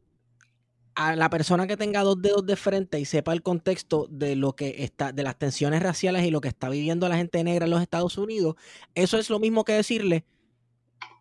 [0.95, 4.55] a la persona que tenga dos dedos de frente y sepa el contexto de lo
[4.55, 7.73] que está, de las tensiones raciales y lo que está viviendo la gente negra en
[7.73, 8.55] los Estados Unidos,
[8.95, 10.25] eso es lo mismo que decirle,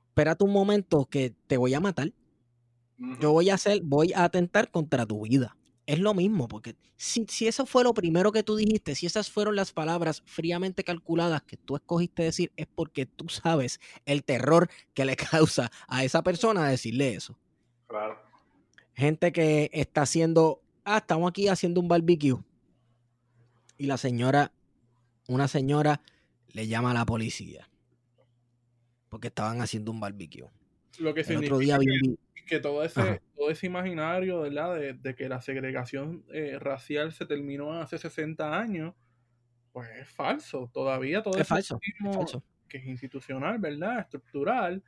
[0.10, 2.14] espérate un momento que te voy a matar.
[3.20, 5.58] Yo voy a hacer, voy a atentar contra tu vida.
[5.86, 9.30] Es lo mismo, porque si, si eso fue lo primero que tú dijiste, si esas
[9.30, 14.70] fueron las palabras fríamente calculadas que tú escogiste decir, es porque tú sabes el terror
[14.94, 17.38] que le causa a esa persona decirle eso.
[17.88, 18.18] Claro.
[18.94, 22.38] Gente que está haciendo, ah, estamos aquí haciendo un barbecue.
[23.78, 24.54] Y la señora,
[25.28, 26.02] una señora
[26.48, 27.70] le llama a la policía.
[29.10, 30.48] Porque estaban haciendo un barbecue.
[31.00, 31.78] Lo que significa
[32.46, 34.78] que, todo, ese, todo ese imaginario, ¿verdad?
[34.78, 38.94] De, que la segregación eh, racial se terminó hace 60 años,
[39.72, 40.70] pues es falso.
[40.74, 42.44] Todavía todo es falso, es falso.
[42.68, 44.00] que es institucional, ¿verdad?
[44.00, 44.84] Estructural,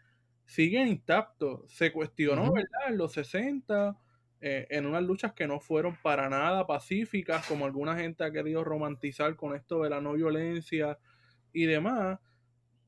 [0.45, 1.65] sigue intacto.
[1.67, 2.89] Se cuestionó, ¿verdad?
[2.89, 3.97] En los 60,
[4.41, 8.63] eh, en unas luchas que no fueron para nada pacíficas, como alguna gente ha querido
[8.63, 10.99] romantizar con esto de la no violencia
[11.51, 12.19] y demás,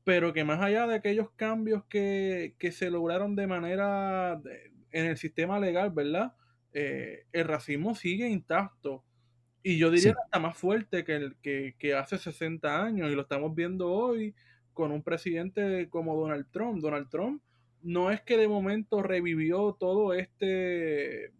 [0.08, 4.40] pero que más allá de aquellos cambios que, se lograron de manera
[4.90, 6.32] en el sistema legal, ¿verdad?
[6.72, 9.04] Eh, el racismo sigue intacto.
[9.62, 13.14] Y yo diría que está más fuerte que, el, que, que hace 60 años, y
[13.14, 14.34] lo estamos viendo hoy
[14.72, 16.80] con un presidente como Donald Trump.
[16.80, 17.42] Donald Trump
[17.82, 21.32] no es que de momento revivió todo este, eh,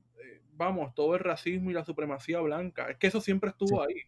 [0.52, 4.02] vamos, todo el racismo y la supremacía blanca, es que eso siempre estuvo ahí.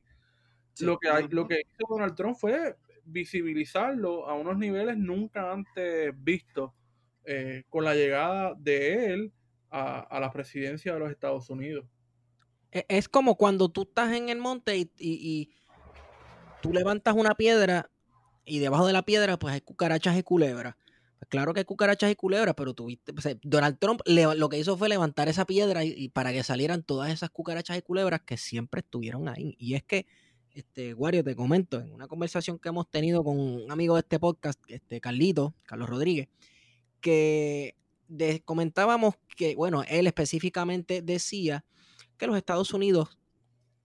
[0.80, 2.76] Lo, que lo que hizo Donald Trump fue
[3.10, 6.72] visibilizarlo a unos niveles nunca antes vistos
[7.24, 9.32] eh, con la llegada de él
[9.70, 11.86] a, la presidencia de los Estados Unidos.
[12.72, 15.50] E, es como cuando tú estás en el monte y, y
[16.60, 17.90] tú levantas una piedra
[18.44, 20.74] y debajo de la piedra pues hay cucarachas y culebras.
[21.20, 23.12] Pues claro que hay cucarachas y culebras, pero tuviste,
[23.42, 27.28] Donald Trump lo que hizo fue levantar esa piedra y, para que salieran todas esas
[27.28, 29.54] cucarachas y culebras que siempre estuvieron ahí.
[29.58, 30.06] Y es que,
[30.55, 34.18] este, Wario, te comento, en una conversación que hemos tenido con un amigo de este
[34.18, 36.28] podcast, este Carlito, Carlos Rodríguez,
[37.01, 37.77] que
[38.44, 41.64] comentábamos que, bueno, él específicamente decía
[42.16, 43.18] que los Estados Unidos,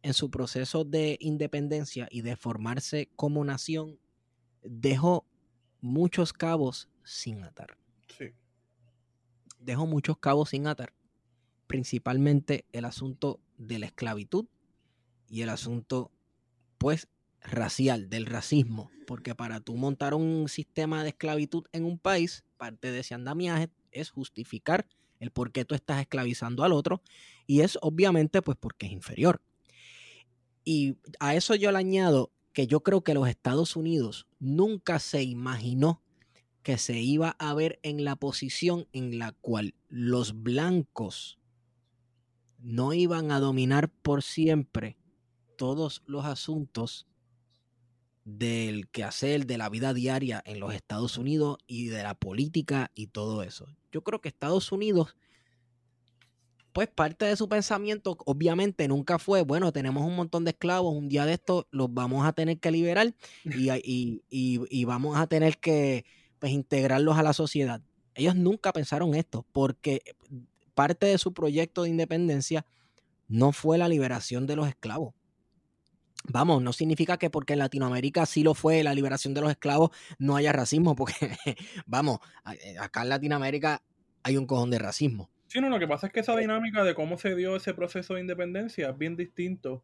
[0.02, 4.00] en su proceso de independencia y de formarse como nación,
[4.64, 5.26] dejó
[5.82, 7.78] muchos cabos sin atar.
[8.18, 8.34] Sí.
[9.60, 10.94] Dejó muchos cabos sin atar.
[11.68, 14.46] Principalmente el asunto de la esclavitud
[15.28, 16.12] y el asunto,
[16.78, 17.08] pues,
[17.42, 18.92] racial, del racismo.
[19.08, 23.70] Porque para tú montar un sistema de esclavitud en un país, parte de ese andamiaje
[23.92, 24.88] es justificar
[25.20, 27.02] el por qué tú estás esclavizando al otro
[27.48, 29.42] y es obviamente pues porque es inferior.
[30.64, 35.24] Y a eso yo le añado que yo creo que los Estados Unidos nunca se
[35.24, 36.02] imaginó
[36.64, 41.38] que se iba a ver en la posición en la cual los blancos
[42.58, 44.98] no iban a dominar por siempre
[45.56, 47.08] todos los asuntos
[48.26, 53.08] del quehacer, de la vida diaria en los Estados Unidos y de la política y
[53.08, 53.68] todo eso.
[53.92, 55.16] Yo creo que Estados Unidos,
[56.74, 61.08] pues parte de su pensamiento obviamente nunca fue, bueno, tenemos un montón de esclavos, un
[61.08, 63.14] día de esto los vamos a tener que liberar
[63.44, 66.04] y, y vamos a tener que
[66.40, 67.82] pues, integrarlos a la sociedad.
[68.16, 70.16] Ellos nunca pensaron esto porque
[70.74, 72.66] parte de su proyecto de independencia
[73.28, 75.14] no fue la liberación de los esclavos
[76.32, 79.92] Vamos, no significa que porque en Latinoamérica sí lo fue la liberación de los esclavos,
[80.18, 81.14] no haya racismo, porque,
[81.86, 82.20] vamos,
[82.64, 83.82] eh, acá en Latinoamérica
[84.24, 85.30] hay un cojón de racismo.
[85.48, 88.16] Sí, no, lo que pasa es que esa dinámica de cómo se dio ese proceso
[88.16, 89.84] de independencia es bien distinto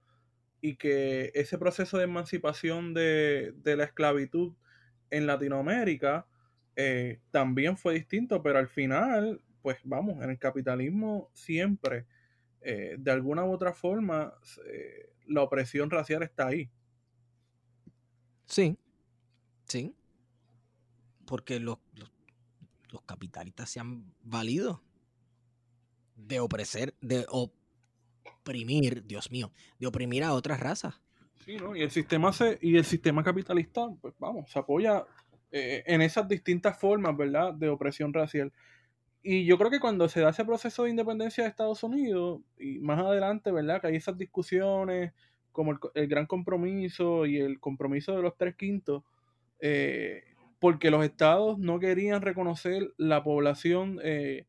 [0.62, 4.54] y que ese proceso de emancipación de, la esclavitud
[5.10, 6.28] en Latinoamérica
[6.76, 12.06] eh, también fue distinto, pero al final, pues vamos, en el capitalismo siempre,
[12.62, 14.34] eh, de alguna u otra forma,
[15.32, 16.70] la opresión racial está ahí.
[18.46, 18.78] Sí,
[19.66, 19.96] sí.
[21.26, 24.84] Porque los, los, capitalistas se han valido
[26.16, 31.02] de oprecer, de oprimir, Dios mío, de oprimir a otras razas.
[31.46, 31.76] Sí, ¿no?
[31.76, 35.06] Y el sistema se, y el sistema capitalista, pues vamos, se apoya
[35.52, 38.52] eh, en esas distintas formas, ¿verdad?, de opresión racial.
[39.24, 42.80] Y yo creo que cuando se da ese proceso de independencia de Estados Unidos, y
[42.80, 43.80] más adelante, ¿verdad?
[43.80, 45.14] Que hay esas discusiones
[45.52, 49.04] como el, gran compromiso y el compromiso de los tres quintos,
[49.60, 50.24] eh,
[50.60, 54.48] porque los estados no querían reconocer la población eh,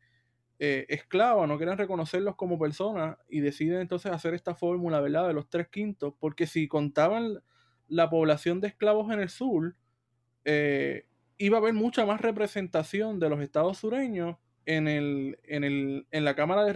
[0.59, 5.28] eh, esclava, no querían reconocerlos como personas y deciden entonces hacer esta fórmula, ¿verdad?
[5.28, 7.43] De los tres quintos, porque si contaban
[7.89, 9.77] la población de esclavos en el sur,
[10.44, 14.36] iba a haber mucha más representación de los estados sureños
[14.67, 16.73] en, el, en, el, en la Cámara de,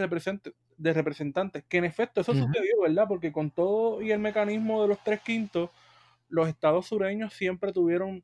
[0.77, 3.05] de Representantes, que en efecto eso sucedió, ¿verdad?
[3.07, 5.69] Porque con todo y el mecanismo de los tres quintos,
[6.29, 8.23] los estados sureños siempre tuvieron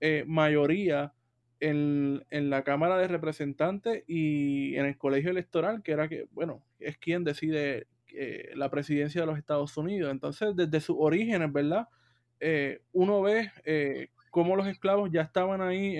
[0.00, 1.12] eh, mayoría
[1.60, 6.98] en, la Cámara de Representantes y en el colegio electoral, que era que, bueno, es
[6.98, 10.10] quien decide eh, la presidencia de los Estados Unidos.
[10.10, 11.88] Entonces, desde sus orígenes, ¿verdad?
[12.40, 13.50] Eh, uno ve
[14.30, 15.96] cómo los esclavos ya estaban ahí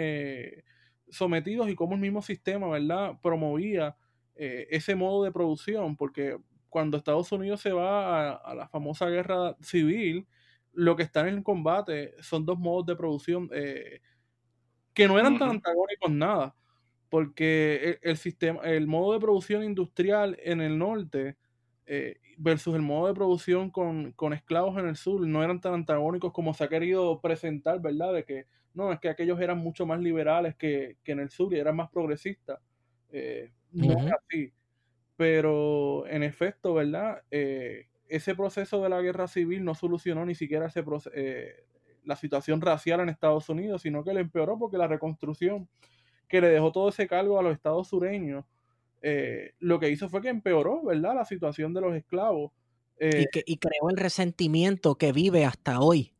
[1.14, 3.96] sometidos y cómo el mismo sistema, ¿verdad?, promovía
[4.36, 6.38] eh, ese modo de producción, porque
[6.68, 10.26] cuando Estados Unidos se va a, la famosa guerra civil,
[10.72, 14.00] lo que está en combate son dos modos de producción eh,
[14.92, 16.56] que no eran tan antagónicos nada,
[17.08, 21.36] porque el, sistema, el modo de producción industrial en el norte
[21.86, 25.74] eh, versus el modo de producción con, con, esclavos en el sur no eran tan
[25.74, 28.14] antagónicos como se ha querido presentar, ¿verdad?
[28.14, 31.58] De que no, es que aquellos eran mucho más liberales que, en el sur y
[31.58, 32.60] eran más progresistas.
[33.10, 34.52] Eh, no es así.
[35.16, 37.22] Pero en efecto, ¿verdad?
[37.30, 40.84] Eh, ese proceso de la guerra civil no solucionó ni siquiera ese
[41.14, 41.64] eh,
[42.04, 45.68] la situación racial en Estados Unidos, sino que le empeoró porque la reconstrucción
[46.28, 48.44] que le dejó todo ese cargo a los estados sureños,
[49.60, 51.14] lo que hizo fue que empeoró, ¿verdad?
[51.14, 52.50] La situación de los esclavos.
[52.98, 56.13] y, que, y creó el resentimiento que vive hasta hoy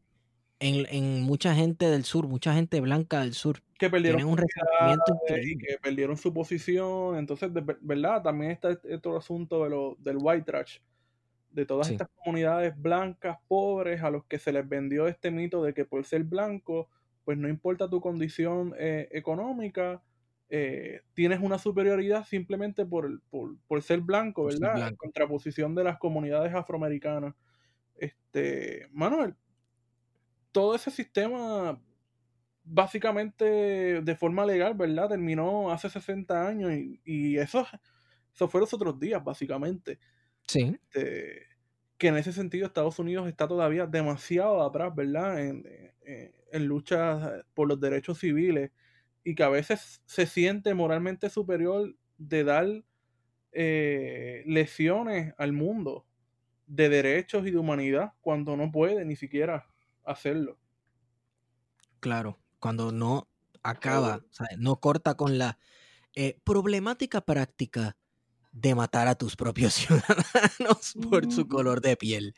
[0.65, 3.61] en, mucha gente del sur, mucha gente blanca del sur.
[3.79, 7.17] Que perdieron un y que perdieron su posición.
[7.17, 7.51] Entonces,
[7.81, 8.23] ¿verdad?
[8.23, 10.79] También está este, todo el asunto de lo, del white trash.
[11.51, 15.73] De todas estas comunidades blancas, pobres, a los que se les vendió este mito de
[15.73, 16.89] que por ser blanco,
[17.25, 20.03] pues no importa tu condición eh, económica,
[20.49, 24.89] eh, tienes una superioridad simplemente por, por, por ser blanco, ¿verdad?
[24.89, 27.35] En contraposición de las comunidades afroamericanas.
[27.95, 29.37] Este, Manuel,
[30.55, 31.83] todo ese sistema
[32.63, 33.45] básicamente
[34.01, 35.09] de forma legal, ¿verdad?
[35.09, 36.71] Terminó hace 60 años
[37.05, 37.67] y, eso,
[38.33, 39.99] eso fue los otros días, básicamente.
[40.47, 40.77] Sí.
[40.85, 41.43] Este,
[41.99, 45.45] que en ese sentido Estados Unidos está todavía demasiado atrás, ¿verdad?
[45.45, 45.65] En,
[46.53, 48.71] en, luchas por los derechos civiles
[49.25, 52.67] y que a veces se siente moralmente superior de dar
[53.51, 56.07] eh, lesiones al mundo
[56.69, 59.67] de derechos y de humanidad cuando no puede ni siquiera
[60.05, 60.59] hacerlo.
[62.01, 63.29] Claro, cuando no
[63.63, 64.23] acaba,
[64.59, 65.59] no corta con la
[66.15, 67.97] eh, problemática práctica
[68.53, 72.35] de matar a tus propios ciudadanos por su color de piel.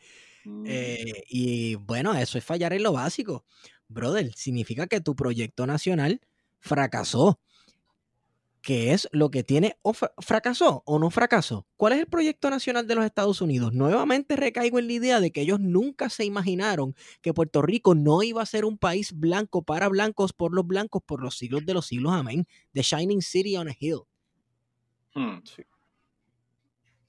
[0.65, 3.45] Eh, y bueno, eso es fallar en lo básico.
[3.89, 6.21] Brother, significa que tu proyecto nacional
[6.61, 7.41] fracasó.
[8.67, 11.69] ¿Qué es lo que tiene o fracasó o no fracasó?
[11.77, 13.73] ¿Cuál es el proyecto nacional de los Estados Unidos?
[13.73, 18.25] Nuevamente recaigo en la idea de que ellos nunca se imaginaron que Puerto Rico no
[18.25, 21.75] iba a ser un país blanco para blancos por los blancos por los siglos de
[21.75, 22.13] los siglos.
[22.13, 22.45] Amén.
[22.73, 24.01] The Shining City on a Hill.
[25.15, 25.39] Hmm.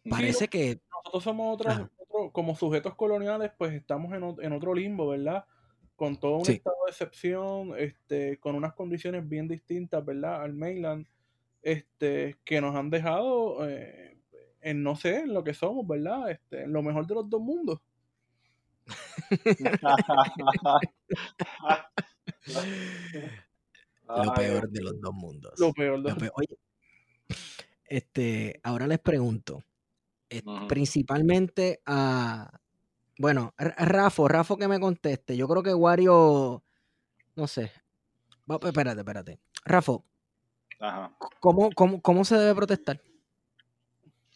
[0.08, 0.80] Parece que...
[0.92, 1.90] Nosotros somos otros,
[2.34, 5.44] como sujetos coloniales, pues estamos en, otro limbo, ¿verdad?
[5.96, 10.44] Con todo un estado de excepción, este, con unas condiciones bien distintas, ¿verdad?
[10.44, 11.08] Al mainland,
[11.68, 14.18] este, que nos han dejado eh,
[14.62, 16.32] en, no sé, en lo que somos, ¿verdad?
[16.32, 17.82] Este, en lo mejor de los dos mundos.
[24.08, 25.60] lo peor de los dos mundos.
[25.60, 26.58] Lo peor de los Oye,
[27.84, 29.62] este, ahora les pregunto,
[30.30, 32.62] eh, principalmente a,
[33.20, 35.36] bueno, Rafa, Rafa que me conteste.
[35.36, 36.64] Yo creo que Wario,
[37.36, 37.74] no sé.
[38.48, 39.40] Espérate, espérate.
[39.66, 39.98] Rafa,
[41.40, 41.70] ¿cómo,
[42.02, 43.00] cómo, se debe protestar?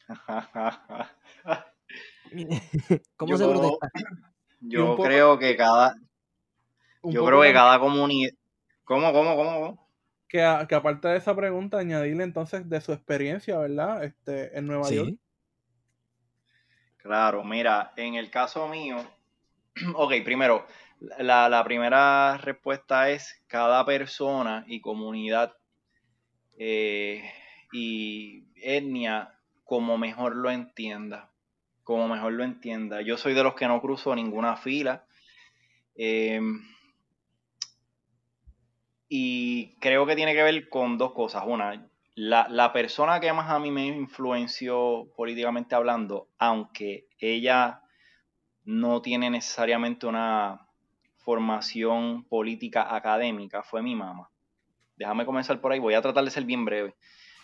[3.18, 3.90] ¿Cómo se protesta?
[4.62, 5.96] Yo creo que cada,
[7.04, 8.32] yo creo que cada comunidad,
[8.84, 9.90] ¿cómo, cómo, cómo,
[10.28, 14.04] Que, que, aparte de esa pregunta, añadirle entonces de su experiencia, ¿verdad?
[14.04, 15.16] Este, en Nueva York.
[16.98, 18.98] Claro, mira, en el caso mío,
[19.96, 20.66] ok, primero,
[21.18, 25.54] la, primera respuesta es cada persona y comunidad
[26.64, 27.24] eh,
[27.72, 29.34] y etnia
[29.64, 31.32] como mejor lo entienda,
[31.84, 33.02] como mejor lo entienda.
[33.02, 35.04] Yo soy de los que no cruzo ninguna fila.
[35.96, 36.62] Em,
[39.10, 41.46] y creo que tiene que ver con dos cosas.
[41.48, 47.82] Una, la, persona que más a mí me influenció políticamente hablando, aunque ella
[48.66, 50.68] no tiene necesariamente una
[51.18, 54.30] formación política académica, fue mi mamá.
[55.02, 56.94] Déjame comenzar por ahí, voy a tratar de ser bien breve.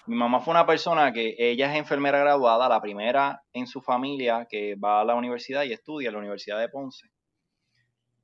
[0.06, 4.46] Mi mamá fue una persona que ella es enfermera graduada, la primera en su familia
[4.48, 7.08] que va a la universidad y estudia en la Universidad de Ponce.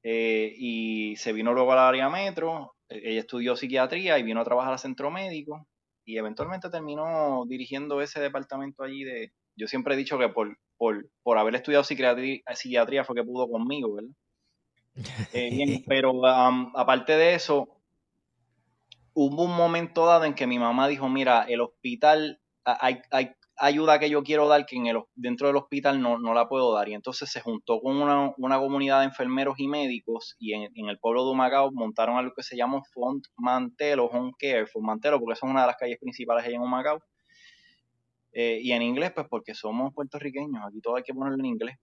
[0.04, 4.74] Eh, y se vino luego al área metro, ella estudió psiquiatría y vino a trabajar
[4.74, 5.68] al centro médico
[6.06, 9.34] y eventualmente terminó dirigiendo ese departamento allí de...
[9.56, 14.12] Yo siempre he dicho que por, por, haber estudiado psiquiatría, fue que pudo conmigo, ¿verdad?
[15.34, 17.83] Eh, pero aparte de eso,
[19.14, 24.00] hubo un momento dado en que mi mamá dijo, mira, el hospital, hay, hay, ayuda
[24.00, 26.90] que yo quiero dar que en el, dentro del hospital no, no la puedo dar.
[26.90, 30.90] Y entonces se juntó con una, una comunidad de enfermeros y médicos y en, en,
[30.90, 35.20] el pueblo de Humacao montaron algo que se llamó Font Mantelo Home Care, Font Mantelo,
[35.20, 37.00] porque es una de las calles principales ahí en Humacao.
[38.34, 41.78] Eh, y en inglés, pues porque somos puertorriqueños, aquí todo hay que ponerlo en inglés.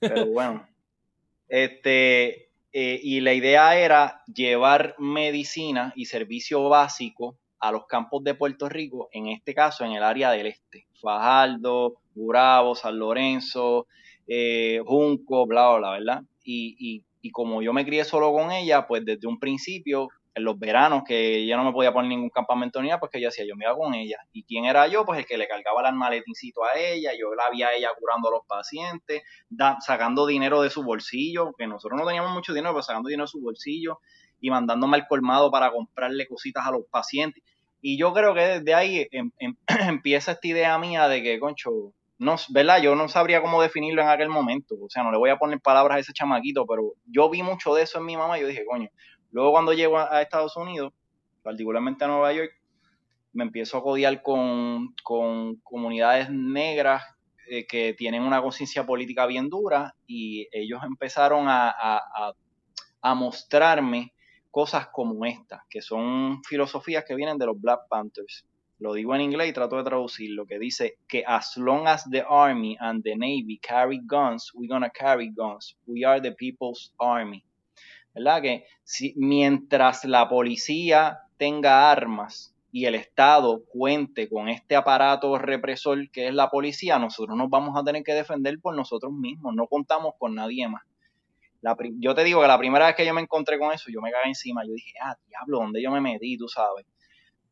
[0.00, 0.66] Pero bueno,
[1.48, 8.34] este, eh, y la idea era llevar medicina y servicio básico a los campos de
[8.34, 13.86] Puerto Rico, en este caso en el área del este, Fajardo, Gurabo, San Lorenzo,
[14.26, 16.22] eh, Junco, bla, bla, ¿verdad?
[16.42, 20.44] Y, y, y como yo me crié solo con ella, pues desde un principio en
[20.44, 23.28] los veranos que ella no me podía poner ningún campamento ni nada, pues que yo
[23.28, 24.18] hacía, yo me iba con ella.
[24.32, 25.04] ¿Y quién era yo?
[25.04, 28.28] Pues el que le cargaba el maletincito a ella, yo la vi a ella curando
[28.28, 29.22] a los pacientes,
[29.80, 33.28] sacando dinero de su bolsillo, que nosotros no teníamos mucho dinero, pero sacando dinero de
[33.28, 33.98] su bolsillo
[34.40, 37.42] y mandándome al colmado para comprarle cositas a los pacientes.
[37.82, 39.56] Y yo creo que desde ahí em, em,
[39.88, 42.82] empieza esta idea mía de que, concho, no, ¿verdad?
[42.82, 44.74] Yo no sabría cómo definirlo en aquel momento.
[44.78, 47.74] O sea, no le voy a poner palabras a ese chamaquito, pero yo vi mucho
[47.74, 48.90] de eso en mi mamá y yo dije, coño,
[49.32, 50.92] Luego cuando llego a, Estados Unidos,
[51.42, 52.50] particularmente a Nueva York,
[53.32, 54.94] me empiezo a codiar con,
[55.62, 57.04] comunidades negras
[57.48, 62.34] eh, que tienen una conciencia política bien dura y ellos empezaron a,
[63.14, 64.12] mostrarme
[64.50, 68.44] cosas como esta, que son filosofías que vienen de los Black Panthers.
[68.80, 72.24] Lo digo en inglés y trato de traducirlo, que dice que as long as the
[72.28, 75.76] army and the navy carry guns, we're gonna carry guns.
[75.86, 77.44] We are the people's army.
[78.14, 78.42] ¿Verdad?
[78.42, 86.10] Que si, mientras la policía tenga armas y el Estado cuente con este aparato represor
[86.10, 89.66] que es la policía, nosotros nos vamos a tener que defender por nosotros mismos, no
[89.66, 90.82] contamos con nadie más.
[91.98, 94.10] yo te digo que la primera vez que yo me encontré con eso, yo me
[94.10, 96.36] cagué encima, yo dije, ah, diablo, ¿dónde yo me metí?
[96.36, 96.86] Tú sabes.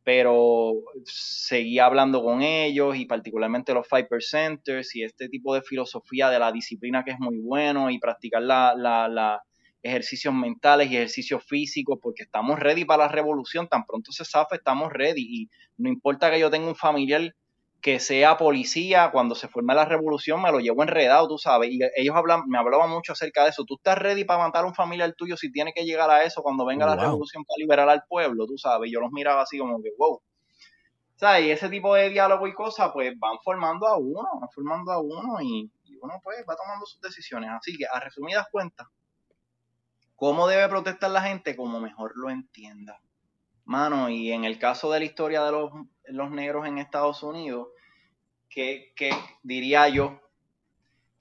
[0.04, 0.72] Pero
[1.04, 6.38] seguí hablando con ellos y particularmente los Five Percenters y este tipo de filosofía de
[6.38, 9.42] la disciplina que es muy bueno y practicar la, la
[9.82, 14.56] ejercicios mentales y ejercicios físicos, porque estamos ready para la revolución, tan pronto se sabe,
[14.56, 15.22] estamos ready.
[15.22, 17.34] Y no importa que yo tenga un familiar
[17.80, 21.70] que sea policía, cuando se forme la revolución, me lo llevo enredado, tú sabes.
[21.70, 23.64] Y ellos hablan, me hablaban mucho acerca de eso.
[23.64, 26.42] ¿Tú estás ready para matar a un familiar tuyo si tiene que llegar a eso
[26.42, 28.46] cuando venga la revolución para liberar al pueblo?
[28.46, 28.90] Tú sabes.
[28.90, 30.20] Y yo los miraba así como que, wow.
[31.14, 31.46] ¿Sabes?
[31.46, 35.00] Y ese tipo de diálogo y cosas, pues van formando a uno, van formando a
[35.00, 37.50] uno y, y uno pues va tomando sus decisiones.
[37.50, 38.88] Así que, a resumidas cuentas,
[40.18, 41.54] ¿cómo debe protestar la gente?
[41.54, 43.00] Como mejor lo entienda.
[43.64, 47.68] Mano, y en el caso de la historia de los, negros en Estados Unidos,
[48.50, 48.92] que,
[49.44, 50.20] diría yo,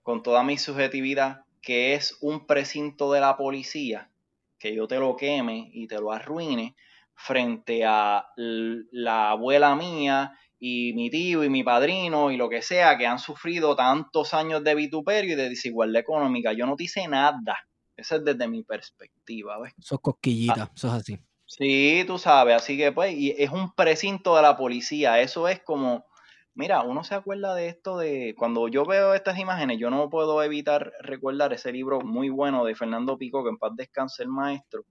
[0.02, 4.10] con toda mi subjetividad, que es un precinto de la policía,
[4.58, 6.76] que yo te lo queme y te lo arruine,
[7.14, 12.98] frente a la abuela mía y mi tío y mi padrino y lo que sea,
[12.98, 16.54] que han sufrido tantos años de vituperio y de desigualdad económica.
[16.54, 17.67] Yo no te hice nada.
[17.98, 19.74] Esa es desde mi perspectiva, ¿ves?
[19.80, 21.20] Sos cosquillitas, eso es así.
[21.46, 25.62] Sí, tú sabes, así que pues, y es un precinto de la policía, eso es
[25.62, 26.06] como,
[26.54, 30.44] mira, uno se acuerda de esto de, cuando yo veo estas imágenes, yo no puedo
[30.44, 34.84] evitar recordar ese libro muy bueno de Fernando Pico, que en paz descanse el maestro,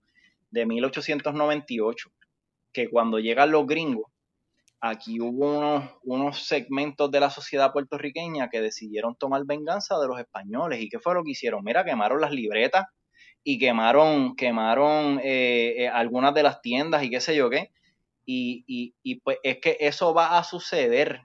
[0.49, 2.09] de 1898,
[2.73, 4.11] que cuando llegan los gringos,
[4.79, 10.19] aquí hubo unos, unos segmentos de la sociedad puertorriqueña que decidieron tomar venganza de los
[10.19, 10.81] españoles.
[10.81, 11.63] ¿Y qué fue lo que hicieron?
[11.63, 12.85] Mira, quemaron las libretas
[13.49, 17.71] y quemaron, quemaron eh, eh, algunas de las tiendas y qué sé yo qué.
[18.25, 21.21] Y, pues es que eso va a suceder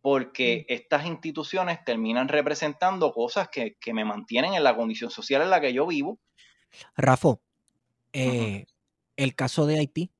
[0.00, 0.72] porque mm.
[0.72, 5.72] estas instituciones terminan representando cosas que, me mantienen en la condición social en la que
[5.72, 6.18] yo vivo.
[6.96, 7.36] Rafa,
[8.14, 8.66] eh,
[9.16, 10.10] el caso de Haití,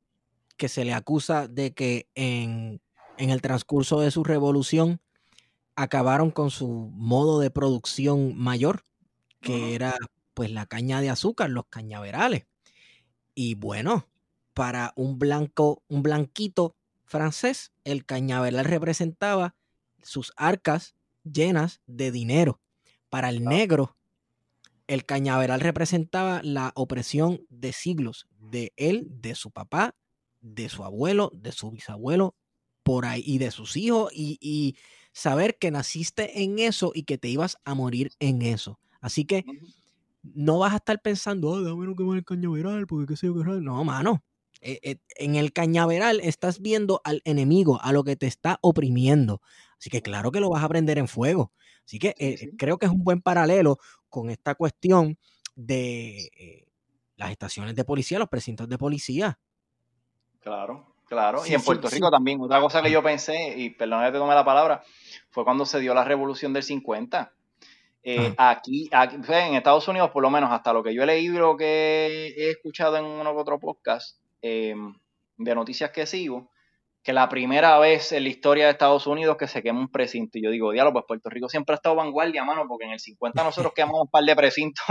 [0.56, 2.81] que se le acusa de que en,
[3.16, 5.01] el transcurso de su revolución
[5.74, 8.85] acabaron con su modo de producción mayor,
[9.40, 9.97] que era
[10.41, 12.47] pues la caña de azúcar, los cañaverales.
[13.35, 14.09] Y bueno,
[14.55, 19.55] para un blanco, un blanquito francés, el cañaveral representaba
[20.03, 20.95] sus arcas
[21.25, 22.59] llenas de dinero.
[23.11, 23.99] Para el negro,
[24.87, 29.95] el cañaveral representaba la opresión de siglos de él, de su papá,
[30.41, 32.35] de su abuelo, de su bisabuelo,
[32.83, 34.79] por ahí, y de sus hijos, y, y
[35.12, 38.81] saber que naciste en eso y que te ibas a morir en eso.
[39.01, 39.45] Así que
[40.23, 43.45] no vas a estar pensando, oh, dame quemar el cañaveral, porque qué sé yo qué
[43.45, 44.23] No, mano.
[44.63, 49.41] Eh, eh, en el cañaveral estás viendo al enemigo, a lo que te está oprimiendo.
[49.79, 51.53] Así que claro que lo vas a prender en fuego.
[51.87, 53.79] Así que eh, creo que es un buen paralelo
[54.11, 55.19] con esta cuestión
[55.57, 56.67] de
[57.17, 59.39] las estaciones de policía, los precintos de policía.
[60.41, 61.43] Claro, claro.
[61.47, 62.41] y en Puerto Rico también.
[62.41, 64.83] Otra cosa que yo pensé, y perdón que te tome la palabra,
[65.31, 67.33] fue cuando se dio la revolución del 50
[68.02, 71.39] eh, aquí, en Estados Unidos, por lo menos hasta lo que yo he leído y
[71.39, 74.74] lo que he escuchado en uno u otro podcast eh,
[75.36, 76.51] de noticias que sigo,
[77.02, 80.39] que la primera vez en la historia de Estados Unidos que se quema un precinto.
[80.39, 83.01] Y yo digo, diablo, pues Puerto Rico siempre ha estado vanguardia, mano, porque en el
[83.01, 84.85] 50 nosotros quemamos un par de precintos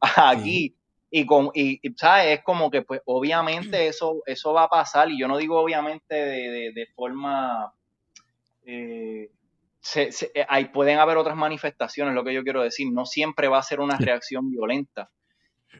[0.16, 0.74] aquí.
[1.10, 2.38] Y, con, y, ¿sabes?
[2.38, 5.10] Es como que, pues, obviamente eso, eso va a pasar.
[5.10, 7.72] Y yo no digo, obviamente, de, de, forma
[8.66, 9.30] eh,
[9.88, 13.62] se, eh, pueden haber otras manifestaciones, lo que yo quiero decir, no siempre va a
[13.62, 15.10] ser una reacción violenta.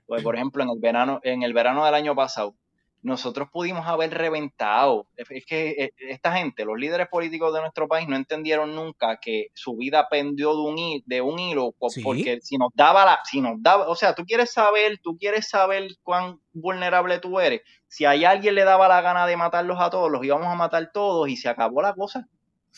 [0.07, 2.55] Pues, por ejemplo, en el verano, en el verano del año pasado,
[3.03, 5.07] nosotros pudimos haber reventado.
[5.17, 9.49] Es que eh, esta gente, los líderes políticos de nuestro país, no entendieron nunca que
[9.55, 13.63] su vida pendió de un, de un hilo, porque si nos daba la, si nos
[13.63, 17.61] daba, o sea, tú quieres saber, tú quieres saber cuán vulnerable tú eres.
[17.87, 20.91] Si a alguien le daba la gana de matarlos a todos, los íbamos a matar
[20.93, 22.27] todos y se acabó la cosa.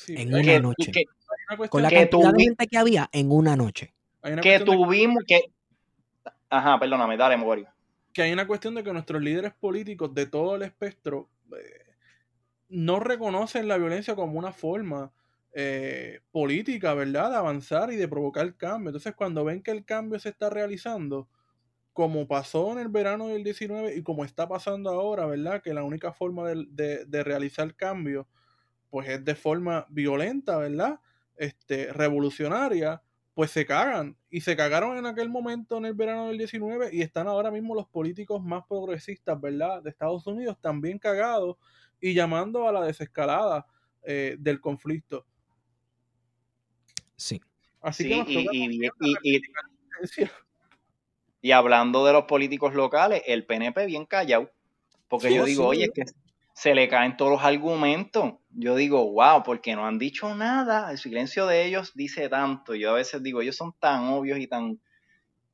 [0.09, 1.05] en una noche.
[1.69, 3.93] Con la cantidad de gente que había en una noche.
[4.43, 5.41] Que tuvimos que...
[6.49, 7.69] Ajá, perdóname, dale, Morio.
[8.13, 11.95] Que hay una cuestión de que nuestros líderes políticos de todo el espectro eh,
[12.69, 15.13] no reconocen la violencia como una forma
[15.53, 17.31] eh, política, ¿verdad?
[17.31, 18.91] De avanzar y de provocar cambio.
[18.91, 21.29] Entonces, cuando ven que el cambio se está realizando,
[21.93, 25.63] como pasó en el verano del 19 y como está pasando ahora, ¿verdad?
[25.63, 28.29] Que la única forma de, de, de realizar cambio,
[28.91, 31.01] pues es de forma violenta, ¿verdad?
[31.41, 33.03] Este, revolucionaria,
[33.33, 34.15] pues se cagan.
[34.29, 37.75] Y se cagaron en aquel momento, en el verano del 19, y están ahora mismo
[37.75, 39.83] los políticos más progresistas, ¿verdad?
[39.83, 41.57] De Estados Unidos también cagados
[41.99, 43.67] y llamando a la desescalada
[44.03, 45.25] eh, del conflicto.
[47.17, 47.41] Sí.
[47.81, 49.41] Así que
[51.43, 54.51] y, hablando de los políticos locales, el PNP bien callado.
[55.09, 56.05] Porque yo digo, oye, es que
[56.61, 58.35] se le caen todos los argumentos.
[58.51, 60.91] Yo digo, wow, porque no han dicho nada.
[60.91, 62.75] El silencio de ellos dice tanto.
[62.75, 64.79] Yo a veces digo, ellos son tan obvios y tan,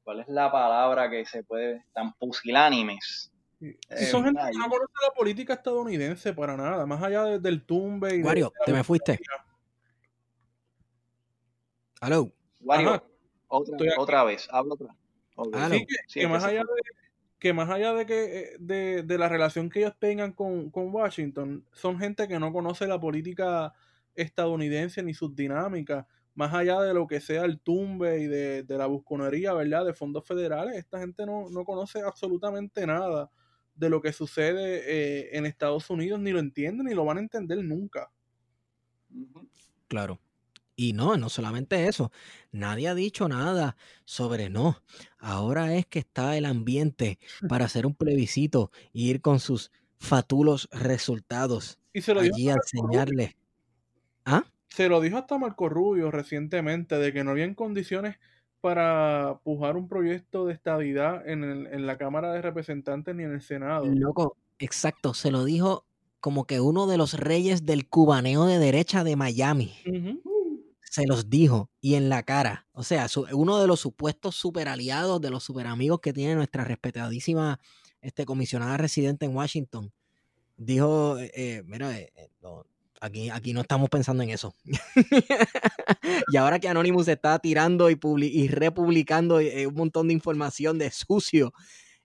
[0.03, 1.85] ¿cuál es la palabra que se puede?
[1.95, 3.33] Tan pusilánimes.
[3.61, 3.77] Eh,
[4.11, 8.25] son gente que no conoce la política estadounidense para nada, más allá del tumbe y
[8.25, 9.21] Mario, te me fuiste.
[12.03, 12.33] Hello.
[12.63, 13.07] Wario,
[13.47, 14.97] otra, otra vez, habla otra vez.
[15.37, 15.55] Ok.
[15.55, 15.77] Aló.
[15.77, 17.06] Sí, que, Sí, más allá de
[17.39, 20.93] que más allá de que eh, de, de la relación que ellos tengan con, con
[20.95, 23.73] Washington, son gente que no conoce la política
[24.15, 28.79] estadounidense ni sus dinámicas, más allá de lo que sea el tumbe y de, de
[28.79, 29.85] la busconería, ¿verdad?
[29.85, 33.31] De fondos federales, esta gente no, no conoce absolutamente nada
[33.75, 37.21] de lo que sucede eh, en Estados Unidos, ni lo entienden ni lo van a
[37.21, 38.11] entender nunca.
[39.89, 40.19] Claro.
[40.77, 42.13] Y no, no solamente eso.
[42.53, 44.83] Nadie ha dicho nada sobre no.
[45.19, 50.69] Ahora es que está el ambiente para hacer un plebiscito y ir con sus fatulos
[50.73, 53.37] resultados Y se lo dijo allí a enseñarle.
[54.27, 54.45] ¿Ah?
[54.69, 58.17] Se lo dijo hasta Marco Rubio recientemente, de que no habían condiciones
[58.61, 63.33] para pujar un proyecto de estabilidad en, el- en la Cámara de Representantes ni en
[63.33, 63.87] el Senado.
[63.87, 65.15] Loco, exacto.
[65.15, 65.87] Se lo dijo
[66.21, 69.73] como que uno de los reyes del cubaneo de derecha de Miami.
[70.97, 72.67] Se los dijo y en la cara.
[72.73, 76.35] O sea, su- uno de los supuestos super aliados, de los super amigos que tiene
[76.37, 77.61] nuestra respetadísima
[78.03, 79.93] este, comisionada residente en Washington,
[80.57, 82.13] dijo, eh, eh, mira, eh,
[82.43, 82.65] no,
[83.01, 84.55] aquí, aquí no estamos pensando en eso.
[86.33, 90.79] y ahora que Anonymous está tirando y, publi- y republicando eh, un montón de información
[90.79, 91.53] de sucio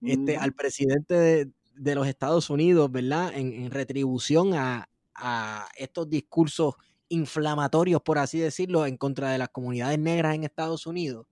[0.03, 3.33] este, al presidente de, de los Estados Unidos, ¿verdad?
[3.35, 6.75] En, en retribución a, a estos discursos
[7.11, 11.27] inflamatorios, por así decirlo, en contra de las comunidades negras en Estados Unidos,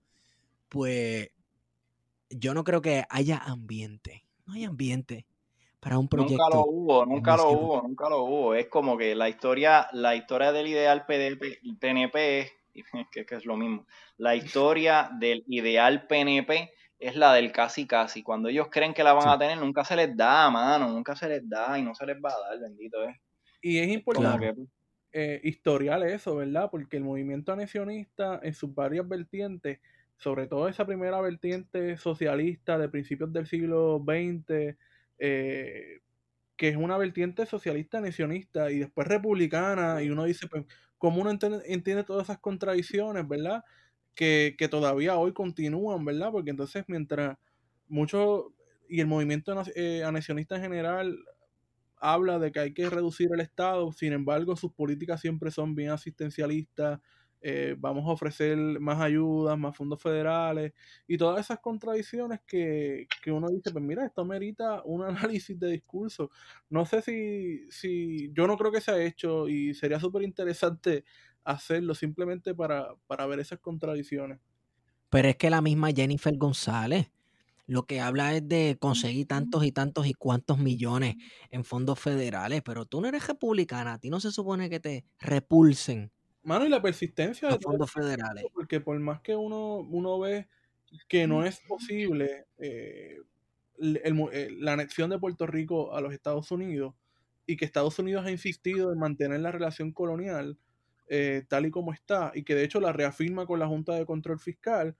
[0.68, 1.30] pues
[2.30, 4.24] yo no creo que haya ambiente.
[4.46, 5.26] No hay ambiente
[5.80, 6.64] para un Nunca lo proyecto.
[6.66, 8.54] hubo, nunca lo hubo, nunca lo hubo.
[8.54, 12.52] Es como que la historia, la historia del ideal PDP, PNP es,
[13.12, 13.86] que, que es lo mismo.
[14.16, 18.22] La historia del ideal PNP es la del casi casi.
[18.22, 19.28] Cuando ellos creen que la van Sí.
[19.30, 22.16] a tener, nunca se les da, mano, nunca se les da y no se les
[22.16, 23.16] va a dar, bendito es.
[23.62, 24.66] Y es importante Claro.
[25.12, 26.68] Eh, historial eso, ¿verdad?
[26.70, 29.80] Porque el movimiento anexionista en sus varias vertientes,
[30.16, 34.76] sobre todo esa primera vertiente socialista de principios del siglo XX,
[35.18, 36.00] eh,
[36.56, 40.64] que es una vertiente socialista anexionista y después republicana, y uno dice, pues,
[40.98, 43.64] ¿cómo uno entiende, entiende todas esas contradicciones, ¿verdad?
[44.14, 46.30] Que, que todavía hoy continúan, ¿verdad?
[46.32, 47.38] Porque entonces mientras
[47.88, 48.46] muchos,
[48.88, 51.18] y el movimiento eh, anexionista en general
[52.00, 55.90] habla de que hay que reducir el Estado, sin embargo sus políticas siempre son bien
[55.90, 57.00] asistencialistas,
[57.42, 60.74] eh, vamos a ofrecer más ayudas, más fondos federales
[61.06, 65.02] y todas esas contradicciones que, que uno dice, pues mira, esto merita un
[65.32, 66.30] análisis de discurso.
[66.68, 71.04] No sé si, si yo no creo que se ha hecho y sería súper interesante
[71.44, 74.38] hacerlo simplemente para, para ver esas contradicciones.
[75.08, 77.10] Pero es que la misma Jennifer González
[77.70, 81.16] lo que habla es de conseguir tantos y tantos y cuantos millones
[81.50, 85.04] en fondos federales, pero tú no eres republicana, a ti no se supone que te
[85.20, 88.48] repulsen Mano, y la persistencia de los fondos federales.
[88.54, 90.48] porque por más que uno, uno ve
[91.08, 93.18] que no es posible eh,
[93.78, 96.94] el- el mo- eh, la anexión de Puerto Rico a los Estados Unidos
[97.46, 100.58] y que Estados Unidos ha insistido en mantener la relación colonial
[101.08, 104.06] eh, tal y como está y que de hecho la reafirma con la Junta de
[104.06, 104.96] Control Fiscal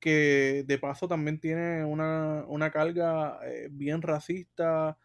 [0.00, 4.98] que de paso también tiene una, una carga eh, bien racista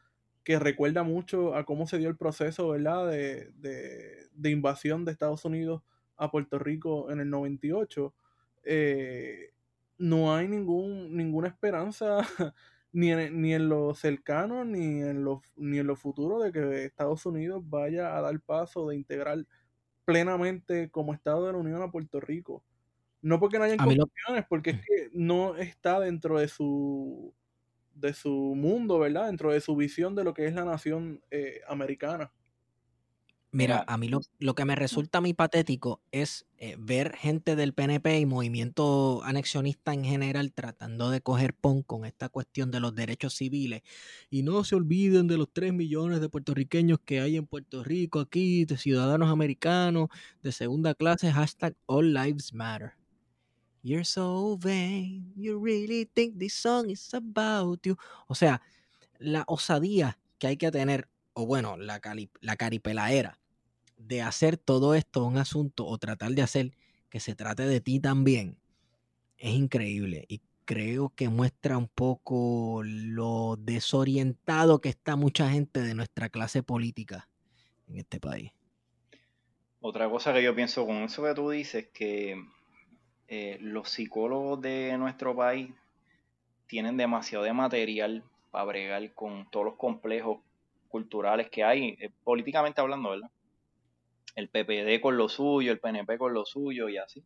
[0.43, 5.11] que recuerda mucho a cómo se dio el proceso, ¿verdad?, de, de- de invasión de
[5.11, 5.83] Estados Unidos
[6.17, 8.13] a Puerto Rico en el 98.
[8.63, 9.51] Eh,
[9.97, 12.17] no hay ningún, ninguna esperanza
[12.91, 16.85] ni en, ni en lo cercano ni en lo, ni en lo futuro de que
[16.85, 19.45] Estados Unidos vaya a dar paso de integrar
[20.05, 22.63] plenamente como Estado de la Unión a Puerto Rico.
[23.23, 26.47] No porque no hayan A mí lo- condiciones, porque es que no está dentro de
[26.47, 27.33] su
[27.95, 29.27] de su mundo, ¿verdad?
[29.27, 32.33] Dentro de su visión de lo que es la nación eh, americana.
[33.51, 37.73] Mira, a mí lo, lo que me resulta muy patético es eh, ver gente del
[37.75, 42.95] PNP y movimiento anexionista en general tratando de coger pon con esta cuestión de los
[42.95, 43.83] derechos civiles.
[44.31, 48.19] Y no se olviden de los 3 millones de puertorriqueños que hay en Puerto Rico
[48.21, 50.09] aquí, de ciudadanos americanos
[50.41, 52.93] de segunda clase, hashtag All Lives Matter.
[53.83, 57.97] You're so vain, you really think this song is about you.
[58.27, 58.61] O sea,
[59.19, 63.39] la osadía que hay que tener, o bueno, la, cali- la caripelaera
[63.97, 66.71] de hacer todo esto un asunto o tratar de hacer
[67.09, 68.57] que se trate de ti también
[69.37, 75.95] es increíble y creo que muestra un poco lo desorientado que está mucha gente de
[75.95, 77.29] nuestra clase política
[77.87, 78.51] en este país.
[79.81, 82.41] Otra cosa que yo pienso con eso que tú dices, que
[83.27, 85.71] eh, los psicólogos de nuestro país
[86.67, 90.39] tienen demasiado de material para bregar con todos los complejos
[90.87, 93.31] culturales que hay, eh, políticamente hablando, ¿verdad?
[94.35, 97.23] El PPD con lo suyo, el PNP con lo suyo y así.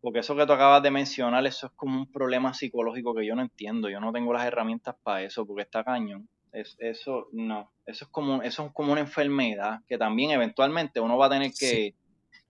[0.00, 3.36] Porque eso que tú acabas de mencionar, eso es como un problema psicológico que yo
[3.36, 3.88] no entiendo.
[3.88, 6.28] Yo no tengo las herramientas para eso, porque está cañón.
[6.52, 11.16] Es, eso no, eso es como eso es como una enfermedad que también eventualmente uno
[11.16, 11.94] va a tener que,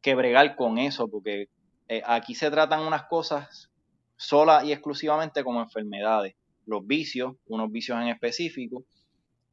[0.01, 1.49] que bregar con eso, porque
[1.97, 3.70] eh, aquí se tratan unas cosas
[4.16, 6.35] sola y exclusivamente como enfermedades.
[6.64, 8.85] Los vicios, unos vicios en específico,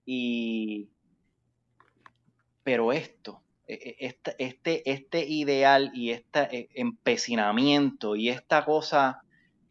[0.05, 0.87] y
[2.63, 9.21] pero esto, este, este, este ideal y este empecinamiento y esta cosa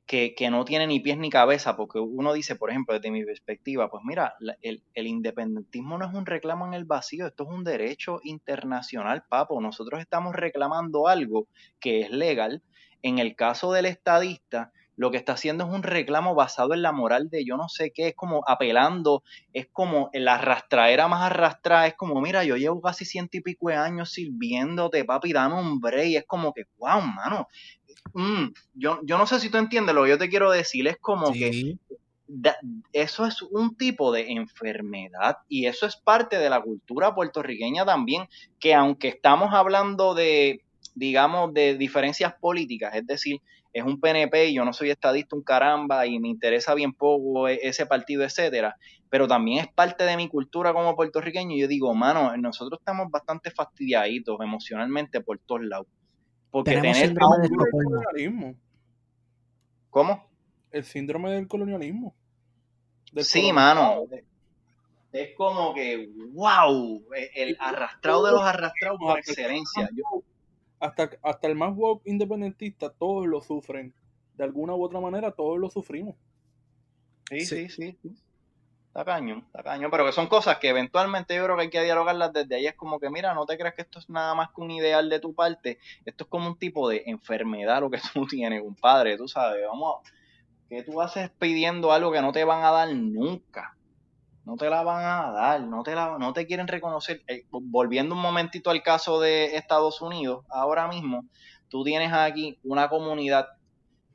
[0.09, 3.91] que, no tiene ni pies ni cabeza, porque uno dice, por ejemplo, desde mi perspectiva,
[3.91, 7.63] pues mira, el, el, independentismo no es un reclamo en el vacío, esto es un
[7.63, 9.61] derecho internacional, papo.
[9.61, 11.47] Nosotros estamos reclamando algo
[11.79, 12.63] que es legal.
[13.03, 16.91] En el caso del estadista, lo que está haciendo es un reclamo basado en la
[16.91, 19.23] moral de yo no sé qué, es como apelando,
[19.53, 23.69] es como la arrastraera más arrastrada, es como, mira, yo llevo casi ciento y pico
[23.69, 27.47] de años sirviéndote, papi, dame un break, y es como que, wow, mano,
[28.15, 30.97] mm, yo, yo no sé si tú entiendes lo que yo te quiero decir, es
[30.99, 31.77] como que
[32.93, 38.29] eso es un tipo de enfermedad y eso es parte de la cultura puertorriqueña también,
[38.61, 40.63] que aunque estamos hablando de,
[40.95, 43.41] digamos, de diferencias políticas, es decir,
[43.73, 47.49] es un PNP y yo no soy estadista un caramba y me interesa bien poco
[47.49, 48.77] e, ese partido, etcétera,
[49.09, 53.11] pero también es parte de mi cultura como puertorriqueño y yo digo, mano, nosotros estamos
[53.11, 55.87] bastante fastidiaditos emocionalmente por todos lados.
[56.51, 58.55] Porque tener síndrome del colonialismo.
[59.91, 60.29] ¿Cómo?
[60.71, 62.15] El síndrome del colonialismo.
[63.17, 64.05] sí, mano.
[65.13, 67.03] Es como que, wow,
[67.35, 69.89] el arrastrado de los arrastrados por excelencia.
[69.95, 70.23] Yo,
[70.81, 73.95] hasta, hasta el más woke independentista, todos lo sufren.
[74.37, 76.15] De alguna u otra manera, todos lo sufrimos.
[77.31, 77.99] Sí, sí, sí.
[78.99, 79.63] Está cañón, está.
[79.63, 82.67] Pero que son cosas que eventualmente yo creo que hay que dialogarlas desde ahí.
[82.67, 85.09] Es como que, mira, no te creas que esto es nada más que un ideal
[85.09, 85.79] de tu parte.
[86.05, 89.17] Esto es como un tipo de enfermedad lo que tú tienes, compadre.
[89.17, 89.99] Tú sabes, vamos,
[90.69, 93.77] que tú haces pidiendo algo que no te van a dar nunca
[94.45, 97.23] no te la van a dar, no te, la, no te quieren reconocer.
[97.29, 101.27] Eh, volviendo un momentito al caso de Estados Unidos, ahora mismo
[101.69, 103.49] tú tienes aquí una comunidad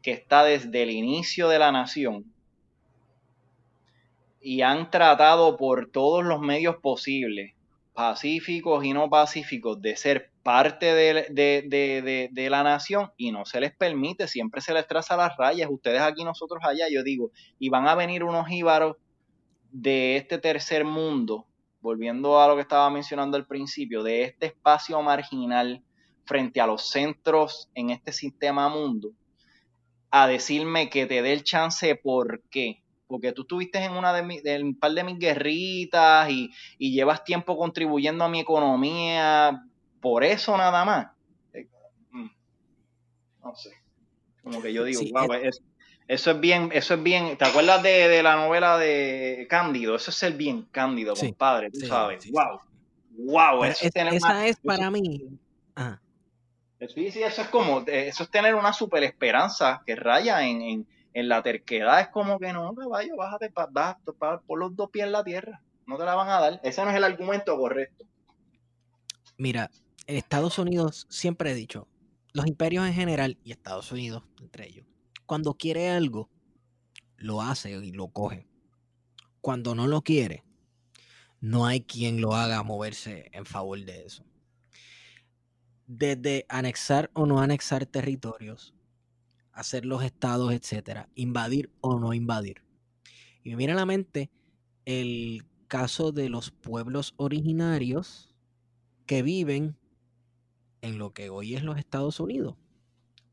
[0.01, 2.32] que está desde el inicio de la nación
[4.43, 7.53] y han tratado por todos los medios posibles,
[7.93, 13.73] pacíficos y no pacíficos, de ser parte de, de, la nación y no se les
[13.73, 17.87] permite, siempre se les traza las rayas, ustedes aquí, nosotros allá, yo digo, y van
[17.87, 18.97] a venir unos íbaros
[19.71, 21.47] de este tercer mundo,
[21.79, 25.81] volviendo a lo que estaba mencionando al principio, de este espacio marginal
[26.25, 29.11] frente a los centros en este sistema mundo,
[30.11, 32.82] a decirme que te dé el chance, ¿por qué?
[33.13, 36.49] Porque tú estuviste en una de, un par de mis guerritas y,
[36.79, 39.67] llevas tiempo contribuyendo a mi economía,
[40.01, 41.07] por eso nada más.
[41.53, 41.67] Eh,
[42.09, 42.27] mm,
[43.43, 43.69] no sé.
[44.41, 45.61] Como que yo digo, wow, es,
[46.07, 47.37] eso es bien, eso es bien.
[47.37, 49.95] ¿Te acuerdas de, la novela de Cándido?
[49.95, 52.31] Eso es ser bien cándido, compadre, tú sabes.
[52.31, 52.61] wow.
[53.15, 55.37] Wow, eso es, tener esa es para mí.
[56.95, 61.43] Sí, sí, eso es como, eso es tener una super esperanza que raya en, la
[61.43, 62.01] terquedad.
[62.01, 65.61] Es como que no, caballo, bájate, bájate por los dos pies en la tierra.
[65.85, 66.59] No te la van a dar.
[66.63, 68.05] Ese no es el argumento correcto.
[69.37, 69.69] Mira,
[70.07, 71.87] Estados Unidos siempre he dicho,
[72.33, 74.85] los imperios en general y Estados Unidos entre ellos,
[75.25, 76.29] cuando quiere algo,
[77.17, 78.47] lo hace y lo coge.
[79.41, 80.43] Cuando no lo quiere,
[81.39, 84.23] no hay quien lo haga moverse en favor de eso.
[85.87, 88.73] Desde anexar o no anexar territorios,
[89.53, 92.63] hacer los estados, etcétera, invadir o no invadir.
[93.43, 94.31] Y me viene a la mente
[94.85, 98.35] el caso de los pueblos originarios
[99.05, 99.77] que viven
[100.81, 102.55] en lo que hoy es los Estados Unidos.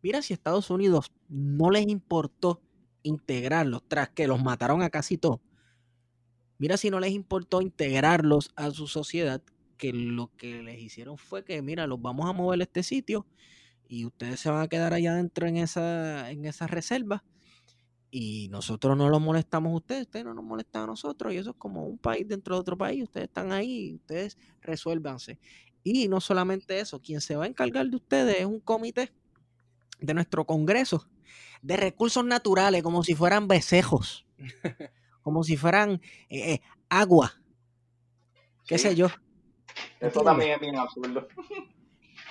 [0.03, 2.63] Mira si Estados Unidos no les importó
[3.03, 5.41] integrarlos tras que los mataron a casi todos.
[6.59, 9.43] Mira si no les importó integrarlos a su sociedad,
[9.77, 13.27] que lo que les hicieron fue que, mira, los vamos a mover a este sitio
[13.91, 17.25] y ustedes se van a quedar allá adentro en esa, en esa reserva
[18.09, 21.51] y nosotros no los molestamos a ustedes, ustedes no nos molestan a nosotros y eso
[21.51, 25.41] es como un país dentro de otro país, ustedes están ahí, ustedes resuélvanse.
[25.83, 29.13] Y no solamente eso, quien se va a encargar de ustedes es un comité
[29.99, 31.09] de nuestro Congreso
[31.61, 34.25] de recursos naturales, como si fueran becejos,
[35.23, 37.33] como si fueran eh, eh, agua,
[38.69, 39.09] qué sé yo.
[39.99, 41.27] Eso también es bien absurdo.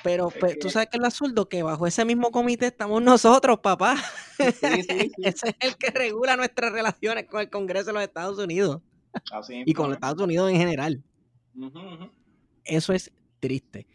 [0.03, 0.31] Pero,
[0.61, 3.95] tú sabes que es lo absurdo, que bajo ese mismo comité estamos nosotros, papá.
[4.39, 8.81] ese es el que regula nuestras relaciones con el Congreso de los Estados Unidos.
[9.65, 11.03] y con los Estados Unidos en general.
[12.63, 13.88] Eso es triste.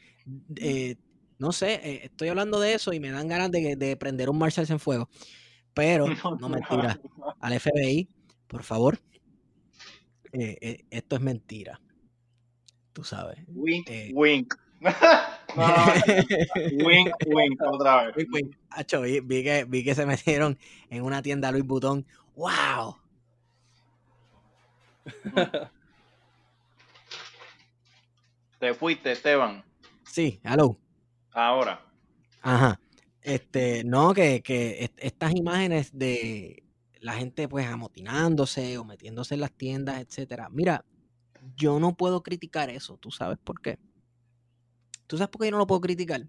[0.56, 0.96] Eh,
[1.38, 4.38] No sé, eh, estoy hablando de eso y me dan ganas de, de prender un
[4.38, 5.08] Marshalls en fuego.
[5.74, 6.06] Pero,
[6.40, 7.00] no mentira.
[7.40, 8.08] Al FBI,
[8.46, 8.98] por favor.
[10.32, 11.80] Eh, eh, esto es mentira.
[12.92, 13.38] Tú sabes.
[13.48, 14.10] Wink, Eh.
[14.14, 14.54] wink.
[15.56, 15.64] No,
[16.86, 18.16] wink, wink, otra vez.
[18.16, 18.56] Wink, wink.
[18.70, 20.58] Acho, vi, vi que, vi que se metieron
[20.90, 22.04] en una tienda Louis Vuitton.
[22.36, 22.96] ¡Wow!
[28.58, 29.64] Te fuiste, Esteban.
[30.04, 30.78] Sí, hello.
[31.32, 31.84] Ahora.
[32.42, 32.80] Ajá.
[33.22, 36.62] Este, no, que, que est- estas imágenes de
[37.00, 40.48] la gente pues amotinándose o metiéndose en las tiendas, etcétera.
[40.50, 40.84] Mira,
[41.56, 42.96] yo no puedo criticar eso.
[42.98, 43.78] ¿Tú sabes por qué?
[45.06, 46.26] ¿Tú sabes por qué yo no lo puedo criticar?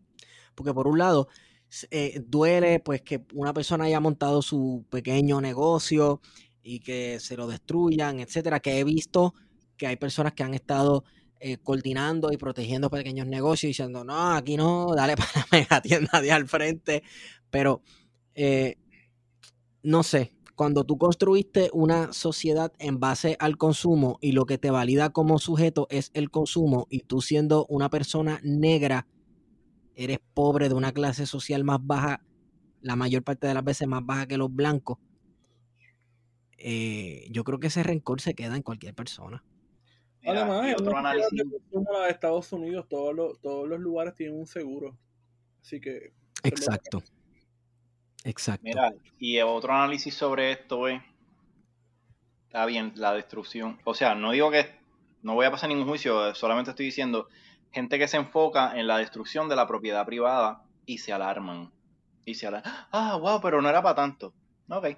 [0.56, 1.28] Porque por un lado,
[1.92, 6.22] eh, duele pues que una persona haya montado su pequeño negocio
[6.64, 8.60] y que se lo destruyan, etcétera.
[8.60, 9.34] Que he visto
[9.78, 11.04] que hay personas que han estado
[11.40, 16.22] eh, coordinando y protegiendo pequeños negocios diciendo, no, aquí no, dale para la mega tienda
[16.22, 17.04] de al frente.
[17.50, 17.82] Pero,
[18.36, 18.78] eh,
[19.84, 24.72] no sé, cuando tú construiste una sociedad en base al consumo y lo que te
[24.72, 29.08] valida como sujeto es el consumo y tú siendo una persona negra,
[29.96, 32.22] eres pobre de una clase social más baja,
[32.82, 34.98] la mayor parte de las veces más baja que los blancos,
[36.58, 39.44] eh, yo creo que ese rencor se queda en cualquier persona.
[40.22, 41.32] Mira, Además, en otro análisis.
[41.32, 44.98] de Estados Unidos, todos los, todos los lugares tienen un seguro.
[45.62, 46.14] Así que.
[46.44, 47.04] Exacto.
[48.26, 48.64] Exacto.
[48.64, 51.00] Mira, y otro análisis sobre esto es,
[52.48, 53.80] está bien, la destrucción.
[53.86, 54.80] O sea, no digo que,
[55.22, 57.28] no voy a pasar ningún juicio, solamente estoy diciendo,
[57.72, 61.72] gente que se enfoca en la destrucción de la propiedad privada y se alarman.
[62.26, 62.74] Y se alarman.
[62.92, 64.34] Ah, wow, pero no era para tanto.
[64.70, 64.98] Ok.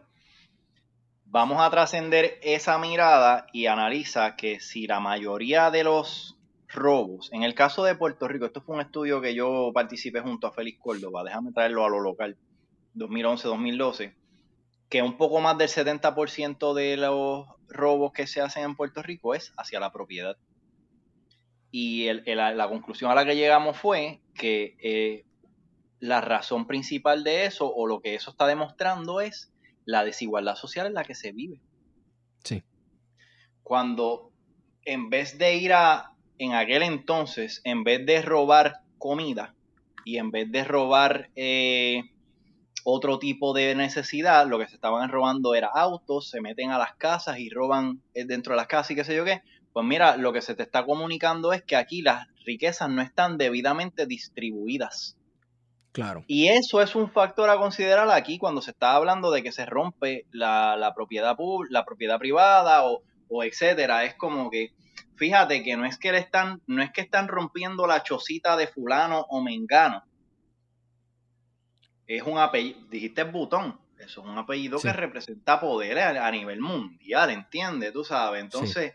[1.25, 6.39] Vamos a trascender esa mirada y analiza que si la mayoría de los
[6.69, 10.47] robos, en el caso de Puerto Rico, esto fue un estudio que yo participé junto
[10.47, 12.37] a Félix Córdoba, déjame traerlo a lo local.
[12.97, 14.13] 2011-2012,
[14.89, 19.33] que un poco más del 70% de los robos que se hacen en Puerto Rico
[19.35, 20.37] es hacia la propiedad.
[21.71, 25.25] Y el- el- la conclusión a la que llegamos fue que eh,
[25.99, 29.51] la razón principal de eso, o lo que eso está demostrando, es
[29.85, 31.59] la desigualdad social en la que se vive.
[32.43, 32.63] Sí.
[33.63, 34.31] Cuando
[34.85, 39.53] en vez de ir a, en aquel entonces, en vez de robar comida
[40.05, 42.03] y en vez de robar eh,
[42.89, 46.95] otro tipo de necesidad, lo que se estaban robando era autos, se meten a las
[46.95, 49.41] casas y roban eh, dentro de las casas y qué sé yo qué.
[49.73, 53.37] Pues mira, lo que se te está comunicando es que aquí las riquezas no están
[53.37, 55.17] debidamente distribuidas.
[55.91, 56.23] Claro.
[56.27, 59.65] Y eso es un factor a considerar aquí cuando se está hablando de que se
[59.65, 61.35] rompe la, la propiedad
[61.69, 64.05] la propiedad privada o, o etcétera.
[64.05, 64.71] Es como que,
[65.17, 68.67] fíjate que no es que le están, no es que están rompiendo la chocita de
[68.67, 70.05] fulano o mengano.
[72.07, 74.87] Es un apellido, dijiste butón, eso es un apellido Sí.
[74.87, 77.91] que representa poder a, a nivel mundial, ¿entiendes?
[77.93, 78.41] Tú sabes.
[78.41, 78.93] Entonces,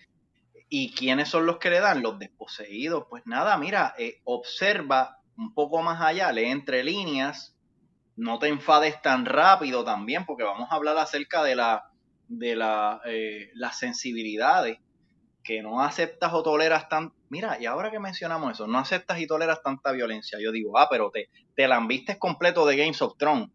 [0.69, 2.03] ¿y quiénes son los que le dan?
[2.03, 3.05] Los desposeídos.
[3.11, 7.57] Pues nada, mira, eh, observa un poco más allá, lee entre líneas,
[8.17, 11.89] no te enfades tan rápido también, porque vamos a hablar acerca de la
[12.29, 14.79] de la, eh, las sensibilidades,
[15.45, 17.13] que no aceptas o toleras tan...
[17.33, 20.87] Mira, y ahora que mencionamos eso, no aceptas y toleras tanta violencia, yo digo, ah,
[20.91, 23.49] pero te, te la vistes completo de Games of Thrones.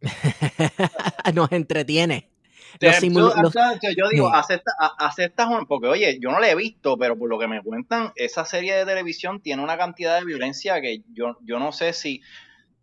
[1.34, 2.30] Nos entretiene.
[2.78, 3.54] Te- Los simul- yo, los-
[3.94, 4.32] yo digo, Sí.
[4.98, 8.46] aceptas porque oye, yo no la he visto, pero por lo que me cuentan, esa
[8.46, 12.22] serie de televisión tiene una cantidad de violencia que yo, yo no sé si.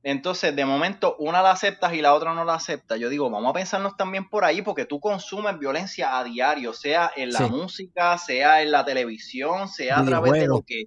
[0.03, 2.97] Entonces, de momento, una la aceptas y la otra no la acepta.
[2.97, 7.11] Yo digo, vamos a pensarnos también por ahí, porque tú consumes violencia a diario, sea
[7.15, 7.49] en la Sí.
[7.49, 10.85] música, sea en la televisión, sea a través de lo que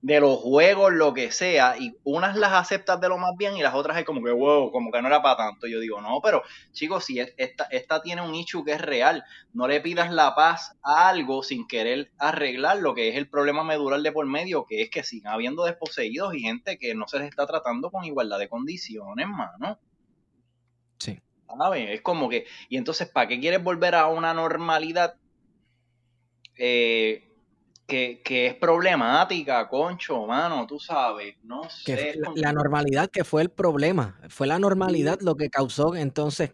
[0.00, 3.62] de los juegos, lo que sea, y unas las aceptas de lo más bien y
[3.62, 5.66] las otras es como que, wow, como que no era para tanto.
[5.66, 6.42] Yo digo, no, pero
[6.72, 10.34] chicos, si es- esta, esta tiene un issue que es real, no le pidas la
[10.36, 14.64] paz a algo sin querer arreglar lo que es el problema medular de por medio,
[14.66, 18.04] que es que sigan habiendo desposeídos y gente que no se les está tratando con
[18.04, 19.78] igualdad de condiciones, mano.
[20.98, 21.18] Sí.
[21.58, 21.90] ¿Sabes?
[21.90, 25.14] Es como que, y entonces, ¿para qué quieres volver a una normalidad
[26.56, 27.27] eh,
[27.88, 30.66] que, que es problemática, concho, mano?
[30.66, 32.20] Tú sabes, no sé.
[32.34, 34.20] la, normalidad que fue el problema.
[34.28, 36.52] Fue la normalidad lo que causó entonces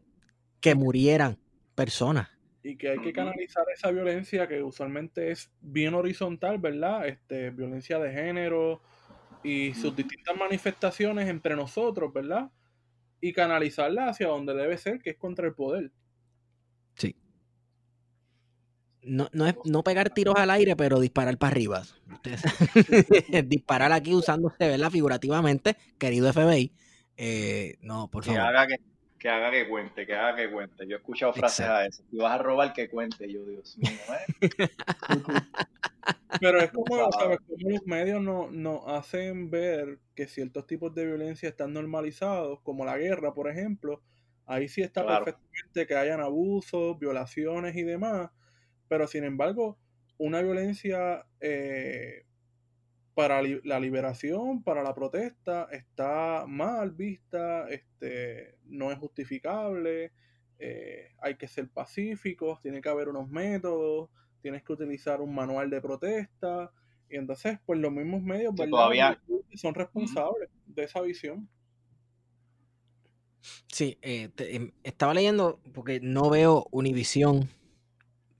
[0.60, 1.36] que murieran
[1.74, 2.30] personas.
[2.62, 7.08] Y que hay que canalizar esa violencia que usualmente es bien horizontal, ¿verdad?
[7.08, 8.80] Este, violencia de género
[9.42, 12.48] y sus distintas manifestaciones entre nosotros, ¿verdad?
[13.20, 15.90] Y canalizarla hacia donde debe ser, que es contra el poder.
[16.94, 17.16] Sí.
[19.04, 21.82] No, no es no pegar tiros al aire, pero disparar para arriba.
[22.12, 22.42] Ustedes-
[23.48, 24.90] disparar aquí usándose, ¿verdad?
[24.90, 26.72] Figurativamente, querido FBI.
[27.16, 28.42] Eh, no, por Que favor.
[28.56, 28.76] haga que,
[29.18, 30.86] que haga que cuente, que haga que cuente.
[30.86, 31.76] Yo he escuchado frases Exacto.
[31.80, 32.02] a eso.
[32.10, 33.32] Si vas a robar, que cuente.
[33.32, 33.90] Yo, Dios mío,
[34.40, 34.68] ¿eh?
[36.40, 37.12] Pero es como, Wow.
[37.12, 37.38] ¿sabes?
[37.46, 42.84] como los medios nos no hacen ver que ciertos tipos de violencia están normalizados, como
[42.84, 44.02] la guerra, por ejemplo.
[44.46, 45.24] Ahí sí está Claro.
[45.24, 48.30] perfectamente que hayan abusos, violaciones y demás.
[48.88, 49.78] Pero sin embargo,
[50.18, 52.24] una violencia eh,
[53.14, 60.12] para li- la liberación, para la protesta, está mal vista, este, no es justificable,
[60.58, 64.10] eh, hay que ser pacíficos, tiene que haber unos métodos,
[64.42, 66.72] tienes que utilizar un manual de protesta,
[67.08, 68.54] y entonces, pues los mismos medios,
[69.52, 71.48] Sí, son responsables de esa visión.
[73.68, 77.50] Sí, eh, te- em, estaba leyendo porque no veo Univisión,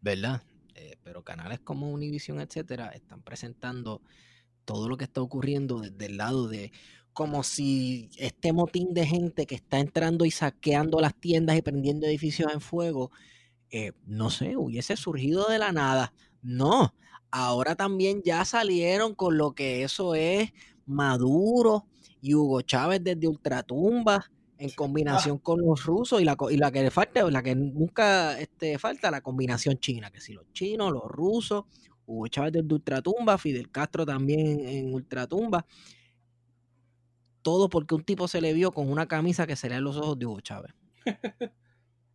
[0.05, 0.43] ¿verdad?
[0.75, 4.03] Eh, pero canales como Univisión, etcétera, están presentando
[4.67, 6.73] todo lo que está ocurriendo desde el lado de
[7.15, 12.07] como si este motín de gente que está entrando y saqueando las tiendas y prendiendo
[12.07, 13.13] edificios en fuego,
[13.71, 16.13] eh, no sé, hubiese surgido de la nada.
[16.43, 16.95] No,
[17.31, 20.53] ahora también ya salieron con lo que eso es
[20.85, 21.87] Maduro
[22.21, 24.31] y Hugo Chávez desde Ultratumba
[24.65, 28.39] en combinación con los rusos y la, y la que le falta, la que nunca
[28.41, 31.65] este, falta, la combinación china, que si los chinos, los rusos,
[32.07, 35.67] Hugo Chávez desde Ultratumba, Fidel Castro también en Ultratumba.
[37.43, 40.19] Todo porque un tipo se le vio con una camisa que se le los ojos
[40.19, 40.73] de Hugo Chávez.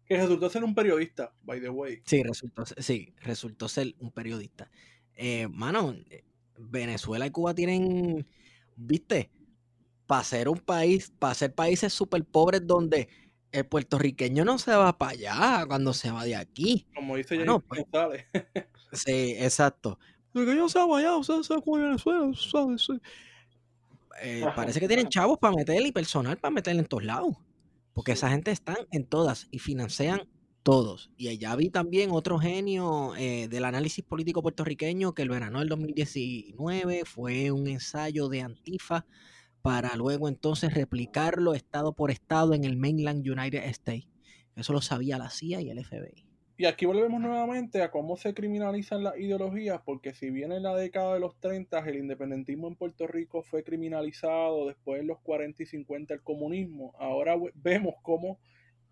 [0.05, 2.01] Que resultó ser un periodista, by the way.
[2.03, 4.71] Sí, resultó, ser- sí, resultó ser un periodista.
[5.13, 6.23] Eh, mano, eh,
[6.57, 8.25] Venezuela y Cuba tienen,
[8.75, 9.29] viste,
[10.09, 13.09] para ser un país, para ser países súper pobres donde
[13.51, 16.87] el puertorriqueño no se va para allá cuando se va de aquí.
[16.95, 17.81] Como dice Ah, James no, pues.
[17.83, 18.25] González.
[18.91, 19.99] Sí, exacto.
[20.33, 22.87] El que yo se va allá, o sea, se Venezuela, ¿sabes?
[24.23, 27.35] Eh, parece que tienen chavos para meter y personal para meter en todos lados.
[27.93, 30.27] Porque esa gente están en todas y financian
[30.63, 31.11] todos.
[31.17, 35.69] Y allá vi también otro genio eh, del análisis político puertorriqueño que el verano del
[35.69, 39.05] 2019 fue un ensayo de Antifa
[39.61, 44.07] para luego entonces replicarlo estado por estado en el mainland United States.
[44.55, 46.25] Eso lo sabía la CIA y el FBI.
[46.57, 50.75] Y aquí volvemos nuevamente a cómo se criminalizan las ideologías, porque si bien en la
[50.75, 55.63] década de los 30 el independentismo en Puerto Rico fue criminalizado, después en los 40
[55.63, 58.39] y 50 el comunismo, ahora vemos cómo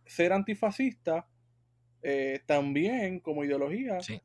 [0.06, 1.28] ser antifascista
[2.02, 4.22] eh, también como ideología Sí.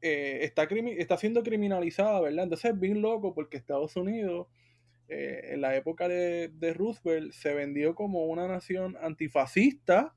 [0.00, 2.44] eh, está, está siendo criminalizada, ¿verdad?
[2.44, 4.46] Entonces es bien loco porque Estados Unidos
[5.10, 10.14] eh, en la época de, de Roosevelt se vendió como una nación antifascista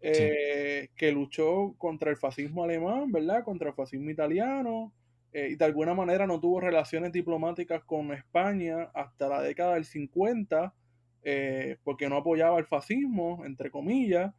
[0.00, 3.44] eh, que luchó contra el fascismo alemán, ¿verdad?
[3.44, 4.92] Contra el fascismo italiano
[5.32, 9.84] eh, y de alguna manera no tuvo relaciones diplomáticas con España hasta la década del
[9.84, 10.74] 50
[11.22, 14.34] eh, porque no apoyaba el fascismo, entre comillas,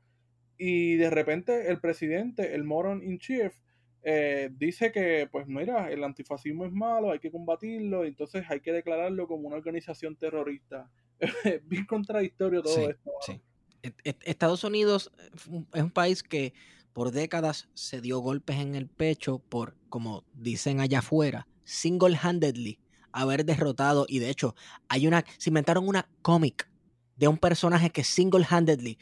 [0.58, 3.56] y de repente el presidente, el moron in chief,
[4.04, 8.72] eh, dice que, pues mira, el antifascismo es malo, hay que combatirlo, entonces hay que
[8.74, 10.90] declararlo como una organización terrorista.
[11.46, 13.12] Es bien contradictorio todo Sí, esto.
[13.26, 13.42] sí.
[13.82, 15.30] Et- et- Estados Unidos eh,
[15.74, 16.54] es un país que
[16.94, 22.80] por décadas se dio golpes en el pecho por, como dicen allá afuera, single-handedly
[23.12, 24.06] haber derrotado.
[24.08, 24.56] Y de hecho,
[24.90, 26.70] hay una, se inventaron una cómic
[27.16, 28.98] de un personaje que single-handedly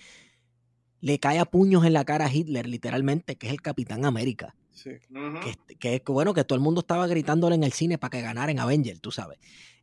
[1.02, 4.56] le cae a puños en la cara a Hitler, literalmente, que es el Capitán América.
[4.72, 4.92] Sí.
[5.10, 5.40] Ujú,
[5.80, 8.52] Que, que bueno que todo el mundo estaba gritándole en el cine para que ganara
[8.52, 9.38] en Avenger, tú sabes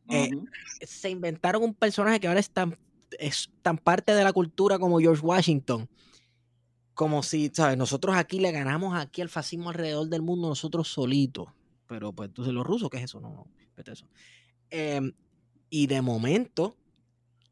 [0.09, 0.29] eh,
[0.81, 2.77] se inventaron un personaje que ahora es tan,
[3.19, 5.87] es tan parte de la cultura como George Washington.
[6.93, 7.77] Como si, ¿sabes?
[7.77, 11.47] Nosotros aquí le ganamos aquí al fascismo alrededor del mundo, nosotros solitos.
[11.87, 13.21] Pero pues entonces los rusos, ¿qué es eso?
[13.21, 13.47] No, no,
[13.77, 14.07] vete eso.
[14.69, 15.13] Em,
[15.69, 16.75] y de momento,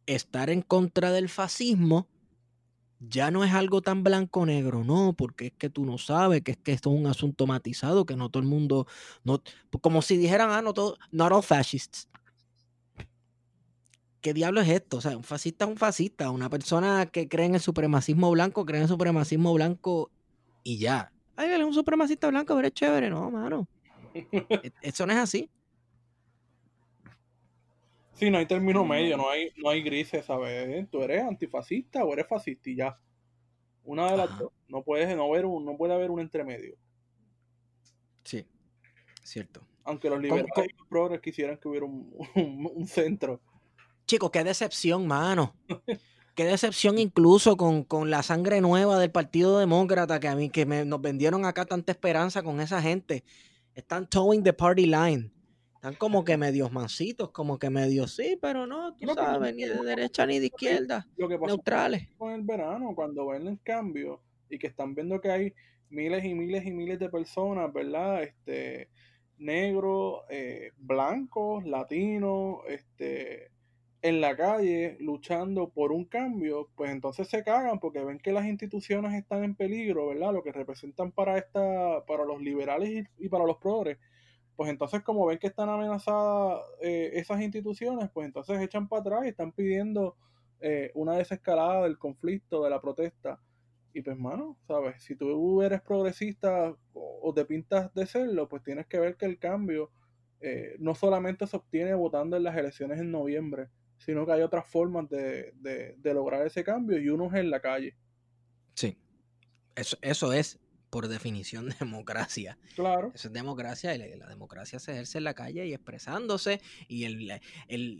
[0.05, 2.07] estar en contra del fascismo
[2.99, 6.57] ya no es algo tan blanco-negro, no, porque es que tú no sabes que es
[6.57, 8.87] que esto es un asunto matizado, que no todo el mundo,
[9.23, 9.41] no,
[9.81, 12.09] como si dijeran, ah, no todo, not all fascists.
[14.21, 14.97] ¿Qué diablo es esto?
[14.97, 16.31] O sea, un fascista es un fascista.
[16.31, 20.11] Una persona que cree en el supremacismo blanco, cree en el supremacismo blanco
[20.63, 21.11] y ya.
[21.35, 23.09] Ay, él es un supremacista blanco, pero es chévere.
[23.09, 23.67] No, mano.
[24.13, 25.49] E- Eso no es así.
[28.17, 30.89] Sí, no hay término medio, no hay, no hay grises, ¿sabes?
[30.89, 32.99] Tú eres antifascista o eres fascista y ya.
[33.83, 34.39] Una de las Ajá.
[34.39, 34.51] dos.
[34.67, 36.75] No, puedes, no, haber un, no puede haber un entremedio.
[38.23, 38.45] Sí,
[39.23, 39.61] cierto.
[39.83, 40.65] Aunque los ¿Cómo- liberales cómo?
[40.67, 43.39] y los progres quisieran que hubiera un, un- un centro.
[44.05, 45.55] Chicos, qué decepción, mano.
[46.35, 50.65] qué decepción incluso con, con, la sangre nueva del Partido Demócrata, que a mí, que
[50.65, 53.23] me, nos vendieron acá tanta esperanza con esa gente.
[53.75, 55.31] Están towing the party line.
[55.77, 59.75] Están como que medios mancitos, como que medios sí, pero no, tú sabes, ni de
[59.83, 61.07] derecha ni de izquierda.
[61.17, 62.09] Lo que neutrales.
[62.17, 65.53] Con el verano, cuando ven el cambio y que están viendo que hay
[65.89, 68.23] miles y miles y miles de personas, ¿verdad?
[68.23, 68.89] Este,
[69.37, 73.51] negros, eh, blancos, latinos, este,
[74.01, 78.45] en la calle luchando por un cambio, pues entonces se cagan porque ven que las
[78.45, 80.33] instituciones están en peligro, ¿verdad?
[80.33, 83.97] Lo que representan para esta, para los liberales y, para los progres.
[84.57, 89.21] Pues entonces como ven que están amenazadas eh, esas instituciones, pues entonces echan para atrás
[89.23, 90.17] y están pidiendo
[90.59, 93.39] eh, una desescalada del conflicto, de la protesta.
[93.93, 95.01] Y pues, mano, ¿sabes?
[95.03, 99.37] Si tú eres progresista o, te pintas de serlo, pues tienes que ver que el
[99.37, 99.91] cambio
[100.41, 103.69] eh, no solamente se obtiene votando en las elecciones en noviembre,
[103.99, 105.53] sino que hay otras formas de,
[106.03, 107.95] lograr ese cambio y uno es en la calle.
[108.73, 108.97] Sí,
[109.75, 110.59] eso, eso es
[110.97, 112.57] por definición democracia.
[112.73, 113.11] Claro.
[113.13, 117.39] Eso es democracia y la, democracia se ejerce en la calle y expresándose y el,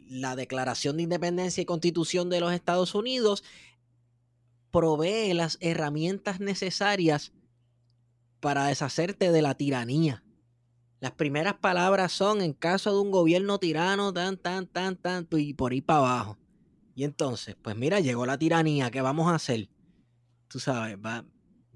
[0.10, 3.44] la Declaración de Independencia y Constitución de los Estados Unidos
[4.72, 7.34] provee las herramientas necesarias
[8.40, 10.24] para deshacerte de la tiranía.
[11.00, 15.54] Las primeras palabras son en caso de un gobierno tirano, tan, tan, tan, tan, y
[15.54, 16.40] por ahí para abajo.
[16.96, 19.70] Y entonces, pues mira, llegó la tiranía, ¿qué vamos a hacer?
[20.48, 20.98] Tú sabes,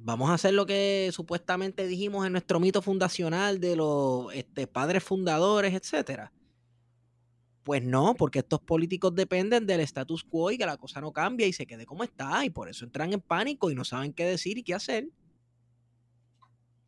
[0.04, 5.04] vamos a hacer lo que supuestamente dijimos en nuestro mito fundacional de los este, padres
[5.04, 6.32] fundadores, etcétera.
[7.64, 11.46] Pues no, porque estos políticos dependen del status quo y que la cosa no cambia
[11.46, 14.26] y se quede como está, y por eso entran en pánico y no saben qué
[14.26, 15.08] decir y qué hacer.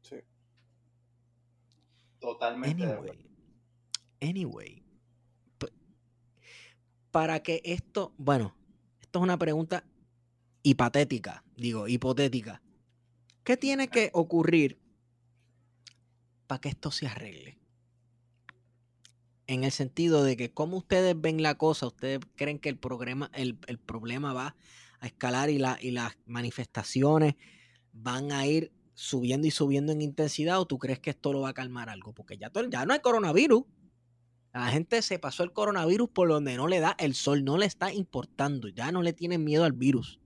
[0.01, 0.15] Sí.
[2.19, 2.83] Totalmente.
[2.83, 3.29] Anyway,
[4.19, 4.83] anyway
[7.13, 8.55] para que esto, bueno,
[8.99, 9.85] esto es una pregunta
[10.63, 12.62] hipotética, digo, hipotética.
[13.43, 14.79] ¿Qué tiene que ocurrir
[16.47, 17.63] para que esto se arregle?
[19.47, 23.29] en el sentido de que como ustedes ven la cosa, ustedes creen que el, problema,
[23.33, 24.55] el, problema va
[24.99, 27.35] a escalar y, y las manifestaciones
[27.91, 31.49] van a ir subiendo y subiendo en intensidad o tú crees que esto lo va
[31.49, 32.13] a calmar algo?
[32.13, 33.63] Porque ya, ya no hay coronavirus.
[34.53, 37.65] La gente se pasó el coronavirus por donde no le da el sol, no le
[37.65, 40.19] está importando, ya no le tienen miedo al virus.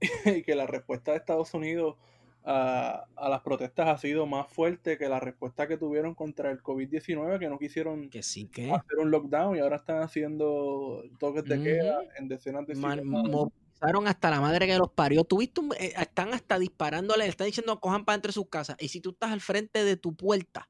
[0.00, 1.96] Y que la respuesta de Estados Unidos
[2.44, 7.38] a, las protestas ha sido más fuerte que la respuesta que tuvieron contra el COVID-19,
[7.38, 12.00] que no quisieron que sí, hacer un lockdown y ahora están haciendo toques de queda
[12.16, 13.04] en decenas de ciudades.
[13.04, 15.24] Movilizaron hasta la madre que los parió.
[15.24, 18.76] Tuviste eh, están hasta disparándole, están diciendo cojan para entre sus casas.
[18.80, 20.68] Y si tú estás al frente de tu puerta,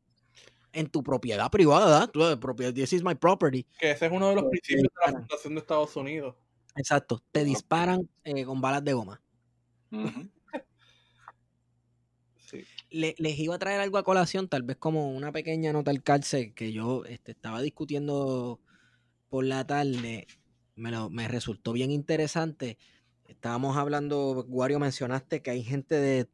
[0.72, 3.64] en tu propiedad privada, tu propiedad, this is my property.
[3.78, 6.34] Que ese es uno de los principios de la Fundación de Estados Unidos.
[6.78, 9.20] Exacto, te disparan eh, con balas de goma
[12.90, 16.54] les iba a traer algo a colación, tal vez como una pequeña nota al cárcel
[16.54, 18.60] que yo este, estaba discutiendo
[19.28, 20.26] por la tarde.
[20.76, 22.78] Me, me resultó bien interesante.
[23.26, 26.28] Estábamos hablando, Guario, mencionaste que hay gente de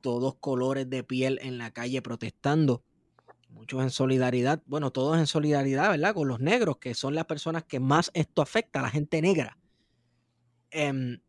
[0.00, 2.82] todos colores de piel en la calle protestando.
[3.50, 6.14] Muchos en solidaridad, bueno, todos en solidaridad, ¿verdad?
[6.14, 9.58] Con los negros, que son las personas que más esto afecta, la gente negra.
[10.70, 11.20] Em,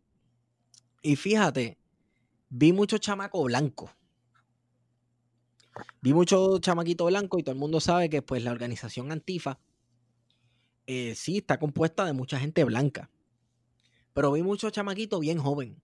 [1.01, 1.77] y fíjate,
[2.49, 3.91] vi mucho chamaco blanco
[6.01, 9.59] Vi mucho chamaquito blanco y todo el mundo sabe que pues la organización Antifa
[10.87, 13.09] eh, sí está compuesta de mucha gente blanca.
[14.13, 15.81] Pero vi mucho chamaquito bien joven.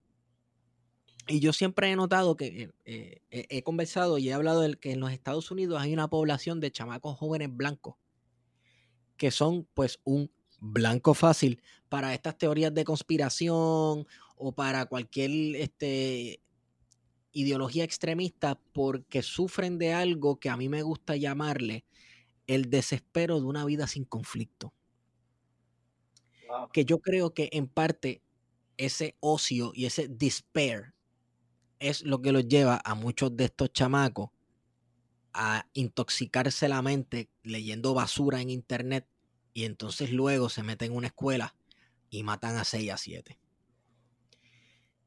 [1.27, 4.91] Y yo siempre he notado que eh, eh, he conversado y he hablado de que
[4.91, 7.95] en los Estados Unidos hay una población de chamacos jóvenes blancos
[9.17, 16.41] que son pues un blanco fácil para estas teorías de conspiración o para cualquier este,
[17.31, 21.85] ideología extremista porque sufren de algo que a mí me gusta llamarle
[22.45, 24.73] el desespero de una vida sin conflicto.
[26.71, 28.21] Que yo creo que en parte
[28.77, 30.93] ese ocio y ese despair
[31.79, 34.29] es lo que los lleva a muchos de estos chamacos
[35.33, 39.07] a intoxicarse la mente leyendo basura en internet
[39.53, 41.55] y entonces luego se meten en una escuela
[42.09, 43.39] y matan a 6 a 7.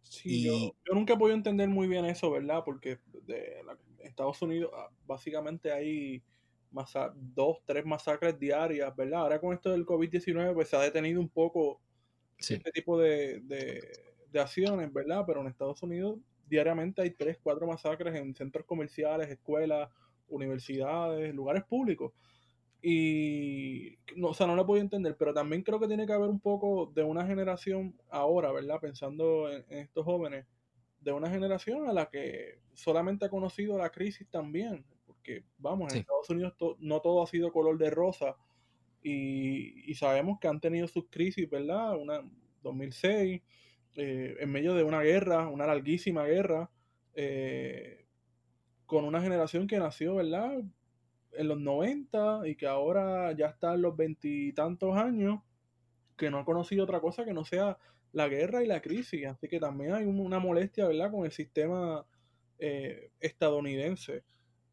[0.03, 2.63] Sí, yo, nunca he podido entender muy bien eso, ¿verdad?
[2.65, 3.63] Porque de
[4.01, 6.23] Estados Unidos ah, básicamente hay
[7.35, 9.21] dos, tres masacres diarias, ¿verdad?
[9.21, 11.81] Ahora con esto del COVID-19 pues se ha detenido un poco
[12.39, 15.25] este tipo de, de, acciones, ¿verdad?
[15.27, 16.19] Pero en Estados Unidos
[16.51, 19.89] diariamente hay tres, cuatro masacres en centros comerciales, escuelas,
[20.29, 22.13] universidades, lugares públicos.
[22.83, 26.29] Y, no, o sea, no lo puedo entender, pero también creo que tiene que haber
[26.29, 28.81] un poco de una generación ahora, ¿verdad?
[28.81, 30.47] Pensando en, estos jóvenes,
[31.01, 36.01] de una generación a la que solamente ha conocido la crisis también, porque vamos, en
[36.01, 38.37] Estados Unidos no todo ha sido color de rosa
[39.03, 41.97] y, sabemos que han tenido sus crisis, ¿verdad?
[41.97, 42.23] Una
[42.63, 43.43] 2006,
[43.97, 46.71] eh, en medio de una guerra, una larguísima guerra,
[47.15, 48.07] eh,
[48.87, 50.63] con una generación que nació, ¿verdad?
[51.33, 55.41] En los 90 y que ahora ya está en los veintitantos años,
[56.17, 57.79] que no ha conocido otra cosa que no sea
[58.13, 59.27] la guerra y la crisis.
[59.27, 62.05] Así que también hay una molestia, ¿verdad?, con el sistema
[62.59, 64.25] eh, estadounidense.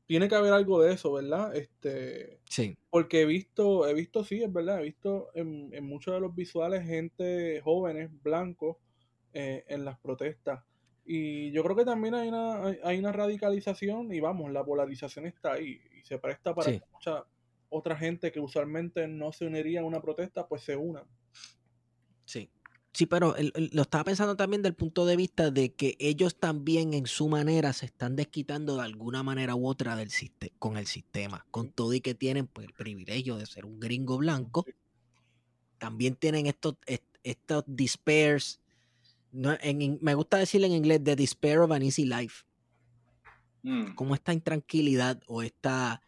[0.06, 1.56] Tiene que haber algo de eso, ¿verdad?
[1.56, 2.78] Este, sí.
[2.90, 6.34] Porque he visto, he visto, sí, es verdad, he visto en, en muchos de los
[6.34, 8.78] visuales gente jóvenes, blancos,
[9.34, 10.64] eh, en las protestas.
[11.06, 15.54] Y yo creo que también hay una, hay, una radicalización y vamos, la polarización está
[15.54, 17.24] ahí y se presta para que mucha
[17.70, 21.04] otra gente que usualmente no se uniría a una protesta, pues se una.
[22.26, 22.50] Sí.
[22.98, 23.36] Sí, pero
[23.72, 27.72] lo estaba pensando también del punto de vista de que ellos también en su manera
[27.72, 30.10] se están desquitando de alguna manera u otra del
[30.58, 34.18] con el sistema, con todo y que tienen pues, el privilegio de ser un gringo
[34.18, 34.66] blanco,
[35.78, 36.74] también tienen estos,
[37.22, 38.60] estos despairs
[39.38, 42.46] me gusta decirle en inglés The Despair of an Easy Life.
[43.64, 43.96] Mm.
[43.96, 46.02] Como esta intranquilidad o esta,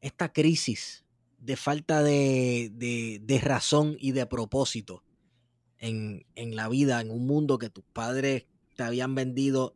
[0.00, 1.04] esta crisis
[1.38, 5.02] de falta de, razón y de propósito
[5.78, 9.74] en, la vida, en un mundo que tus padres te habían vendido,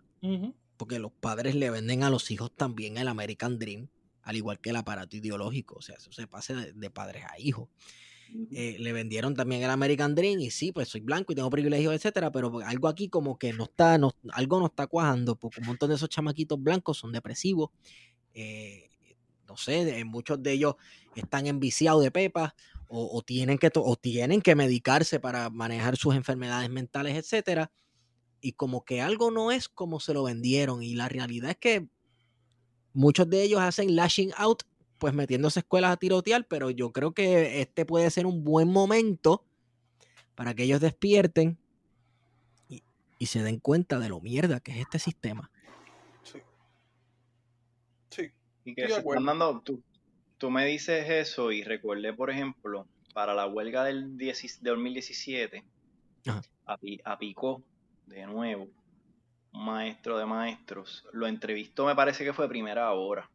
[0.77, 3.89] porque los padres le venden a los hijos también el American Dream,
[4.23, 7.69] al igual que el aparato ideológico, o sea, eso se pasa de padres a hijos.
[8.51, 11.95] Eh, le vendieron también el American Dream y sí, pues soy blanco y tengo privilegios,
[11.95, 15.67] etcétera, pero algo aquí como que no está, no, algo no está cuajando, porque un
[15.67, 17.71] montón de esos chamaquitos blancos son depresivos,
[18.35, 18.89] eh,
[19.47, 20.77] no sé, muchos de ellos
[21.15, 22.53] están enviciados de pepas
[22.89, 27.73] o, tienen que o tienen que medicarse para manejar sus enfermedades mentales, etcétera,
[28.41, 31.89] y como que algo no es como se lo vendieron y la realidad es que
[32.93, 34.63] muchos de ellos hacen lashing out
[35.03, 39.45] pues metiéndose escuelas a tirotear, pero yo creo que este puede ser un buen momento
[40.37, 41.59] para que ellos despierten
[42.69, 45.51] y, se den cuenta de lo mierda que es este sistema.
[46.23, 46.39] Sí.
[48.11, 48.31] Sí.
[48.65, 49.83] Y que Fernando, tú,
[50.39, 55.65] tú me dices eso y recuerde, por ejemplo, para la huelga del 2017,
[56.27, 57.61] a, a Picó,
[58.07, 58.69] de nuevo,
[59.53, 63.29] un maestro de maestros, lo entrevistó, me parece que fue primera hora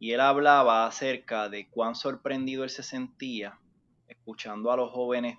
[0.00, 3.58] y él hablaba acerca de cuán sorprendido él se sentía
[4.08, 5.38] escuchando a los jóvenes,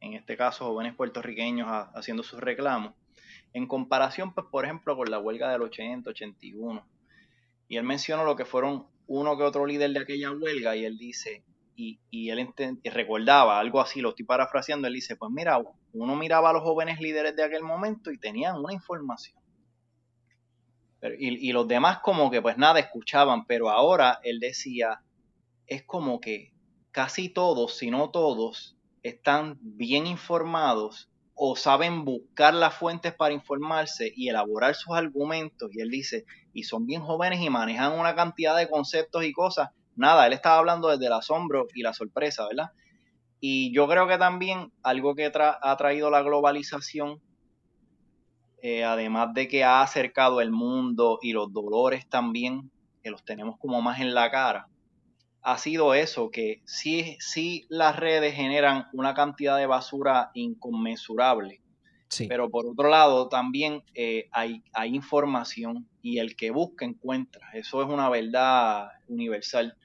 [0.00, 2.94] en este caso jóvenes puertorriqueños haciendo sus reclamos,
[3.52, 6.86] en comparación, pues, por ejemplo, con la huelga del 80, 81.
[7.66, 10.96] Y él mencionó lo que fueron uno que otro líder de aquella huelga y él
[10.96, 11.42] dice,
[11.74, 12.54] y, y él
[12.84, 15.58] recordaba algo así, lo estoy parafraseando, él dice, pues mira,
[15.92, 19.37] uno miraba a los jóvenes líderes de aquel momento y tenían una información
[21.18, 25.00] y, los demás como que pues nada escuchaban, pero ahora él decía,
[25.66, 26.52] es como que
[26.90, 34.12] casi todos, si no todos, están bien informados o saben buscar las fuentes para informarse
[34.16, 35.70] y elaborar sus argumentos.
[35.72, 39.70] Y él dice, y son bien jóvenes y manejan una cantidad de conceptos y cosas.
[39.94, 42.72] Nada, él estaba hablando desde el asombro y la sorpresa, ¿verdad?
[43.38, 47.22] Y yo creo que también algo que ha traído la globalización
[48.62, 52.70] eh, además de que ha acercado el mundo y los dolores también,
[53.02, 54.68] que los tenemos como más en la cara,
[55.42, 61.62] ha sido eso, que sí, sí las redes generan una cantidad de basura inconmensurable,
[62.28, 67.82] pero por otro lado también eh, hay, hay información y el que busca encuentra, eso
[67.82, 69.76] es una verdad universal.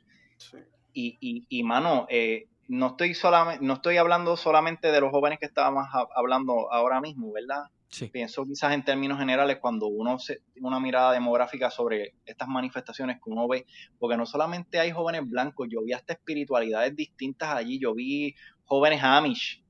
[0.94, 5.40] Y, y, y, mano, eh, no estoy solamente, no estoy hablando solamente de los jóvenes
[5.40, 7.64] que estábamos hablando ahora mismo, ¿verdad?
[8.12, 13.18] Pienso quizás en términos generales cuando uno se, tiene una mirada demográfica sobre estas manifestaciones
[13.18, 13.66] que uno ve,
[14.00, 19.02] porque no solamente hay jóvenes blancos, yo vi hasta espiritualidades distintas allí, yo vi jóvenes
[19.04, 19.64] Amish,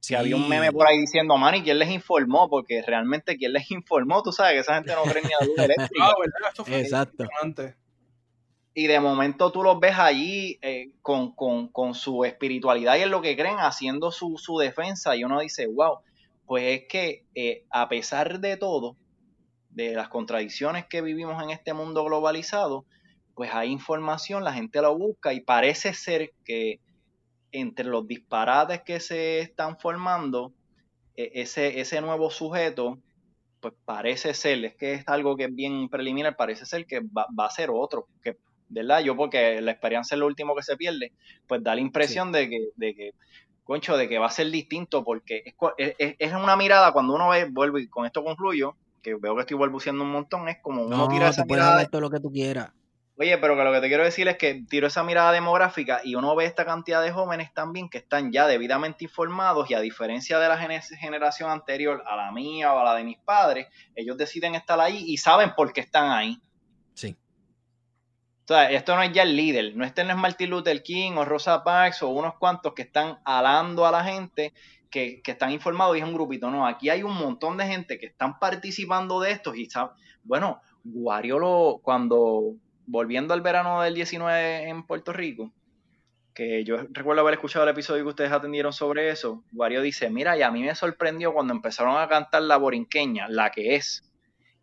[0.00, 2.48] Si había un meme por ahí diciendo, Manny, ¿quién les informó?
[2.48, 4.22] Porque realmente, ¿quién les informó?
[4.22, 6.06] Tú sabes que esa gente no cree ni a luz eléctrica.
[6.06, 6.80] Ah, ¿verdad?
[6.80, 7.24] Exacto.
[8.74, 13.10] Y de momento tú los ves allí eh, con, con, con, su espiritualidad y en
[13.10, 15.98] lo que creen, haciendo su, su defensa, y uno dice, wow,
[16.46, 18.96] pues es que eh, a pesar de todo,
[19.70, 22.84] de las contradicciones que vivimos en este mundo globalizado,
[23.34, 26.80] pues hay información, la gente lo busca y parece ser que
[27.50, 30.52] entre los disparates que se están formando,
[31.16, 32.98] e, ese, ese nuevo sujeto,
[33.60, 37.26] pues parece ser, es que es algo que es bien preliminar, parece ser que va,
[37.38, 38.36] a ser otro, que
[38.68, 39.00] ¿verdad?
[39.04, 41.12] Yo porque la experiencia es lo último que se pierde,
[41.46, 43.10] pues da la impresión de que, de que,
[43.64, 47.46] concho, de que va a ser distinto porque es, es, una mirada cuando uno ve,
[47.46, 51.08] vuelvo y con esto concluyo, que veo que estoy balbuceando un montón, es como uno
[51.08, 51.84] tira esa mirada.
[51.86, 52.70] todo lo que tú quieras.
[53.18, 56.14] Oye, pero que lo que te quiero decir es que tiro esa mirada demográfica y
[56.14, 60.38] uno ve esta cantidad de jóvenes también que están ya debidamente informados y a diferencia
[60.38, 64.54] de la generación anterior a la mía o a la de mis padres, ellos deciden
[64.54, 66.40] estar ahí y saben por qué están ahí.
[68.48, 71.62] Esto no es ya el líder, no este no es Martin Luther King o Rosa
[71.62, 74.52] Parks o unos cuantos que están alando a la gente
[74.90, 76.50] que, están informados y es un grupito.
[76.50, 80.60] No, aquí hay un montón de gente que están participando de esto y saben, bueno,
[80.84, 82.54] Wario lo, cuando
[82.86, 85.52] volviendo al verano del 19 en Puerto Rico,
[86.34, 90.36] que yo recuerdo haber escuchado el episodio que ustedes atendieron sobre eso, Wario dice, mira,
[90.36, 94.02] y a mí me sorprendió cuando empezaron a cantar la borinqueña, la que es,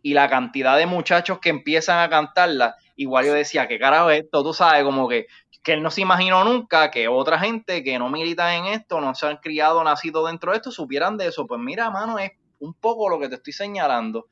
[0.02, 4.24] y la cantidad de muchachos que empiezan a cantarla, y Wario decía, ¿qué carajo es
[4.24, 4.44] esto?
[4.44, 5.28] Tú sabes, como que,
[5.64, 9.16] que él no se imaginó nunca que otra gente que no milita en esto, no
[9.16, 11.48] se han criado, nacido dentro de esto, supieran de eso.
[11.48, 14.28] Pues mira, mano, es un poco lo que te estoy señalando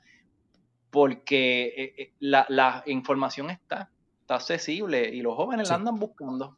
[0.89, 3.89] porque eh, eh, la, información está,
[4.21, 6.57] está accesible y los jóvenes la andan buscando.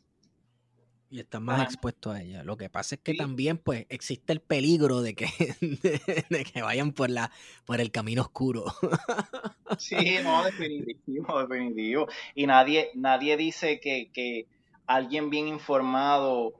[1.11, 2.43] Y están más expuestos a ella.
[2.43, 5.25] Lo que pasa es que también pues existe el peligro de que,
[6.29, 7.31] de, que vayan por la
[7.65, 8.65] por el camino oscuro.
[9.77, 12.07] Sí, no, definitivo, definitivo.
[12.33, 14.47] Y nadie, nadie dice que, que
[14.87, 16.53] alguien bien informado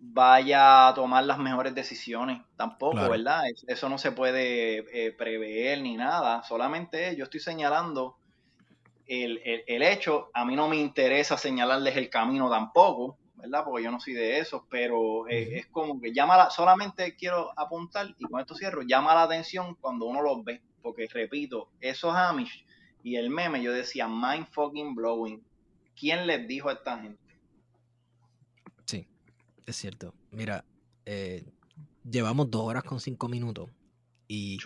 [0.00, 3.44] vaya a tomar las mejores decisiones tampoco, ¿verdad?
[3.66, 8.16] Eso no se puede eh, prever ni nada, solamente yo estoy señalando
[9.06, 13.64] el, hecho, a mí no me interesa señalarles el camino tampoco, ¿verdad?
[13.64, 18.14] Porque yo no soy de eso, pero es como que llama la, solamente quiero apuntar,
[18.18, 22.64] y con esto cierro, llama la atención cuando uno los ve, porque repito, esos Amish
[23.02, 25.42] y el meme, yo decía, mind fucking blowing.
[25.98, 27.26] ¿Quién les dijo a esta gente?
[29.66, 30.14] es cierto.
[30.30, 30.64] Mira,
[31.04, 31.44] eh,
[32.08, 33.68] llevamos dos horas con cinco minutos
[34.28, 34.58] y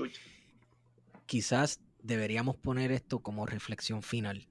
[1.27, 4.47] quizás deberíamos poner esto como reflexión final.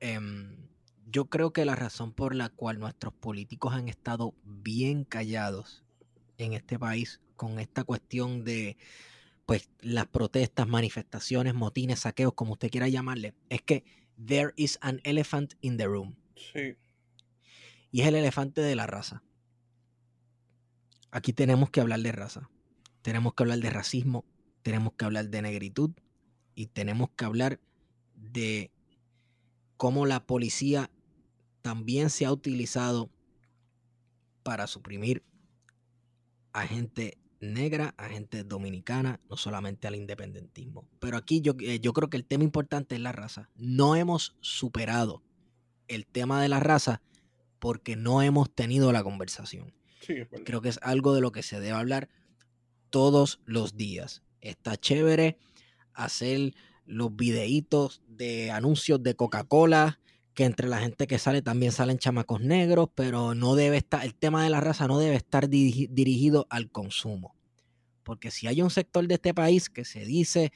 [0.00, 0.67] Em,
[1.10, 5.84] yo creo que la razón por la cual nuestros políticos han estado bien callados
[6.36, 8.76] en este país con esta cuestión de
[9.46, 13.84] pues las protestas, manifestaciones, motines, saqueos, como usted quiera llamarle, es que
[14.22, 16.16] there is an elephant in the room.
[16.36, 16.76] Sí.
[17.90, 19.22] Y es el elefante de la raza
[21.10, 22.50] aquí tenemos que hablar de raza,
[23.02, 24.24] tenemos que hablar de racismo,
[24.62, 25.90] tenemos que hablar de negritud
[26.54, 27.60] y tenemos que hablar
[28.14, 28.72] de
[29.76, 30.90] cómo la policía
[31.68, 33.10] también se ha utilizado
[34.42, 35.22] para suprimir
[36.54, 40.88] a gente negra, a gente dominicana, no solamente al independentismo.
[40.98, 43.50] Pero aquí yo, eh, yo creo que el tema importante es la raza.
[43.54, 45.22] No hemos superado
[45.88, 47.02] el tema de la raza
[47.58, 49.74] porque no hemos tenido la conversación.
[50.46, 52.08] Creo que es algo de lo que se debe hablar
[52.88, 54.22] todos los días.
[54.40, 55.36] Está chévere
[55.92, 56.54] hacer
[56.86, 60.00] los videitos de anuncios de Coca-Cola,
[60.38, 64.14] que entre la gente que sale también salen chamacos negros, pero no debe estar, el
[64.14, 67.34] tema de la raza no debe estar dirigido al consumo.
[68.04, 70.52] Porque si hay un sector de este país que se dice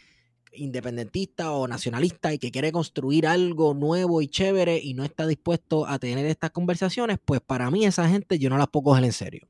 [0.53, 5.85] independentista o nacionalista y que quiere construir algo nuevo y chévere y no está dispuesto
[5.85, 9.13] a tener estas conversaciones, pues para mí esa gente yo no las puedo coger en
[9.13, 9.49] serio.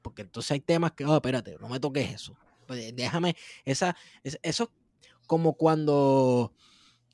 [0.00, 2.34] Porque entonces hay temas que, oh, espérate, no me toques eso.
[2.66, 3.36] Pues déjame,
[3.66, 4.72] esa, eso
[5.26, 6.54] como cuando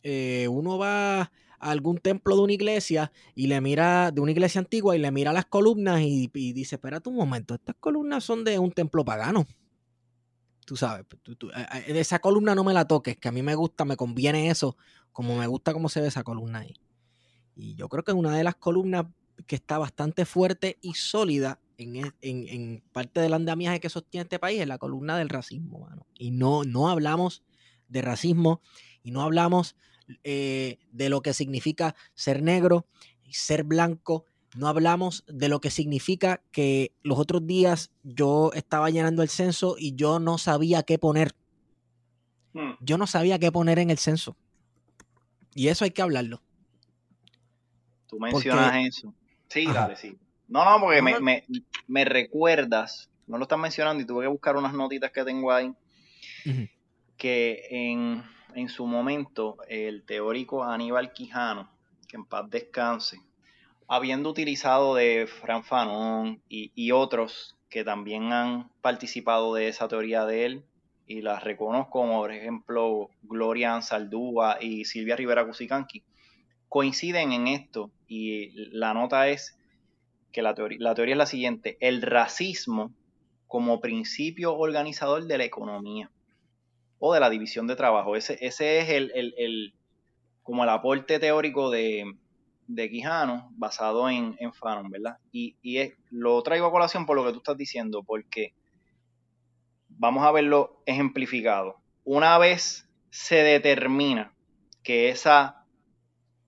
[0.05, 1.33] eh, uno va
[1.65, 5.11] a algún templo de una iglesia y le mira, de una iglesia antigua y le
[5.11, 9.47] mira las columnas y, dice, espérate un momento, estas columnas son de un templo pagano
[10.67, 11.05] tú sabes,
[11.87, 14.79] de esa columna no me la toques, que a mí me gusta, me conviene eso,
[15.13, 16.75] como me gusta cómo se ve esa columna ahí.
[17.55, 19.05] Y yo creo que es una de las columnas
[19.47, 24.39] que está bastante fuerte y sólida en, e, en, parte del andamiaje que sostiene este
[24.39, 26.07] país, es la columna del racismo, mano.
[26.15, 27.43] Y no, no hablamos
[27.89, 28.63] de racismo
[29.03, 29.77] y no hablamos
[30.23, 32.87] eh, de lo que significa ser negro
[33.25, 34.25] y ser blanco
[34.55, 39.75] no hablamos de lo que significa que los otros días yo estaba llenando el censo
[39.79, 41.35] y yo no sabía qué poner.
[42.53, 42.75] Hmm.
[42.81, 44.37] Yo no sabía qué poner en el censo.
[45.55, 46.41] Y eso hay que hablarlo.
[48.07, 49.13] Tú mencionas eso.
[49.49, 50.17] Sí, dale, sí.
[50.47, 51.03] No, no, porque
[51.89, 55.73] me, recuerdas, no lo estás mencionando y tuve que buscar unas notitas que tengo ahí,
[57.17, 58.23] que en,
[58.55, 61.71] en su momento el teórico Aníbal Quijano,
[62.09, 63.21] que en paz descanse,
[63.89, 70.47] habiendo utilizado de Fran Fanon y, otros que también han participado de esa teoría de
[70.47, 70.65] él,
[71.07, 76.03] y las reconozco como por ejemplo Gloria Ansaldúa y Silvia Rivera Cusicanqui,
[76.69, 79.59] coinciden en esto y la nota es
[80.33, 82.93] que la teoría, la teoría es la siguiente, el racismo
[83.47, 86.11] como principio organizador de la economía
[87.13, 88.17] de la división de trabajo.
[88.17, 89.75] Ese, ese es el, el,
[90.43, 92.15] como el aporte teórico de,
[92.67, 95.19] de Quijano basado en, en Fanon, ¿verdad?
[95.33, 98.55] Y, y lo traigo a colación por lo que tú estás diciendo, porque
[99.89, 101.77] vamos a verlo ejemplificado.
[102.05, 104.35] Una vez se determina
[104.83, 105.65] que esa,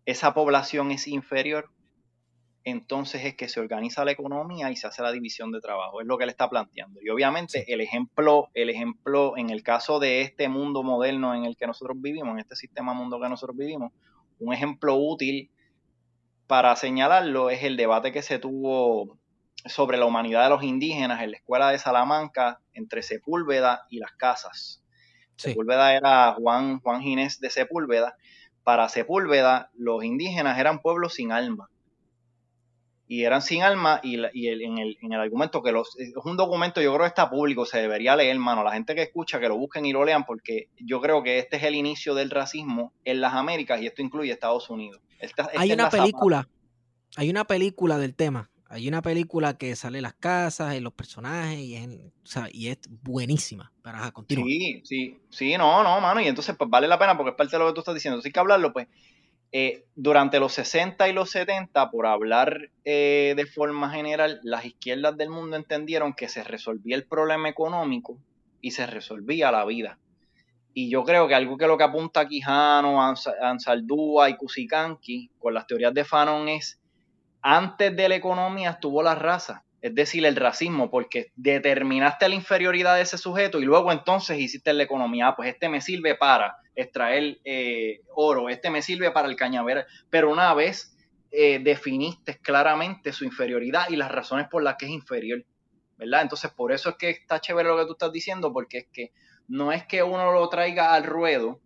[0.05, 1.71] esa población es inferior,
[2.67, 6.01] entonces es que se organiza la economía y se hace la división de trabajo.
[6.01, 7.01] Es lo que él está planteando.
[7.01, 11.57] Y obviamente el ejemplo, el ejemplo en el caso de este mundo moderno en el
[11.57, 13.93] que nosotros vivimos, en este sistema mundo que nosotros vivimos,
[14.41, 15.49] un ejemplo útil
[16.49, 19.17] para señalarlo es el debate que se tuvo
[19.65, 24.11] sobre la humanidad de los indígenas en la escuela de Salamanca entre Sepúlveda y las
[24.11, 24.83] casas.
[25.37, 28.17] Sepúlveda era Juan, Juan Ginés de Sepúlveda.
[28.65, 31.71] Para Sepúlveda, los indígenas eran pueblos sin alma.
[33.09, 37.05] Y eran sin alma, y, en, el, argumento que los, es un documento, yo creo
[37.05, 38.65] que está público, se debería leer, hermano.
[38.65, 41.57] La gente que escucha, que lo busquen y lo lean, porque yo creo que este
[41.57, 45.01] es el inicio del racismo en las Américas, y esto incluye Estados Unidos.
[45.57, 46.49] hay una película,
[47.17, 51.59] hay una película del tema hay una película que sale las casas y los personajes
[51.59, 51.89] y es,
[52.53, 53.73] y es buenísima.
[53.83, 54.49] Para continuar.
[54.49, 56.21] Sí, sí, sí, no, no, mano.
[56.21, 58.21] Y entonces, pues vale la pena porque es parte de lo que tú estás diciendo.
[58.25, 58.89] Hay que hablarlo, pues.
[59.59, 65.17] Eh, durante los 60 y los 70, por hablar eh, de forma general, las izquierdas
[65.17, 68.19] del mundo entendieron que se resolvía el problema económico
[68.61, 69.99] y se resolvía la vida.
[70.75, 75.67] Y yo creo que algo que lo que apunta Quijano, Ansaldúa y Cusicanqui con las
[75.67, 76.79] teorías de Fanon es
[77.41, 82.97] antes de la economía estuvo la raza, es decir, el racismo, porque determinaste la inferioridad
[82.97, 85.29] de ese sujeto y luego entonces hiciste la economía.
[85.29, 89.87] Ah, pues este me sirve para extraer eh, oro, este me sirve para el cañaveral.
[90.11, 90.97] Pero una vez
[91.31, 95.45] eh, definiste claramente su inferioridad y las razones por las que es inferior,
[95.97, 96.23] ¿verdad?
[96.23, 99.13] Entonces, por eso es que está chévere lo que tú estás diciendo, porque es que
[99.49, 101.61] no es que uno lo traiga al ruedo,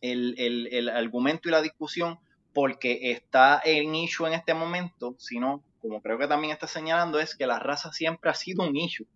[0.00, 2.20] el, el argumento y la discusión,
[2.54, 7.36] porque está en issue en este momento, sino, como creo que también está señalando, es
[7.36, 9.06] que la raza siempre ha sido un issue.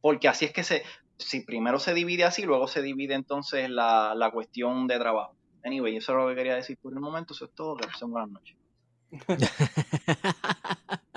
[0.00, 0.84] Porque así es que se,
[1.18, 5.34] si primero se divide así, luego se divide entonces la, la cuestión de trabajo.
[5.64, 7.34] Anyway, eso es lo que quería decir por el momento.
[7.34, 7.76] Eso es todo.
[7.76, 8.56] Que pasen buenas noches.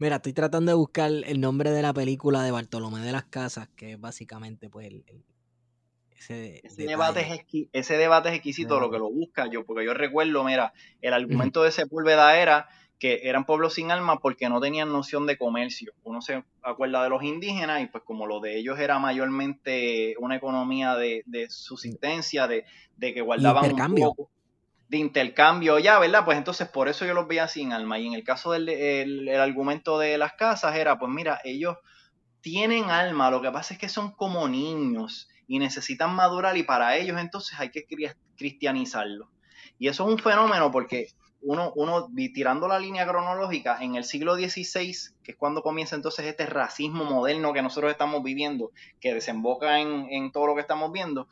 [0.00, 3.68] Mira, estoy tratando de buscar el nombre de la película de Bartolomé de las Casas,
[3.76, 5.04] que es básicamente pues el,
[6.18, 10.44] ese, debate es ese debate es exquisito, lo que lo busca yo, porque yo recuerdo,
[10.44, 12.68] mira, el argumento de Sepúlveda era
[12.98, 15.92] que eran pueblos sin alma porque no tenían noción de comercio.
[16.02, 20.36] Uno se acuerda de los indígenas y pues como lo de ellos era mayormente una
[20.36, 22.64] economía de, subsistencia, de,
[22.98, 24.30] que guardaban un poco
[24.88, 26.24] de intercambio ya, ¿verdad?
[26.24, 27.98] Pues entonces por eso yo los veía sin alma.
[27.98, 31.76] Y en el caso del el argumento de las casas era, pues mira, ellos
[32.40, 36.96] tienen alma, lo que pasa es que son como niños y necesitan madurar y para
[36.96, 37.86] ellos entonces hay que
[38.36, 39.30] cristianizarlo.
[39.78, 41.08] Y eso es un fenómeno porque
[41.42, 46.26] uno, uno tirando la línea cronológica en el siglo XVI, que es cuando comienza entonces
[46.26, 50.92] este racismo moderno que nosotros estamos viviendo, que desemboca en, en todo lo que estamos
[50.92, 51.28] viendo,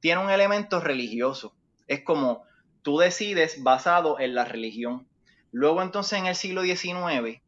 [0.00, 1.54] tiene un elemento religioso.
[1.86, 2.44] Es como
[2.82, 5.06] tú decides basado en la religión.
[5.52, 7.40] Luego entonces en el siglo XIX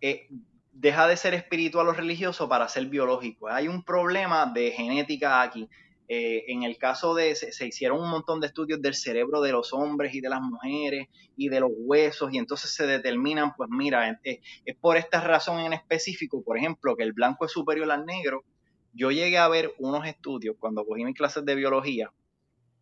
[0.00, 0.28] eh,
[0.72, 3.48] deja de ser espiritual o religioso para ser biológico.
[3.48, 5.68] Hay un problema de genética aquí.
[6.08, 9.72] Eh, en el caso de, se, hicieron un montón de estudios del cerebro de los
[9.72, 14.20] hombres y de las mujeres y de los huesos y entonces se determinan, pues mira,
[14.22, 18.06] es, es por esta razón en específico, por ejemplo, que el blanco es superior al
[18.06, 18.44] negro.
[18.92, 22.12] Yo llegué a ver unos estudios cuando cogí mis clases de biología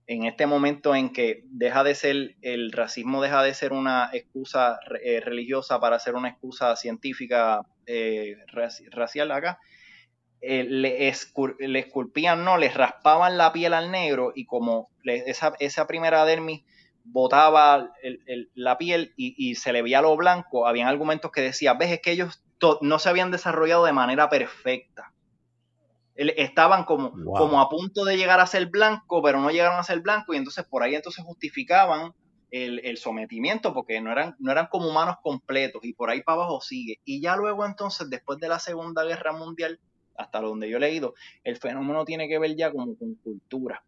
[0.06, 4.78] en este momento en que deja de ser, el racismo deja de ser una excusa
[5.02, 8.36] eh, religiosa para ser una excusa científica eh,
[8.90, 9.59] racial acá,
[10.47, 16.25] eh, le, esculpían, no, les raspaban la piel al negro y como esa, esa, primera
[16.25, 16.65] dermis
[17.05, 17.93] botaba
[18.55, 22.12] la piel y, se le veía lo blanco, habían argumentos que decían, ves, es que
[22.12, 22.43] ellos
[22.81, 25.12] no se habían desarrollado de manera perfecta
[26.16, 30.01] estaban como, como a punto de llegar a ser blanco, pero no llegaron a ser
[30.01, 32.15] blanco y entonces por ahí entonces justificaban
[32.51, 36.61] el, sometimiento porque no eran, no eran como humanos completos y por ahí para abajo
[36.61, 37.01] sigue.
[37.05, 39.81] Y ya luego entonces, después de la Segunda Guerra Mundial,
[40.16, 43.85] hasta donde yo he leído, el fenómeno tiene que ver ya como con cultura.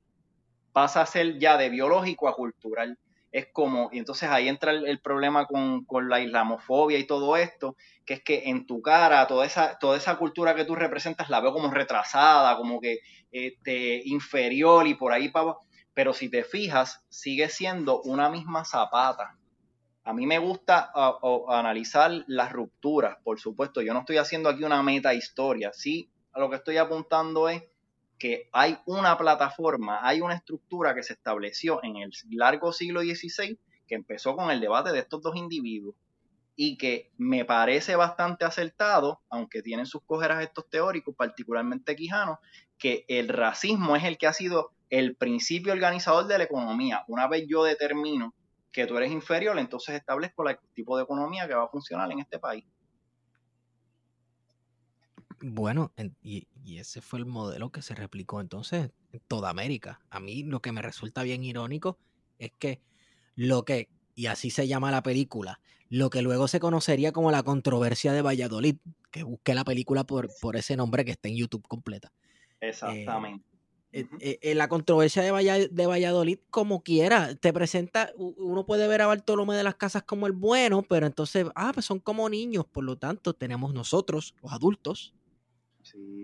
[0.73, 2.98] Pasa a ser ya de biológico a cultural
[3.32, 7.77] es como, y entonces ahí entra el, problema con, la islamofobia y todo esto,
[8.07, 11.40] que es que en tu cara toda esa, toda esa cultura que tú representas la
[11.40, 13.01] veo como retrasada, como que
[13.31, 15.57] este, inferior y por ahí para
[15.93, 19.39] pero si te fijas, sigue siendo una misma zapata.
[20.05, 20.90] A mí me gusta
[21.48, 23.81] analizar las rupturas, por supuesto.
[23.81, 25.73] Yo no estoy haciendo aquí una meta historia.
[25.73, 27.62] Sí, a lo que estoy apuntando es
[28.18, 33.58] que hay una plataforma, hay una estructura que se estableció en el largo siglo XVI
[33.86, 35.94] que empezó con el debate de estos dos individuos
[36.54, 42.38] y que me parece bastante acertado, aunque tienen sus cojeras estos teóricos, particularmente Quijano,
[42.78, 47.04] que el racismo es el que ha sido el principio organizador de la economía.
[47.08, 48.34] Una vez yo determino
[48.72, 52.20] que tú eres inferior, entonces establezco el tipo de economía que va a funcionar en
[52.20, 52.64] este país.
[55.40, 55.92] Bueno,
[56.22, 56.46] y,
[56.78, 60.00] ese fue el modelo que se replicó entonces en toda América.
[60.10, 61.98] A mí lo que me resulta bien irónico
[62.38, 62.80] es que
[63.34, 67.42] lo que, y así se llama la película, lo que luego se conocería como la
[67.42, 68.76] controversia de Valladolid,
[69.10, 72.12] que busqué la película por, por ese nombre que está en YouTube completa.
[72.60, 73.44] Exactamente.
[73.92, 79.00] Eh, eh, eh, la controversia de, de, Valladolid, como quiera, te presenta, uno puede ver
[79.00, 82.66] a Bartolomé de las Casas como el bueno, pero entonces, ah, pues son como niños,
[82.66, 85.14] por lo tanto, tenemos nosotros, los adultos,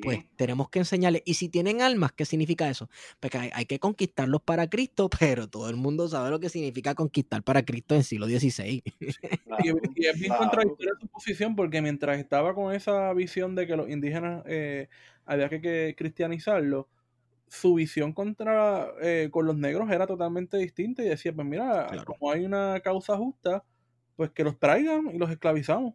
[0.02, 1.22] pues tenemos que enseñarles.
[1.24, 2.88] Y si tienen almas, ¿qué significa eso?
[3.20, 6.94] Porque pues hay, que conquistarlos para Cristo, pero todo el mundo sabe lo que significa
[6.94, 8.82] conquistar para Cristo en el siglo XVI.
[8.84, 13.88] y, es bien contradictoria su posición, porque mientras estaba con esa visión de que los
[13.88, 14.88] indígenas eh,
[15.24, 16.86] había que, cristianizarlos,
[17.48, 22.30] su visión contra eh, con los negros era totalmente distinta y decía, pues mira, como
[22.30, 23.62] hay una causa justa,
[24.16, 25.94] pues que los traigan y los esclavizamos.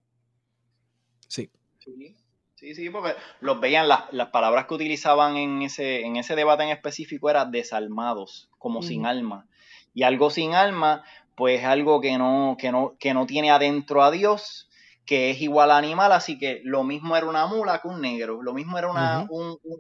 [1.27, 1.49] Sí.
[1.79, 2.15] sí.
[2.57, 6.63] Sí, sí, porque los veían, las, las, palabras que utilizaban en ese, en ese debate
[6.63, 9.45] en específico eran desalmados, como sin alma.
[9.93, 11.03] Y algo sin alma,
[11.35, 14.71] pues algo que no, que no, que no tiene adentro a Dios,
[15.05, 18.41] que es igual a animal, así que lo mismo era una mula que un negro,
[18.41, 19.27] lo mismo era una,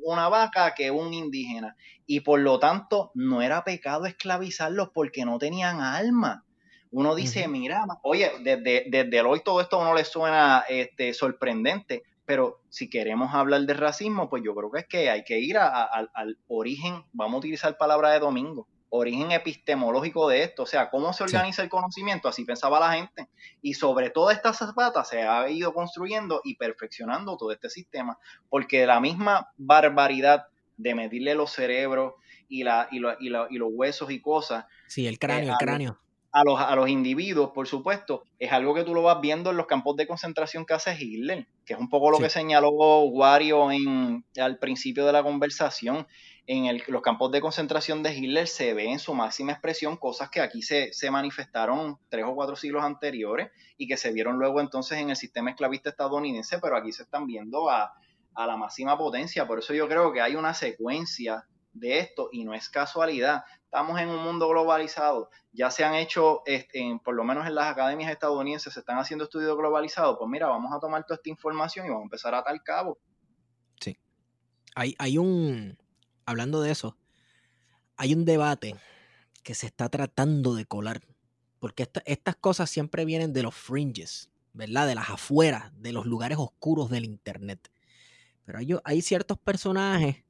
[0.03, 1.75] una vaca que un indígena.
[2.05, 6.45] Y por lo tanto, no era pecado esclavizarlos porque no tenían alma.
[6.91, 11.15] Uno dice, mira, oye, desde, desde el hoy todo esto a uno le suena este,
[11.15, 15.39] sorprendente, pero si queremos hablar de racismo, pues yo creo que es que hay que
[15.39, 20.89] ir al origen, vamos a utilizar palabra de domingo, origen epistemológico de esto, o sea,
[20.89, 23.29] cómo se organiza el conocimiento, así pensaba la gente,
[23.61, 28.19] y sobre todas estas zapatas se ha ido construyendo y perfeccionando todo este sistema,
[28.49, 32.15] porque la misma barbaridad de medirle los cerebros
[32.49, 34.65] y, la, y, y, los huesos y cosas.
[34.87, 35.99] Sí, el cráneo, el eh, cráneo
[36.31, 39.57] a los, a los individuos, por supuesto, es algo que tú lo vas viendo en
[39.57, 43.71] los campos de concentración que hace Hitler, que es un poco lo que señaló Wario
[43.71, 46.07] en, al principio de la conversación.
[46.49, 50.39] En los campos de concentración de Hitler se ve en su máxima expresión cosas que
[50.39, 54.99] aquí se, se manifestaron tres o cuatro siglos anteriores y que se vieron luego entonces
[54.99, 57.91] en el sistema esclavista estadounidense, pero aquí se están viendo a,
[58.33, 59.45] a la máxima potencia.
[59.45, 61.45] Por eso yo creo que hay una secuencia
[61.79, 63.43] de esto y no es casualidad.
[63.63, 65.29] Estamos en un mundo globalizado.
[65.51, 69.25] Ya se han hecho, este, por lo menos en las academias estadounidenses, se están haciendo
[69.25, 70.17] estudios globalizados.
[70.17, 72.99] Pues mira, vamos a tomar toda esta información y vamos a empezar a tal cabo.
[73.79, 73.97] Sí.
[74.75, 75.77] Hay, hay un,
[76.25, 76.97] hablando de eso,
[77.95, 78.75] hay un debate
[79.43, 81.01] que se está tratando de colar.
[81.59, 84.85] Porque estas cosas siempre vienen de los fringes, ¿verdad?
[84.87, 87.71] De las afueras, de los lugares oscuros del Internet.
[88.45, 90.26] Pero hay, hay ciertos personajes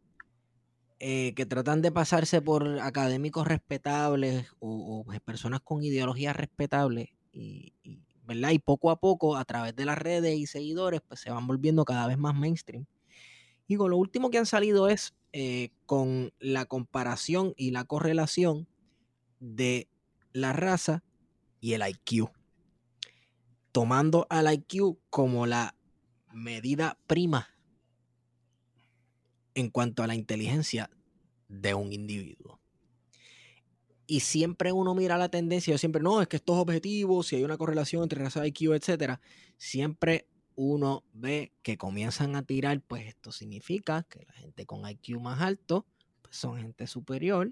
[0.99, 7.73] eh, que tratan de pasarse por académicos respetables o, personas con ideologías respetables y,
[8.23, 8.49] ¿verdad?
[8.49, 11.85] y poco a poco a través de las redes y seguidores pues se van volviendo
[11.85, 12.87] cada vez más mainstream.
[13.67, 18.67] Y con lo último que han salido es eh, con la comparación y la correlación
[19.39, 19.87] de
[20.31, 21.03] la raza
[21.59, 22.31] y el IQ.
[23.71, 25.75] Tomando al IQ como la
[26.31, 27.49] medida prima
[29.57, 30.91] en cuanto a la inteligencia
[31.47, 32.59] de un individuo.
[34.05, 37.43] Y siempre uno mira la tendencia, yo siempre, no, es que estos objetivos, si hay
[37.43, 39.19] una correlación entre raza IQ, etcétera,
[39.57, 45.19] siempre uno ve que comienzan a tirar, pues esto significa que la gente con IQ
[45.19, 45.87] más alto
[46.21, 47.51] pues son gente superior.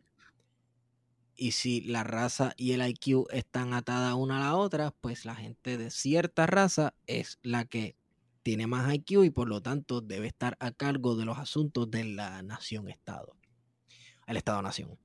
[1.35, 5.35] Y si la raza y el IQ están atadas una a la otra, pues la
[5.35, 7.95] gente de cierta raza es la que
[8.45, 12.03] tiene más IQ y por lo tanto debe estar a cargo de los asuntos de
[12.03, 13.35] la nación-estado,
[14.27, 14.99] el Estado-nación.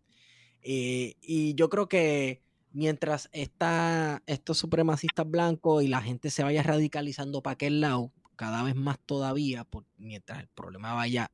[0.60, 6.62] Eh, y yo creo que mientras está estos supremacistas blancos y la gente se vaya
[6.62, 11.30] radicalizando para aquel lado, cada vez más todavía, mientras el problema vaya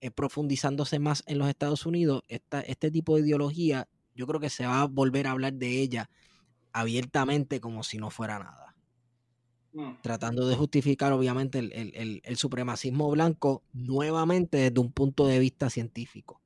[0.00, 4.66] eh, profundizándose más en los Estados Unidos, este tipo de ideología, yo creo que se
[4.66, 6.10] va a volver a hablar de ella
[6.72, 8.69] abiertamente como si no fuera nada.
[9.72, 10.00] Mm.
[10.02, 16.40] tratando de justificar obviamente el, supremacismo blanco nuevamente desde un punto de vista científico.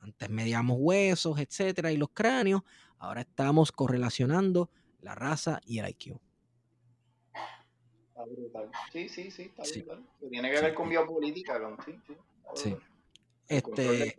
[0.00, 2.62] Antes medíamos huesos, etcétera, y los cráneos,
[2.98, 4.70] ahora estamos correlacionando
[5.02, 6.18] la raza y el IQ.
[8.08, 8.70] Está brutal.
[8.90, 10.06] Sí, sí, sí, está brutal.
[10.30, 12.14] Tiene que ver con biopolítica, sí, sí.
[12.54, 12.76] Sí.
[13.46, 14.16] Este,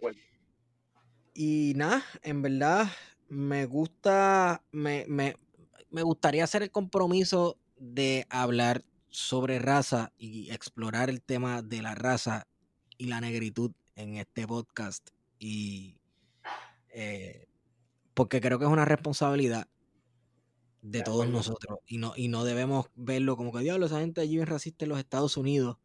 [1.33, 2.87] y nada, en verdad
[3.27, 5.35] me gusta, me, me,
[5.89, 11.95] me gustaría hacer el compromiso de hablar sobre raza y explorar el tema de la
[11.95, 12.47] raza
[12.97, 15.09] y la negritud en este podcast.
[15.39, 15.97] Y
[16.93, 17.47] eh,
[18.13, 19.67] porque creo que es una responsabilidad
[20.83, 24.39] de todos nosotros y no, y no debemos verlo como que diablo, esa gente allí
[24.39, 25.77] es racista en los Estados Unidos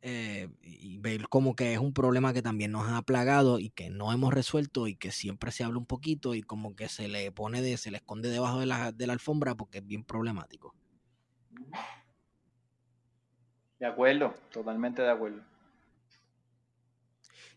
[0.00, 3.90] eh, y ver como que es un problema que también nos ha plagado y que
[3.90, 7.32] no hemos resuelto y que siempre se habla un poquito y como que se le
[7.32, 10.74] pone de, se le esconde debajo de la, de la alfombra porque es bien problemático.
[13.78, 15.42] De acuerdo, totalmente de acuerdo.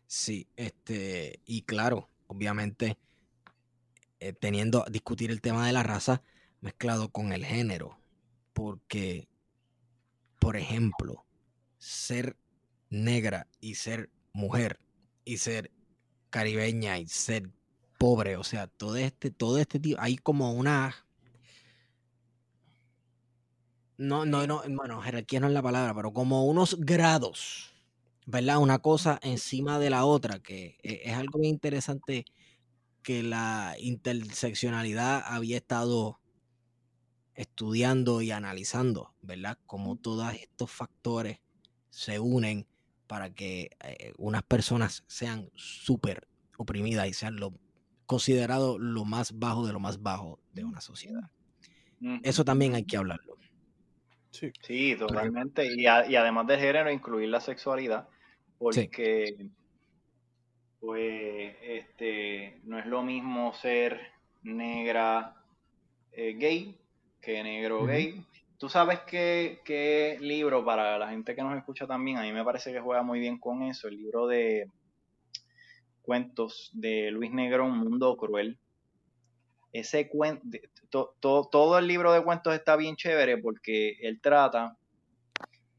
[0.08, 2.98] Sí, este, y claro, obviamente,
[4.20, 6.22] eh, teniendo discutir el tema de la raza
[6.62, 8.00] mezclado con el género,
[8.54, 9.28] porque,
[10.40, 11.26] por ejemplo,
[11.78, 12.38] ser
[12.90, 14.80] negra y ser mujer
[15.26, 15.72] y ser
[16.30, 17.52] caribeña y ser
[17.98, 21.05] pobre, o sea, todo este, todo este tipo, hay como una
[23.98, 27.74] no, no, no, bueno, jerarquía no es la palabra, pero como unos grados,
[28.26, 28.58] ¿verdad?
[28.60, 32.26] Una cosa encima de la otra, que e, es algo bien interesante
[33.04, 36.20] que la interseccionalidad había estado
[37.36, 39.60] estudiando y analizando, ¿verdad?
[39.66, 41.40] Como todos estos factores
[41.90, 42.68] se unen
[43.08, 47.54] para que eh, unas personas sean súper oprimidas y sean lo
[48.06, 51.32] considerado lo más bajo de lo más bajo de una sociedad.
[52.24, 53.38] Eso también hay que hablarlo.
[54.36, 55.66] Sí, sí totalmente.
[55.74, 58.08] Y, además del género, incluir la sexualidad,
[58.58, 59.50] porque
[60.80, 64.00] pues este no es lo mismo ser
[64.44, 65.36] negra
[66.12, 66.78] eh, gay
[67.22, 68.24] que negro gay.
[68.58, 72.72] Tú sabes qué, libro, para la gente que nos escucha también, a mí me parece
[72.72, 74.70] que juega muy bien con eso, el libro de
[76.02, 78.60] cuentos de Luis Negro, Un Mundo Cruel.
[79.76, 80.48] Ese cuento,
[81.20, 84.78] todo el libro de cuentos está bien chévere porque él trata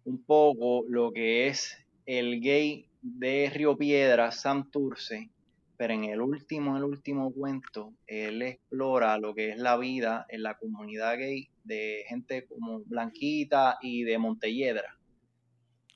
[0.04, 5.30] un poco lo que es el gay de Río Piedra, Santurce,
[5.78, 10.42] pero en el último, el último cuento, él explora lo que es la vida en
[10.42, 14.98] la comunidad gay de gente como Blanquita y de Montelledra.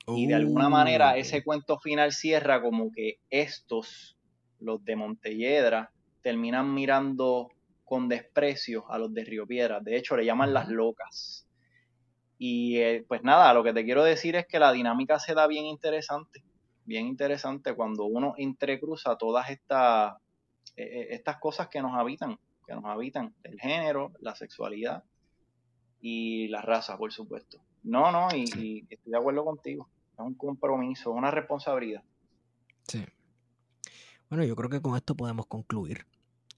[0.07, 1.17] y de alguna manera uh.
[1.17, 4.17] ese cuento final cierra como que estos,
[4.59, 5.91] los de Montelledra,
[6.23, 7.51] terminan mirando
[7.91, 9.81] con desprecio a los de Río Piedra.
[9.81, 11.45] De hecho, le llaman las locas.
[12.37, 15.45] Y eh, pues nada, lo que te quiero decir es que la dinámica se da
[15.45, 16.41] bien interesante
[16.85, 20.15] bien interesante cuando uno entrecruza todas estas,
[20.77, 25.03] eh, eh, estas cosas que nos habitan, que nos habitan, el género, la sexualidad
[25.99, 27.59] y la raza, por supuesto.
[27.83, 29.89] No, no, y, estoy de acuerdo contigo.
[30.13, 32.03] Es un compromiso, una responsabilidad.
[32.87, 33.05] Sí.
[34.29, 36.05] Bueno, yo creo que con esto podemos concluir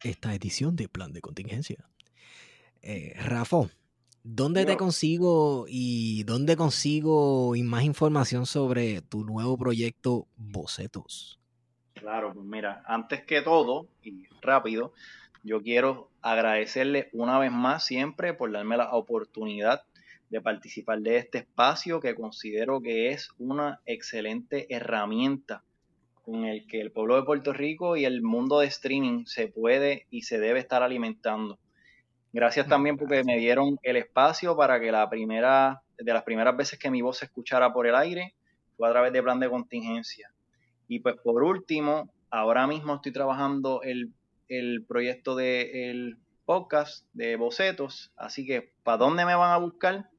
[0.04, 1.90] esta edición de Plan de Contingencia.
[2.82, 3.70] Eh, Rafa,
[4.26, 11.42] ¿Dónde te consigo y dónde consigo más información sobre tu nuevo proyecto Bocetos?
[11.94, 14.94] Claro, pues mira, antes que todo y rápido,
[15.44, 19.84] yo quiero agradecerle una vez más siempre por darme la oportunidad
[20.30, 25.66] de participar de este espacio que considero que es una excelente herramienta
[26.24, 30.08] con el que el pueblo de Puerto Rico y el mundo de streaming se puede
[30.10, 31.60] y se debe estar alimentando.
[32.32, 36.80] Gracias también porque me dieron el espacio para que la primera, de las primeras veces
[36.80, 38.34] que mi voz se escuchara por el aire,
[38.78, 40.32] fue a través de plan de contingencia.
[40.88, 44.14] Y pues por último, ahora mismo estoy trabajando el,
[44.48, 50.10] el proyecto del podcast de bocetos, así que ¿para dónde me van a buscar?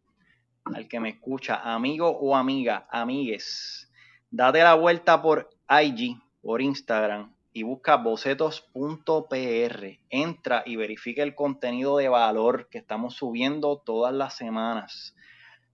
[0.64, 3.90] Al que me escucha, amigo o amiga, amigues,
[4.30, 9.98] date la vuelta por IG, por Instagram, y busca bocetos.pr.
[10.10, 15.14] Entra y verifica el contenido de valor que estamos subiendo todas las semanas.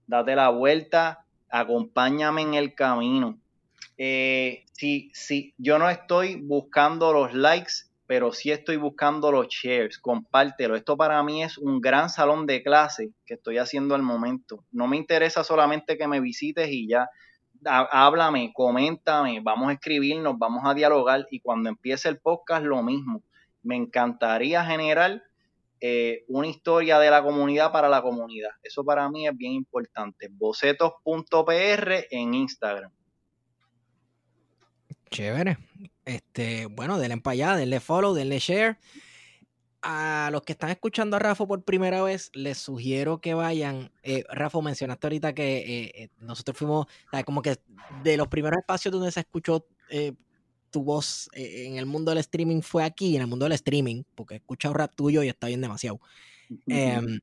[0.05, 3.39] Date la vuelta, acompáñame en el camino.
[3.97, 7.73] Eh, sí, sí, yo no estoy buscando los likes,
[8.05, 9.97] pero sí estoy buscando los shares.
[9.97, 10.75] Compártelo.
[10.75, 14.65] Esto para mí es un gran salón de clase que estoy haciendo al momento.
[14.71, 17.09] No me interesa solamente que me visites y ya
[17.65, 23.21] háblame, coméntame, vamos a escribirnos, vamos a dialogar y cuando empiece el podcast lo mismo.
[23.63, 25.23] Me encantaría generar
[25.79, 28.51] eh, una historia de la comunidad para la comunidad.
[28.63, 30.27] Eso para mí es bien importante.
[30.31, 32.91] Bocetos.pr en Instagram.
[35.09, 35.57] Chévere.
[36.05, 38.77] Este, bueno, denle para allá, denle follow, denle share.
[39.81, 43.91] A los que están escuchando a Rafa por primera vez, les sugiero que vayan.
[44.03, 46.87] Eh, Rafa, mencionaste ahorita que eh, eh, nosotros fuimos,
[47.25, 47.57] como que
[48.03, 49.65] de los primeros espacios donde se escuchó
[50.69, 54.35] tu voz en el mundo del streaming fue aquí, en el mundo del streaming, porque
[54.35, 55.99] he escuchado rap tuyo y está bien demasiado.
[56.67, 57.19] Em,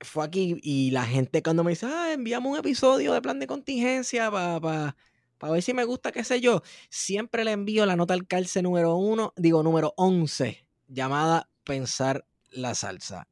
[0.00, 3.46] fue aquí y la gente cuando me dice, ah, enviamos un episodio de plan de
[3.46, 4.96] contingencia para
[5.42, 8.62] para ver si me gusta, qué sé yo, siempre le envío la nota al calce
[8.62, 10.61] número uno, digo número 11,
[10.92, 13.26] llamada Pensar la Salsa,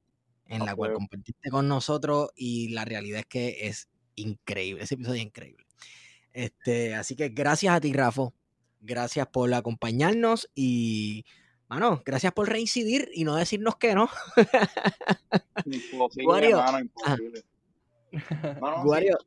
[0.47, 5.21] en la cual compartiste con nosotros y la realidad es que es increíble, ese episodio
[5.21, 5.67] es increíble.
[6.33, 8.31] Este, así que gracias a ti, Rafa,
[8.81, 11.25] gracias por acompañarnos y,
[11.69, 14.09] mano, gracias por reincidir y no decirnos que no.
[16.25, 16.65] Guario,
[18.83, 19.19] Guario,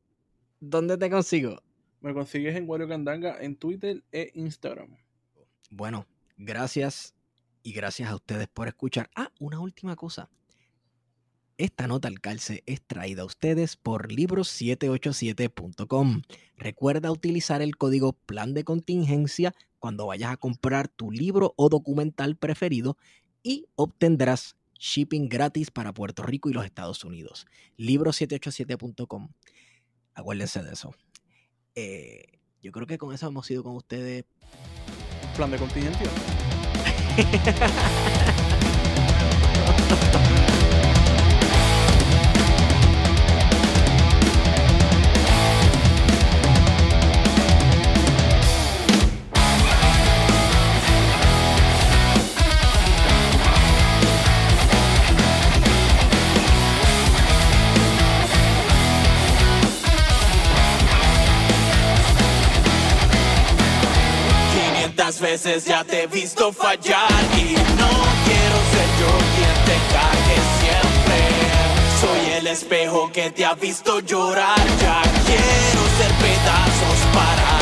[0.60, 1.62] ¿dónde te consigo?
[2.02, 4.98] Me consigues en Wario Candanga en Twitter e Instagram.
[5.70, 6.06] Bueno,
[6.38, 7.16] gracias
[7.64, 9.10] y gracias a ustedes por escuchar.
[9.16, 10.30] Ah, una última cosa.
[11.58, 16.24] Esta nota al calce es traída a ustedes por libros787.com.
[16.58, 22.36] Recuerda utilizar el código plan de contingencia cuando vayas a comprar tu libro o documental
[22.36, 22.98] preferido
[23.44, 27.46] y obtendrás shipping gratis para Puerto Rico y los Estados Unidos.
[27.78, 29.30] Libro787.com.
[30.16, 30.96] Acuérdense de eso.
[31.76, 34.26] Eh, yo creo que con eso hemos ido con ustedes.
[35.36, 36.10] Plan de contingencia.
[37.16, 38.73] ハハハハ!
[65.44, 67.90] Ya te he visto fallar y no
[68.26, 71.18] quiero ser yo quien te cague siempre.
[72.00, 77.53] Soy el espejo que te ha visto llorar, ya quiero ser pedazos para